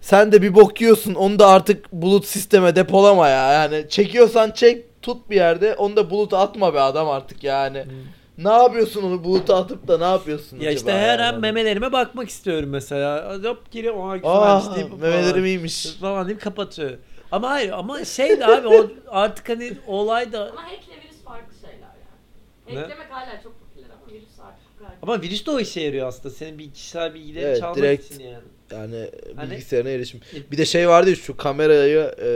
Sen 0.00 0.32
de 0.32 0.42
bir 0.42 0.54
bok 0.54 0.80
yiyorsun 0.80 1.14
onu 1.14 1.38
da 1.38 1.48
artık 1.48 1.92
bulut 1.92 2.26
sisteme 2.26 2.76
depolama 2.76 3.28
ya. 3.28 3.52
Yani 3.52 3.86
çekiyorsan 3.88 4.50
çek 4.50 4.84
tut 5.02 5.30
bir 5.30 5.36
yerde 5.36 5.74
onu 5.74 5.96
da 5.96 6.10
buluta 6.10 6.38
atma 6.38 6.74
be 6.74 6.80
adam 6.80 7.08
artık 7.08 7.44
yani. 7.44 7.84
Hmm. 7.84 8.44
Ne 8.44 8.52
yapıyorsun 8.52 9.02
onu 9.02 9.24
buluta 9.24 9.56
atıp 9.56 9.88
da 9.88 9.98
ne 9.98 10.04
yapıyorsun 10.04 10.60
Ya 10.60 10.70
işte 10.70 10.92
acaba 10.92 11.02
her 11.06 11.18
yani? 11.18 11.34
an 11.34 11.40
memelerime 11.40 11.92
bakmak 11.92 12.28
istiyorum 12.28 12.68
mesela. 12.70 13.38
Hop 13.44 13.70
giriyor 13.70 13.94
o 13.94 14.08
Aa 14.10 14.16
güzelmiş 14.16 14.76
deyip 14.76 15.00
memelerim 15.02 15.44
iyiymiş. 15.44 15.86
falan 16.00 16.28
deyip 16.28 16.40
kapatıyor. 16.40 16.90
Ama 17.32 17.50
hayır 17.50 17.70
ama 17.70 18.04
şey 18.04 18.40
de 18.40 18.46
abi 18.46 18.68
o 18.68 18.90
artık 19.08 19.48
hani 19.48 19.72
olay 19.86 20.32
da 20.32 20.40
Ama 20.50 20.62
hackle 20.62 20.92
virüs 21.04 21.22
farklı 21.24 21.54
şeyler 21.60 21.74
yani. 21.80 22.76
Ne? 22.76 22.80
Hacklemek 22.80 23.10
hala 23.10 23.42
çok 23.42 23.52
popüler 23.60 23.86
ama 24.02 24.12
virüs 24.12 24.40
artık 24.40 24.98
ama 25.02 25.22
virüs 25.22 25.46
de 25.46 25.50
o 25.50 25.60
işe 25.60 25.80
yarıyor 25.80 26.08
aslında. 26.08 26.34
Senin 26.34 26.58
bir 26.58 26.70
kişisel 26.72 27.14
bilgilerini 27.14 27.48
Evet, 27.48 27.60
çalmak 27.60 27.76
direkt- 27.76 28.12
için 28.14 28.24
yani. 28.24 28.44
Yani 28.72 29.10
Hani- 29.36 29.50
bilgisayarına 29.50 29.90
erişim. 29.90 30.20
Bir 30.52 30.58
de 30.58 30.64
şey 30.64 30.88
vardı 30.88 31.10
ya 31.10 31.16
şu 31.16 31.36
kamerayı 31.36 32.14
e, 32.22 32.28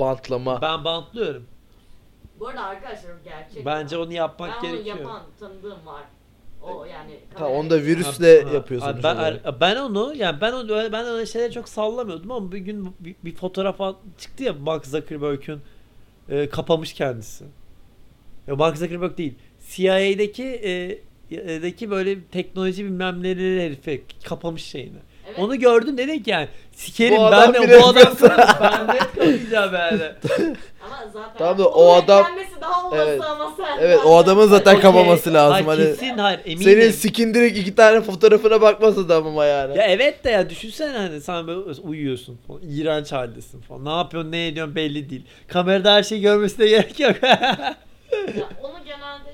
bantlama. 0.00 0.62
Ben 0.62 0.84
bantlıyorum. 0.84 1.46
Bu 2.40 2.48
arada 2.48 2.64
arkadaşlar 2.64 3.10
gerçek. 3.24 3.66
Bence 3.66 3.98
onu 3.98 4.12
yapmak 4.12 4.50
ben 4.62 4.70
gerekiyor. 4.70 4.96
onu 4.96 5.02
yapan 5.02 5.22
tanıdığım 5.40 5.86
var. 5.86 6.04
O 6.62 6.84
yani. 6.84 7.20
Ha, 7.34 7.48
onu 7.48 7.70
da 7.70 7.82
virüsle 7.82 8.42
Ha, 8.42 8.50
yapıyorsun. 8.50 9.02
ha, 9.02 9.02
ben, 9.02 9.40
ben 9.60 9.76
onu 9.76 10.14
yani 10.16 10.40
ben 10.40 10.52
onu 10.52 10.92
ben 10.92 11.06
öyle 11.06 11.26
şeyleri 11.26 11.52
çok 11.52 11.68
sallamıyordum 11.68 12.30
ama 12.30 12.52
bir 12.52 12.58
gün 12.58 12.94
bir, 13.00 13.16
bir 13.24 13.34
fotoğraf 13.34 13.80
çıktı 14.18 14.44
ya 14.44 14.52
Mark 14.52 14.86
Zuckerberg'ün 14.86 15.60
e, 16.28 16.48
kapamış 16.48 16.92
kendisi. 16.92 17.44
Ya 18.46 18.56
Mark 18.56 18.76
Zuckerberg 18.76 19.18
değil. 19.18 19.34
CIA'deki 19.70 20.44
e, 20.44 21.62
deki 21.62 21.90
böyle 21.90 22.24
teknoloji 22.24 22.84
bilmem 22.84 23.22
neleri 23.22 23.62
herife 23.62 24.00
kapamış 24.24 24.62
şeyini. 24.62 24.98
Evet. 25.30 25.38
Onu 25.38 25.58
gördüm 25.58 25.98
dedik 25.98 26.26
yani. 26.28 26.48
Sikerim 26.72 27.16
Bu 27.18 27.24
ben 27.24 27.26
adam 27.32 27.54
de 27.54 27.80
bu 27.80 27.86
adam 27.88 28.14
ben 28.60 28.86
net 28.94 28.98
kapayacağım 29.14 29.74
yani. 29.74 30.02
Ama 30.86 30.96
zaten 31.12 31.38
Tamam 31.38 31.58
da 31.58 31.68
onun 31.68 31.86
o 31.88 31.92
adam- 31.94 32.20
eklenmesi 32.24 32.60
daha 32.60 32.88
olası 32.88 33.02
Evet. 33.08 33.20
ama 33.22 33.52
sen. 33.56 33.78
Evet 33.80 34.00
o 34.04 34.16
adamın 34.16 34.46
zaten 34.46 34.70
Okey. 34.70 34.82
kapaması 34.82 35.34
lazım. 35.34 35.52
Hayır, 35.52 35.66
Hani 35.66 35.96
kesin 35.96 36.18
hayır 36.18 36.40
eminim. 36.44 36.62
senin 36.62 36.90
sikin 36.90 37.34
direkt 37.34 37.58
iki 37.58 37.74
tane 37.74 38.00
fotoğrafına 38.00 38.60
bakması 38.60 39.08
da 39.08 39.16
ama 39.16 39.44
yani. 39.44 39.78
Ya 39.78 39.86
evet 39.86 40.24
de 40.24 40.30
ya 40.30 40.50
düşünsene 40.50 40.96
hani 40.98 41.20
sen 41.20 41.46
böyle 41.46 41.80
uyuyorsun 41.80 42.38
falan. 42.46 42.60
İğrenç 42.62 43.12
haldesin 43.12 43.60
falan. 43.60 43.84
Ne 43.84 43.90
yapıyorsun 43.96 44.32
ne 44.32 44.46
ediyorsun 44.46 44.74
belli 44.74 45.10
değil. 45.10 45.22
Kamerada 45.48 45.92
her 45.94 46.02
şeyi 46.02 46.20
görmesine 46.20 46.66
gerek 46.66 47.00
yok. 47.00 47.16
Ya 48.12 48.44
onu 48.62 48.72
genelde 48.84 49.29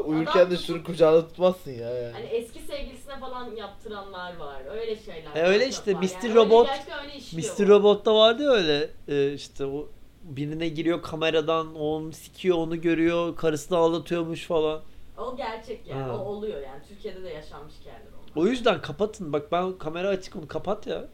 Uyurken 0.00 0.50
de 0.50 0.56
şunu 0.56 0.84
kucağına 0.84 1.20
tutmazsın 1.28 1.70
ya 1.70 1.90
yani. 1.90 2.12
Hani 2.12 2.24
eski 2.26 2.58
sevgilisine 2.60 3.18
falan 3.20 3.56
yaptıranlar 3.56 4.36
var. 4.36 4.62
Öyle 4.70 4.96
şeyler. 4.96 5.34
E 5.34 5.42
öyle 5.42 5.68
işte, 5.68 5.90
Yani 5.90 6.04
Mr. 6.06 6.24
öyle 6.28 6.34
Robot- 6.34 6.68
öyle 7.02 7.48
Mr. 7.64 7.68
Robot'ta 7.68 8.14
vardı 8.14 8.42
ya 8.42 8.50
öyle 8.50 8.90
e, 9.08 9.32
işte 9.32 9.66
o 9.66 9.88
birine 10.22 10.68
giriyor 10.68 11.02
kameradan 11.02 11.74
onu 11.74 12.12
sikiyor 12.12 12.56
onu 12.56 12.80
görüyor 12.80 13.36
karısını 13.36 13.78
aldatıyormuş 13.78 14.46
falan. 14.46 14.80
O 15.18 15.36
gerçek 15.36 15.86
yani. 15.86 16.02
Ha. 16.02 16.16
O 16.16 16.24
oluyor 16.24 16.60
yani. 16.60 16.82
Türkiye'de 16.88 17.22
de 17.22 17.28
yaşanmış 17.28 17.74
hikayeler 17.80 18.02
onlar. 18.36 18.42
O 18.42 18.46
yüzden 18.50 18.80
kapatın 18.82 19.32
bak 19.32 19.52
ben 19.52 19.78
kamera 19.78 20.08
açık 20.08 20.36
onu 20.36 20.48
kapat 20.48 20.86
ya. 20.86 21.04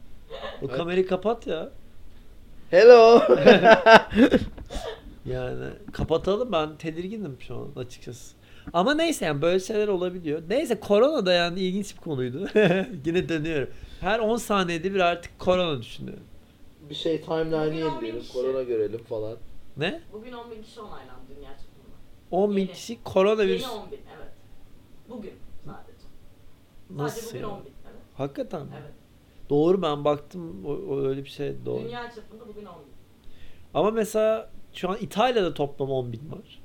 O 0.63 0.67
Evet. 0.67 0.77
kamerayı 0.77 1.07
kapat 1.07 1.47
ya. 1.47 1.71
Hello. 2.71 3.23
Yani 5.27 5.65
kapatalım 5.93 6.53
ben 6.53 6.77
tedirginim 6.77 7.37
şu 7.41 7.55
an 7.57 7.81
açıkçası. 7.81 8.35
Ama 8.73 8.95
neyse 8.95 9.25
yani 9.25 9.43
böyle 9.43 9.61
şeyler 9.61 9.89
olabiliyor. 9.89 10.43
Neyse 10.49 10.81
korona 10.81 11.27
da 11.27 11.33
yani 11.33 11.61
ilginç 11.61 11.97
bir 11.97 12.01
konuydu. 12.01 12.49
Yine 13.05 13.29
dönüyorum. 13.29 13.69
Her 14.01 14.19
10 14.19 14.37
saniyede 14.37 14.95
bir 14.95 15.01
artık 15.01 15.39
korona 15.39 15.83
düşünüyorum. 15.83 16.23
bir 16.91 16.95
şey 16.95 17.23
bin 17.23 17.27
yenileyelim. 17.77 18.23
Korona 18.33 18.63
görelim 18.63 19.05
falan. 19.05 19.37
Ne? 19.77 20.01
Bugün 20.13 20.33
10 20.33 20.51
bin 20.51 20.63
kişi 20.63 20.81
onaylandı 20.81 21.23
dünya 21.37 21.51
çapında. 21.51 21.97
10 22.31 22.51
bin 22.57 22.61
Yeni. 22.61 22.73
kişi 22.73 23.03
koronavirüs. 23.03 23.63
Yeni 23.63 23.73
10 23.73 23.91
bin 23.91 23.97
evet. 24.17 24.33
Bugün 25.09 25.33
sadece. 25.65 25.99
Sadece 26.89 27.03
Nasıl 27.03 27.29
bugün 27.31 27.41
ya? 27.41 27.49
10 27.49 27.61
bin 27.65 27.71
evet. 27.91 28.01
Hakikaten 28.15 28.63
mi? 28.63 28.69
Evet. 28.83 28.93
Doğru 29.51 29.83
ben 29.83 30.05
baktım 30.05 30.67
o, 30.67 30.71
o 30.71 31.01
öyle 31.03 31.25
bir 31.25 31.29
şey 31.31 31.55
doğru. 31.67 31.85
Dünya 31.85 32.11
çapında 32.15 32.49
bugün 32.49 32.65
10 32.67 32.75
bin. 32.75 32.93
Ama 33.75 33.91
mesela 33.91 34.51
şu 34.73 34.91
an 34.91 34.97
İtalya'da 35.01 35.55
toplam 35.55 35.91
10 35.91 36.13
bin 36.13 36.33
var. 36.33 36.61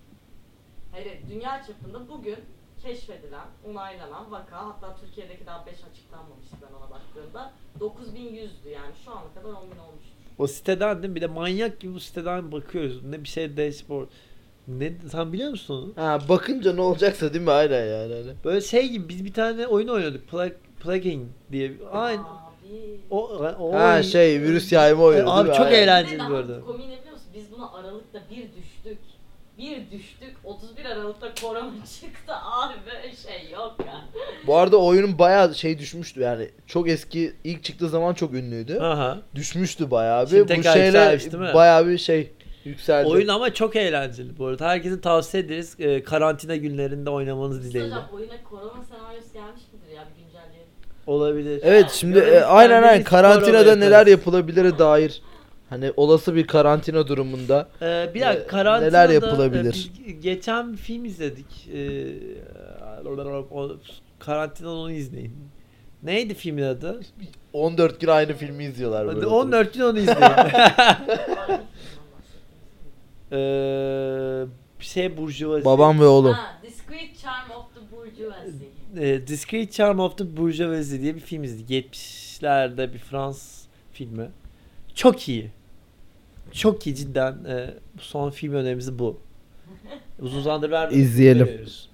Hayır, 0.91 1.17
dünya 1.29 1.63
çapında 1.67 2.09
bugün 2.09 2.37
keşfedilen, 2.83 3.45
onaylanan 3.69 4.31
vaka 4.31 4.57
hatta 4.65 4.95
Türkiye'deki 5.01 5.45
daha 5.45 5.65
5 5.65 5.73
açıklanmamıştı 5.91 6.55
ben 6.61 6.75
ona 6.77 6.89
baktığımda 6.91 7.53
9100'dü 7.79 8.69
yani 8.69 8.93
şu 9.05 9.11
ana 9.11 9.33
kadar 9.35 9.49
10 9.49 9.71
bin 9.71 9.77
olmuştur. 9.77 10.11
O 10.37 10.47
siteden 10.47 10.97
değil 11.03 11.09
mi? 11.09 11.15
Bir 11.15 11.21
de 11.21 11.27
manyak 11.27 11.79
gibi 11.79 11.93
bu 11.93 11.99
siteden 11.99 12.51
bakıyoruz. 12.51 13.03
Ne 13.03 13.23
bir 13.23 13.27
şey 13.27 13.57
dashboard. 13.57 14.07
Ne 14.67 14.93
sen 15.11 15.33
biliyor 15.33 15.49
musun 15.49 15.93
onu? 15.97 16.03
Ha 16.05 16.19
bakınca 16.29 16.73
ne 16.73 16.81
olacaksa 16.81 17.33
değil 17.33 17.45
mi? 17.45 17.51
Aynen 17.51 17.85
yani. 17.85 18.13
Hani. 18.13 18.33
Böyle 18.43 18.61
şey 18.61 18.89
gibi 18.89 19.09
biz 19.09 19.25
bir 19.25 19.33
tane 19.33 19.67
oyun 19.67 19.87
oynadık. 19.87 20.27
Plug, 20.27 20.51
plugin 20.83 21.31
diye. 21.51 21.73
Aynı. 21.91 22.21
Abi. 22.21 22.99
O, 23.09 23.27
o 23.29 23.73
Ha 23.73 23.93
oyun- 23.93 24.01
şey 24.01 24.41
virüs 24.41 24.71
yayma 24.71 25.03
oyunu 25.03 25.31
Abi 25.37 25.47
çok 25.47 25.59
Aynen. 25.65 25.71
eğlenceli 25.83 26.29
bu 26.29 26.35
arada. 26.35 26.61
Komiği 26.61 26.89
ne 26.89 26.97
biliyor 26.99 27.13
musun? 27.13 27.27
Biz 27.35 27.51
buna 27.51 27.73
Aralık'ta 27.73 28.21
bir 28.29 28.35
düştük. 28.55 28.97
Bir 29.57 29.91
düştük. 29.91 30.35
31 30.43 30.85
Aralık'ta 30.85 31.27
korona 31.41 31.71
çıktı. 32.01 32.33
Abi 32.43 32.73
böyle 32.85 33.15
şey 33.15 33.51
yok 33.51 33.75
ya. 33.87 34.01
Bu 34.47 34.55
arada 34.57 34.77
oyunun 34.77 35.19
bayağı 35.19 35.55
şey 35.55 35.79
düşmüştü 35.79 36.19
yani. 36.21 36.49
Çok 36.67 36.89
eski 36.89 37.33
ilk 37.43 37.63
çıktığı 37.63 37.89
zaman 37.89 38.13
çok 38.13 38.33
ünlüydü. 38.33 38.79
Aha. 38.79 39.17
Düşmüştü 39.35 39.91
bayağı 39.91 40.27
Şimdi 40.27 40.39
bir. 40.39 40.43
Bu 40.43 40.47
tekrar 40.47 40.73
şeyle 40.73 40.85
yükselmiş 40.87 41.23
değil 41.25 41.43
mi? 41.43 41.53
bayağı 41.53 41.87
bir 41.87 41.97
şey 41.97 42.31
yükseldi. 42.65 43.07
Oyun 43.09 43.27
ama 43.27 43.53
çok 43.53 43.75
eğlenceli 43.75 44.37
bu 44.37 44.45
arada. 44.45 44.67
Herkese 44.67 45.01
tavsiye 45.01 45.43
ederiz. 45.43 45.75
Ee, 45.79 46.03
karantina 46.03 46.55
günlerinde 46.55 47.09
oynamanız 47.09 47.63
dileğiyle. 47.63 47.95
Hocam 47.95 48.09
oyuna 48.13 48.43
korona 48.49 48.83
senaryosu 48.89 49.33
gelmiş 49.33 49.61
midir 49.73 49.95
ya 49.95 50.03
bir 50.17 50.23
güncelleyelim. 50.23 50.71
Olabilir. 51.07 51.59
Evet 51.63 51.91
şimdi 51.91 52.19
e, 52.19 52.39
aynen 52.41 52.75
aynen 52.75 52.87
kendimiz 52.87 53.07
karantinada 53.09 53.63
korona 53.63 53.75
neler 53.75 53.91
yaparız. 53.91 54.11
yapılabilir 54.11 54.77
dair 54.79 55.21
hani 55.71 55.91
olası 55.97 56.35
bir 56.35 56.47
karantina 56.47 57.07
durumunda 57.07 57.69
Ee, 57.81 58.11
bir 58.13 58.21
dakika 58.21 58.47
karantinada 58.47 59.03
neler 59.03 59.09
yapılabilir? 59.13 59.91
e, 60.05 60.05
biz 60.05 60.21
geçen 60.21 60.73
bir 60.73 60.77
film 60.77 61.05
izledik. 61.05 61.69
Ee, 61.73 62.07
karantinada 64.19 64.73
onu 64.73 64.91
izleyin. 64.91 65.33
Neydi 66.03 66.33
filmin 66.33 66.63
adı? 66.63 67.01
14 67.53 67.99
gün 68.01 68.07
aynı 68.07 68.33
filmi 68.33 68.63
izliyorlar 68.63 69.07
böyle. 69.07 69.25
14 69.25 69.73
gün 69.73 69.81
onu 69.81 69.99
izleyin. 69.99 70.21
Ee, 73.33 74.45
şey 74.79 75.17
burjuvazi. 75.17 75.65
Babam 75.65 75.99
ve 75.99 76.05
oğlum. 76.05 76.33
Ha, 76.33 76.57
Discreet 76.63 77.17
Charm 77.21 77.51
of 77.51 77.65
the 77.75 77.95
Bourgeoisie. 77.95 78.67
Ee, 79.15 79.27
Discreet 79.27 79.71
Charm 79.71 79.99
of 79.99 80.17
the 80.17 80.37
Bourgeoisie 80.37 81.01
diye 81.01 81.15
bir 81.15 81.19
film 81.19 81.43
izledik. 81.43 81.93
70'lerde 81.93 82.93
bir 82.93 82.97
Fransız 82.99 83.67
filmi. 83.93 84.29
Çok 84.95 85.29
iyi. 85.29 85.51
Çok 86.51 86.87
iyi 86.87 86.95
cidden. 86.95 87.35
Bu 87.97 88.01
son 88.01 88.29
film 88.29 88.53
önerimiz 88.53 88.99
bu. 88.99 89.19
Uzun 90.19 90.41
zamandır 90.41 90.71
vermedik. 90.71 91.01
İzleyelim. 91.03 91.47
Veriyoruz. 91.47 91.89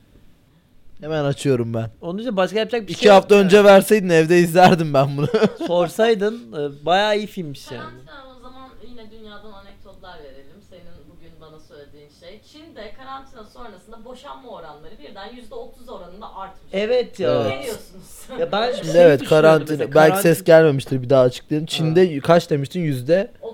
Hemen 1.01 1.23
açıyorum 1.23 1.73
ben. 1.73 1.89
Onun 2.01 2.17
için 2.19 2.37
başka 2.37 2.59
yapacak 2.59 2.81
bir 2.81 2.93
İki 2.93 2.99
şey 2.99 3.07
yok 3.07 3.15
hafta 3.15 3.35
yani. 3.35 3.45
önce 3.45 3.63
verseydin 3.63 4.09
evde 4.09 4.39
izlerdim 4.39 4.93
ben 4.93 5.17
bunu. 5.17 5.27
Sorsaydın 5.67 6.53
e, 6.53 6.85
bayağı 6.85 7.17
iyi 7.17 7.27
filmmiş 7.27 7.71
yani. 7.71 7.81
Karantina 7.81 8.35
o 8.37 8.41
zaman 8.41 8.69
yine 8.89 9.11
dünyadan 9.11 9.51
anekdotlar 9.51 10.19
verelim. 10.23 10.61
Senin 10.69 10.83
bugün 11.15 11.31
bana 11.41 11.59
söylediğin 11.59 12.09
şey. 12.19 12.41
Çin'de 12.51 12.93
karantina 12.97 13.43
sonrasında 13.43 14.05
boşanma 14.05 14.49
oranları 14.49 14.93
birden 14.99 15.29
%30 15.29 15.91
oranında 15.91 16.35
artmış. 16.35 16.73
Evet 16.73 17.19
ya. 17.19 17.43
Ne 17.43 17.63
diyorsunuz? 17.63 18.39
Ya 18.39 18.51
ben 18.51 18.71
Şimdi 18.75 18.91
şey 18.91 19.03
evet 19.03 19.23
karantina 19.23 19.77
mesela, 19.77 19.95
belki 19.95 20.21
ses 20.21 20.43
gelmemiştir 20.43 21.01
bir 21.01 21.09
daha 21.09 21.23
açıklayayım. 21.23 21.65
Çin'de 21.65 22.19
kaç 22.19 22.49
demiştin 22.49 22.81
yüzde 22.81 23.31
30 23.41 23.46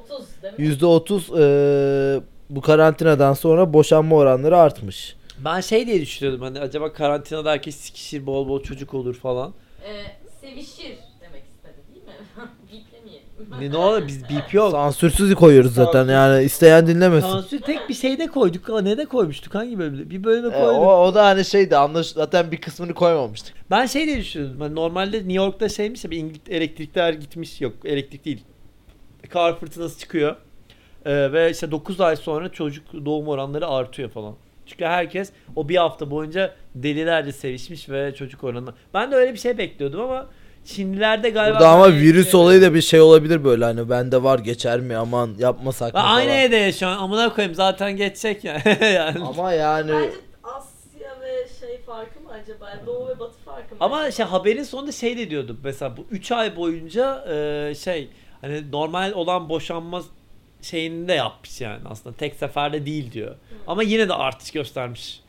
değil 0.58 0.68
mi? 0.68 0.72
yüzde 0.72 0.86
otuz 0.86 1.30
eee, 1.30 2.22
bu 2.50 2.62
karantinadan 2.62 3.34
sonra 3.34 3.74
boşanma 3.74 4.16
oranları 4.16 4.58
artmış. 4.58 5.16
Ben 5.46 5.62
şey 5.62 5.88
diye 5.88 6.02
düşünüyordum 6.02 6.42
hani 6.42 6.60
acaba 6.60 6.94
karantinada 6.94 7.52
herkes 7.52 7.76
sikişir 7.76 8.26
bol 8.26 8.48
bol 8.48 8.64
çocuk 8.64 8.94
olur 8.94 9.16
falan. 9.16 9.54
Ee, 9.86 10.04
sevişir 10.42 10.98
demek 11.22 11.44
istedi 11.56 11.76
değil 11.94 12.06
mi? 12.06 12.12
Biplemeyelim. 12.74 13.24
Ne, 13.60 13.72
ne 13.72 13.78
olur 13.78 14.08
biz 14.08 14.30
bip 14.30 14.54
yok. 14.54 14.72
Sansürsüz 14.72 15.36
koyuyoruz 15.36 15.74
zaten 15.74 16.08
yani 16.08 16.44
isteyen 16.44 16.88
dinlemesin. 16.88 17.28
Sansür 17.30 17.62
tek 17.62 17.90
bir 17.90 17.94
şeyde 17.94 18.28
koyduk 18.28 18.70
ama 18.70 18.82
ne 18.82 18.98
de 18.98 19.06
koymuştuk 19.06 19.56
hangi 19.56 19.80
bölümde? 19.80 20.10
Bir 20.10 20.24
bölüme 20.24 20.48
E, 20.48 20.60
koyduk. 20.60 20.82
o, 20.82 21.04
o 21.06 21.14
da 21.16 21.26
hani 21.26 21.46
şeydi 21.46 21.78
anlaş 21.78 22.08
zaten 22.08 22.52
bir 22.52 22.58
kısmını 22.62 22.94
koymamıştık. 22.94 23.54
Ben 23.72 23.86
şey 23.86 24.06
diye 24.08 24.18
düşünüyordum. 24.18 24.60
Hani 24.62 24.76
normalde 24.76 25.18
New 25.18 25.34
York'ta 25.34 25.70
şeymiş 25.70 26.04
ya 26.06 26.12
bir 26.12 26.18
İngiliz 26.18 26.42
elektrikler 26.50 27.14
gitmiş 27.14 27.62
yok 27.62 27.74
elektrik 27.86 28.26
değil. 28.26 28.44
Kar 29.30 29.60
fırtınası 29.60 30.00
çıkıyor. 30.00 30.36
Ee, 31.06 31.32
ve 31.34 31.52
işte 31.52 31.72
9 31.72 32.02
ay 32.02 32.16
sonra 32.16 32.50
çocuk 32.50 33.06
doğum 33.06 33.28
oranları 33.28 33.68
artıyor 33.68 34.10
falan. 34.10 34.36
Çünkü 34.66 34.86
herkes 34.86 35.30
o 35.56 35.70
bir 35.70 35.76
hafta 35.76 36.12
boyunca 36.12 36.54
delilerce 36.76 37.32
sevişmiş 37.32 37.90
ve 37.90 38.16
çocuk 38.16 38.44
oranı. 38.44 38.74
Ben 38.94 39.12
de 39.12 39.16
öyle 39.16 39.34
bir 39.34 39.38
şey 39.38 39.58
bekliyordum 39.58 40.02
ama 40.02 40.28
Çinlilerde 40.66 41.30
galiba... 41.30 41.56
Burada 41.56 41.70
ama 41.70 41.92
virüs 41.92 42.32
şey- 42.32 42.40
olayı 42.40 42.62
da 42.62 42.74
bir 42.74 42.82
şey 42.82 43.02
olabilir 43.02 43.44
böyle 43.44 43.66
hani 43.66 43.90
bende 43.90 44.24
var 44.24 44.40
geçer 44.40 44.80
mi 44.80 44.96
aman 44.96 45.36
yapmasak 45.40 45.94
mı 45.94 46.00
Ben 46.00 46.06
aynı 46.08 46.30
falan. 46.30 46.42
evde 46.42 46.56
yaşıyorum. 46.56 47.04
Amına 47.04 47.34
koyayım 47.34 47.56
zaten 47.56 47.98
geçecek 47.98 48.44
yani. 48.44 48.62
yani. 48.82 49.24
Ama 49.24 49.54
yani 49.54 49.92
Bence 49.92 50.12
Asya 50.44 51.22
ve 51.22 51.48
şey 51.60 51.82
farkı 51.82 52.20
mı 52.20 52.30
acaba? 52.44 52.80
Doğu 52.86 53.08
ve 53.08 53.20
batı 53.20 53.38
farkı 53.46 53.76
mı? 53.76 53.78
Ama 53.80 53.98
acaba? 53.98 54.12
şey 54.12 54.26
haberin 54.26 54.64
sonunda 54.64 54.92
şey 54.92 55.18
de 55.18 55.30
diyordum. 55.30 55.60
Mesela 55.64 55.98
bu 55.98 56.06
3 56.12 56.32
ay 56.32 56.56
boyunca 56.56 57.26
e, 57.34 57.76
şey 57.76 58.10
hani 58.44 58.72
normal 58.72 59.12
olan 59.12 59.50
boşanma 59.50 60.04
şeyini 60.62 61.08
de 61.08 61.14
yapmış 61.14 61.62
yani 61.62 61.82
aslında. 61.86 62.16
Tek 62.16 62.36
seferde 62.36 62.86
değil 62.86 63.12
diyor. 63.12 63.36
Ama 63.68 63.84
yine 63.84 64.10
de 64.10 64.14
artış 64.14 64.52
göstermiş 64.52 65.22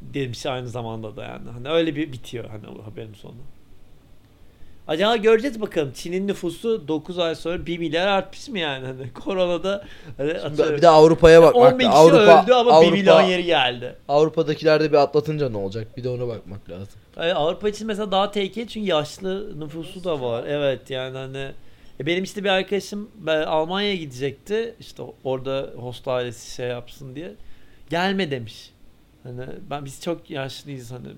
demiş 0.00 0.46
aynı 0.46 0.68
zamanda 0.68 1.16
da 1.16 1.24
yani. 1.24 1.50
Hani 1.50 1.68
öyle 1.68 1.96
bir 1.96 2.12
bitiyor 2.12 2.44
hani 2.50 2.66
o 2.68 2.86
haberin 2.86 3.14
sonu. 3.14 3.34
Acaba 4.88 5.16
göreceğiz 5.16 5.60
bakalım. 5.60 5.92
Çin'in 5.94 6.28
nüfusu 6.28 6.88
9 6.88 7.18
ay 7.18 7.34
sonra 7.34 7.66
1 7.66 7.78
milyar 7.78 8.06
artmış 8.06 8.48
mı 8.48 8.58
yani? 8.58 8.86
Hani 8.86 9.12
koronada 9.24 9.84
hani 10.16 10.32
atıyorum, 10.32 10.76
bir 10.76 10.82
de 10.82 10.88
Avrupa'ya 10.88 11.42
bakmak 11.42 11.72
10 11.72 11.78
bin 11.78 11.84
lazım. 11.84 12.10
kişi 12.10 12.20
Avrupa, 12.20 12.42
öldü 12.42 12.52
ama 12.52 12.82
1 12.82 12.92
milyon 12.92 13.16
Avrupa, 13.16 13.30
yeri 13.30 13.44
geldi. 13.44 13.96
Avrupa'dakiler 14.08 14.80
de 14.80 14.92
bir 14.92 14.96
atlatınca 14.96 15.48
ne 15.48 15.56
olacak? 15.56 15.96
Bir 15.96 16.04
de 16.04 16.08
ona 16.08 16.28
bakmak 16.28 16.70
lazım. 16.70 17.00
Yani 17.16 17.34
Avrupa 17.34 17.68
için 17.68 17.86
mesela 17.86 18.12
daha 18.12 18.30
tehlikeli 18.30 18.68
çünkü 18.68 18.88
yaşlı 18.88 19.60
nüfusu 19.60 20.04
da 20.04 20.20
var. 20.20 20.44
Evet 20.48 20.90
yani 20.90 21.18
hani 21.18 21.52
e 22.02 22.06
benim 22.06 22.24
işte 22.24 22.44
bir 22.44 22.48
arkadaşım 22.48 23.10
Almanya'ya 23.46 23.96
gidecekti. 23.96 24.74
İşte 24.80 25.02
orada 25.24 25.70
host 25.76 26.08
ailesi 26.08 26.54
şey 26.54 26.68
yapsın 26.68 27.14
diye. 27.14 27.34
Gelme 27.90 28.30
demiş. 28.30 28.70
Hani 29.22 29.46
ben 29.70 29.84
biz 29.84 30.02
çok 30.02 30.30
yaşlıyız 30.30 30.92
hani. 30.92 31.08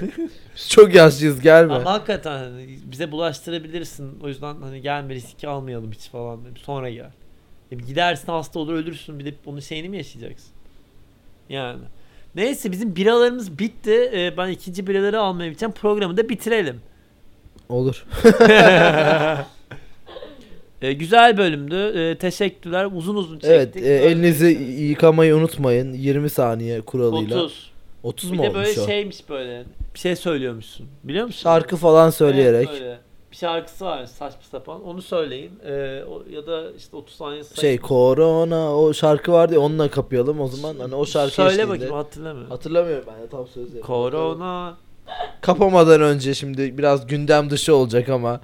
Biz 0.56 0.68
çok 0.68 0.94
yaşlıyız 0.94 1.40
gelme. 1.40 1.74
Ama 1.74 1.92
hakikaten 1.92 2.38
hani 2.38 2.78
bize 2.84 3.12
bulaştırabilirsin. 3.12 4.20
O 4.22 4.28
yüzden 4.28 4.54
hani 4.62 4.82
gelme 4.82 5.14
riski 5.14 5.48
almayalım 5.48 5.92
hiç 5.92 6.08
falan. 6.08 6.40
Sonra 6.62 6.90
gel. 6.90 7.10
E, 7.72 7.76
gidersin 7.76 8.32
hasta 8.32 8.58
olur 8.58 8.72
ölürsün 8.72 9.18
bir 9.18 9.24
de 9.24 9.34
onun 9.46 9.60
şeyini 9.60 9.88
mi 9.88 9.96
yaşayacaksın? 9.96 10.50
Yani. 11.48 11.82
Neyse 12.34 12.72
bizim 12.72 12.96
biralarımız 12.96 13.58
bitti. 13.58 14.10
E, 14.14 14.36
ben 14.36 14.48
ikinci 14.48 14.86
biraları 14.86 15.20
almaya 15.20 15.48
gideceğim. 15.48 15.72
Programı 15.72 16.16
da 16.16 16.28
bitirelim. 16.28 16.80
Olur. 17.68 18.06
E, 20.82 20.92
güzel 20.92 21.36
bölümdü. 21.38 21.98
E, 22.00 22.18
teşekkürler. 22.18 22.88
Uzun 22.94 23.14
uzun 23.16 23.38
çektik. 23.38 23.50
Evet 23.50 23.76
e, 23.76 23.80
elinizi 24.06 24.46
yıkamayı 24.82 25.36
unutmayın. 25.36 25.92
20 25.92 26.30
saniye 26.30 26.80
kuralıyla. 26.80 27.36
30. 27.42 27.70
30 28.02 28.32
Bir 28.32 28.36
mu 28.36 28.42
de 28.42 28.48
olmuş 28.48 28.58
böyle 28.66 28.80
o? 28.80 28.86
şeymiş 28.86 29.28
böyle. 29.28 29.64
Bir 29.94 29.98
şey 29.98 30.16
söylüyormuşsun. 30.16 30.86
Biliyor 31.04 31.26
musun? 31.26 31.40
Şarkı 31.42 31.76
falan 31.76 32.10
söyleyerek. 32.10 32.68
Evet, 32.70 32.80
böyle. 32.80 32.98
Bir 33.32 33.36
şarkısı 33.36 33.84
var 33.84 34.06
saçma 34.06 34.40
sapan. 34.50 34.84
Onu 34.84 35.02
söyleyin. 35.02 35.50
Ee, 35.66 36.02
o, 36.10 36.22
ya 36.32 36.46
da 36.46 36.62
işte 36.78 36.96
30 36.96 37.14
saniye 37.16 37.44
sayın. 37.44 37.60
Şey 37.60 37.78
korona 37.78 38.76
o 38.76 38.92
şarkı 38.94 39.32
vardı 39.32 39.54
ya 39.54 39.60
onunla 39.60 39.90
kapayalım 39.90 40.40
o 40.40 40.48
zaman 40.48 40.74
hani 40.78 40.94
o 40.94 41.06
şarkı 41.06 41.34
Söyle 41.34 41.50
eşliğinde- 41.62 41.68
bakayım 41.68 41.94
hatırlamıyorum. 41.94 42.50
Hatırlamıyorum 42.50 43.04
ben 43.16 43.22
de 43.22 43.28
tam 43.30 43.46
sözleri. 43.46 43.80
Korona. 43.82 44.76
Kapamadan 45.40 46.00
önce 46.00 46.34
şimdi 46.34 46.78
biraz 46.78 47.06
gündem 47.06 47.50
dışı 47.50 47.74
olacak 47.76 48.08
ama 48.08 48.40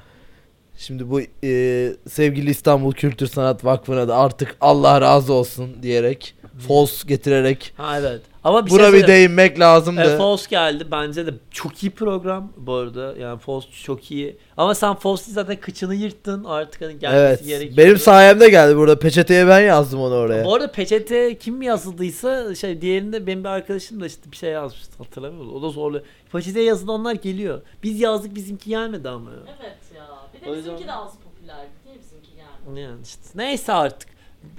şimdi 0.77 1.11
bu 1.11 1.21
e, 1.45 1.93
sevgili 2.09 2.51
İstanbul 2.51 2.93
Kültür 2.93 3.27
Sanat 3.27 3.65
Vakfı'na 3.65 4.09
da 4.09 4.17
artık 4.17 4.57
Allah 4.61 5.01
razı 5.01 5.33
olsun 5.33 5.83
diyerek 5.83 6.35
false 6.69 7.09
getirerek 7.09 7.73
Ha 7.77 7.99
evet. 7.99 8.21
Ama 8.45 8.67
bir 8.67 8.71
buna 8.71 8.91
şey 8.91 8.93
bir 8.93 9.07
değinmek 9.07 9.61
lazımdı. 9.61 10.15
E, 10.15 10.17
False 10.17 10.47
geldi. 10.51 10.87
Bence 10.91 11.27
de 11.27 11.31
çok 11.51 11.83
iyi 11.83 11.91
program 11.91 12.53
bu 12.57 12.75
arada. 12.75 13.15
Yani 13.21 13.39
False 13.39 13.69
çok 13.85 14.11
iyi. 14.11 14.37
Ama 14.57 14.75
sen 14.75 14.95
False'yi 14.95 15.35
zaten 15.35 15.57
kıçını 15.57 15.95
yırttın. 15.95 16.45
Artık 16.45 16.83
hani 16.83 16.99
gelmesi 16.99 17.21
evet. 17.21 17.47
gerekiyor. 17.47 17.77
Benim 17.77 17.99
sayemde 17.99 18.49
geldi 18.49 18.77
burada. 18.77 18.99
Peçeteye 18.99 19.49
ben 19.49 19.61
yazdım 19.61 20.01
onu 20.01 20.15
oraya. 20.15 20.45
Bu 20.45 20.55
arada 20.55 20.73
peçete 20.73 21.39
kim 21.39 21.63
yazıldıysa 21.63 22.55
şey 22.55 22.81
diğerinde 22.81 23.27
benim 23.27 23.45
bir 23.45 23.49
arkadaşım 23.49 24.01
da 24.01 24.07
işte 24.07 24.33
bir 24.33 24.37
şey 24.37 24.51
yazmıştı 24.51 24.93
hatırlamıyorum. 24.99 25.55
O 25.55 25.63
da 25.63 25.69
zorlu. 25.69 26.03
Peçeteye 26.33 26.67
yazılanlar 26.67 27.15
geliyor. 27.15 27.61
Biz 27.83 28.01
yazdık 28.01 28.35
bizimki 28.35 28.71
gelmedi 28.71 29.09
ama. 29.09 29.31
Evet 29.61 29.77
Bir 30.45 30.51
O 30.51 30.53
de 30.53 30.57
yüzden- 30.57 30.73
bizimki 30.75 30.89
de 30.89 30.93
az 30.93 31.13
popüler 31.25 31.57
değil 31.87 31.99
bizimki 31.99 32.31
yani. 32.67 32.81
Yani 32.81 33.01
işte 33.03 33.21
neyse 33.35 33.73
artık. 33.73 34.09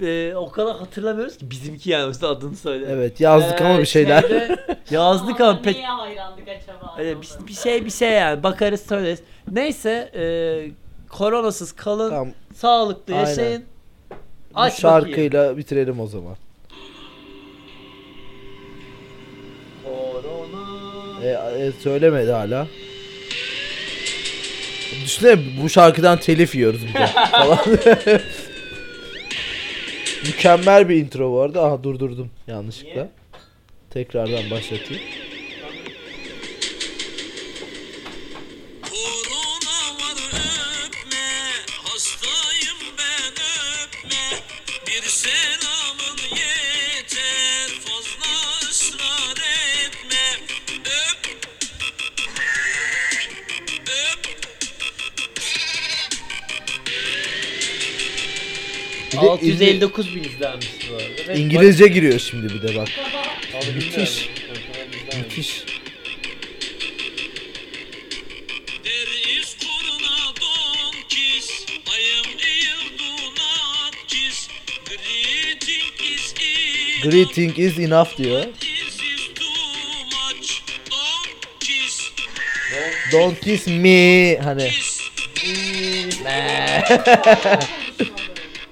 Ee, 0.00 0.34
o 0.36 0.50
kadar 0.50 0.76
hatırlamıyoruz 0.76 1.36
ki 1.38 1.50
bizimki 1.50 1.90
yani 1.90 2.12
işte 2.12 2.26
adını 2.26 2.56
söyle. 2.56 2.86
Evet 2.88 3.20
yazdık 3.20 3.60
ama 3.60 3.74
Ee, 3.74 3.78
bir 3.80 3.86
şeyler. 3.86 4.22
şeyde 4.22 4.56
yazdık 4.90 5.40
ama 5.40 5.60
pe- 5.60 5.72
Neye 5.72 5.86
hayrandık 5.86 6.48
acaba? 6.48 6.96
Ee, 7.00 7.20
bir, 7.20 7.28
bir 7.48 7.52
şey 7.52 7.84
bir 7.84 7.90
şey 7.90 8.10
yani 8.12 8.42
bakarız 8.42 8.80
söyleriz. 8.86 9.20
Neyse 9.52 10.10
e, 10.14 10.24
koronasız 11.08 11.72
kalın, 11.72 12.10
tamam. 12.10 12.28
sağlıklı 12.54 13.14
Aynen. 13.14 13.26
yaşayın. 13.28 13.64
Bu 14.10 14.14
Aç 14.60 14.84
bakayım. 14.84 15.06
şarkıyla 15.06 15.56
bitirelim 15.56 16.00
o 16.00 16.06
zaman. 16.06 16.36
Korona. 19.84 21.24
E, 21.24 21.28
e, 21.66 21.72
söylemedi 21.72 22.32
hala. 22.32 22.66
Düşünsene 24.92 25.38
bu 25.62 25.68
şarkıdan 25.68 26.18
telif 26.20 26.54
yiyoruz 26.54 26.86
bir 26.88 26.94
de 26.94 27.06
falan. 27.30 27.58
Mükemmel 30.26 30.88
bir 30.88 30.96
intro 30.96 31.40
arada. 31.40 31.64
Aha 31.64 31.84
durdurdum 31.84 32.30
yanlışlıkla. 32.46 32.92
Niye? 32.94 33.08
Tekrardan 33.90 34.50
başlatayım. 34.50 35.02
Bir 59.12 59.16
de 59.16 59.26
İngiliz- 59.26 59.30
659 59.30 60.14
bin 60.16 60.24
izlenmiş 60.24 60.68
bu 60.90 60.94
arada. 60.96 61.28
Ve- 61.28 61.38
İngilizce 61.38 61.86
giriyor 61.88 62.18
şimdi 62.18 62.54
bir 62.54 62.62
de 62.68 62.76
bak. 62.76 62.88
Abi 63.54 63.72
Müthiş. 63.74 64.28
bilmiyorum. 64.28 64.62
Müthiş. 65.18 65.62
there 68.84 69.40
is 69.40 69.56
corona, 69.58 70.34
don't 70.40 71.08
kiss. 71.08 71.50
I 71.68 72.00
am 72.18 72.30
ill, 72.38 72.98
do 72.98 73.10
not 73.30 73.94
kiss. 74.08 74.48
Greeting 74.88 75.92
is 76.14 76.34
enough. 76.34 77.02
Greeting 77.12 77.58
is 77.58 77.78
enough 77.78 78.16
diyor. 78.18 78.42
This 78.60 78.94
is 78.94 79.34
too 79.34 79.44
much, 80.04 80.62
don't 80.90 81.60
kiss. 81.60 82.10
Don't 83.12 83.40
kiss 83.40 83.66
me 83.66 84.38
hani 84.44 84.70
Kiss. 84.70 84.96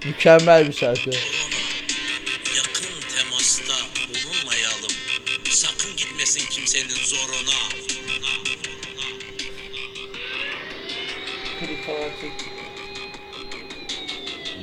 mükemmel 0.04 0.68
bir 0.68 0.72
şarkı. 0.72 1.10
Yakın 2.56 2.94
temasta 3.16 3.74
bulunmayalım. 3.98 4.94
Sakın 5.50 5.96
gitmesin 5.96 6.46
kimsenin 6.50 7.04
zoruna. 7.04 7.84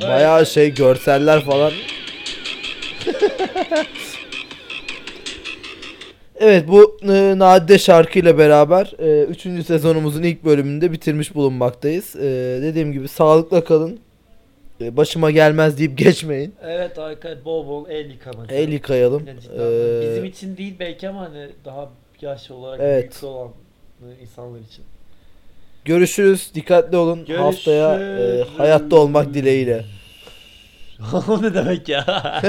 Bayağı 0.02 0.46
şey 0.46 0.74
görseller 0.74 1.46
falan. 1.46 1.72
evet 6.36 6.68
bu 6.68 6.98
e, 7.04 7.34
nadide 7.40 7.80
şarkıyla 7.80 8.38
beraber 8.38 8.94
3. 9.30 9.42
sezonumuzun 9.66 10.24
ilk 10.24 10.46
bölümünde 10.46 10.92
bitirmiş 10.92 11.36
bulunmaktayız. 11.36 12.16
E, 12.16 12.60
dediğim 12.62 12.92
gibi 12.92 13.08
sağlıkla 13.08 13.64
kalın. 13.64 14.00
E, 14.82 14.98
başıma 14.98 15.32
gelmez 15.32 15.78
deyip 15.78 15.98
geçmeyin. 15.98 16.56
Evet 16.64 17.00
arkadaşlar 17.00 17.46
bol 17.46 17.68
bol 17.68 17.90
el 17.90 18.10
yıkamak. 18.12 18.52
El 18.52 18.70
yıkayalım. 18.72 19.28
Yani 19.28 19.42
cidden 19.42 19.60
E, 19.60 20.02
Bizim 20.10 20.26
için 20.26 20.58
değil 20.58 20.76
belki 20.80 21.10
ama 21.10 21.22
hani 21.22 21.50
daha 21.66 21.90
yaş 22.22 22.52
olarak 22.52 22.80
Evet. 22.84 23.12
büyük 23.12 23.24
olan 23.24 23.52
e, 24.02 24.22
insanlar 24.22 24.60
için. 24.60 24.84
görüşürüz. 25.86 26.52
Dikkatli 26.56 26.98
olun. 26.98 27.26
Haftaya 27.38 27.96
e, 27.96 27.98
Görüşürüz. 28.00 28.48
hayatta 28.60 28.96
olmak 28.96 29.34
dileğiyle. 29.34 29.86
o 31.30 31.42
ne 31.42 31.54
demek 31.54 31.90
ya? 31.90 32.06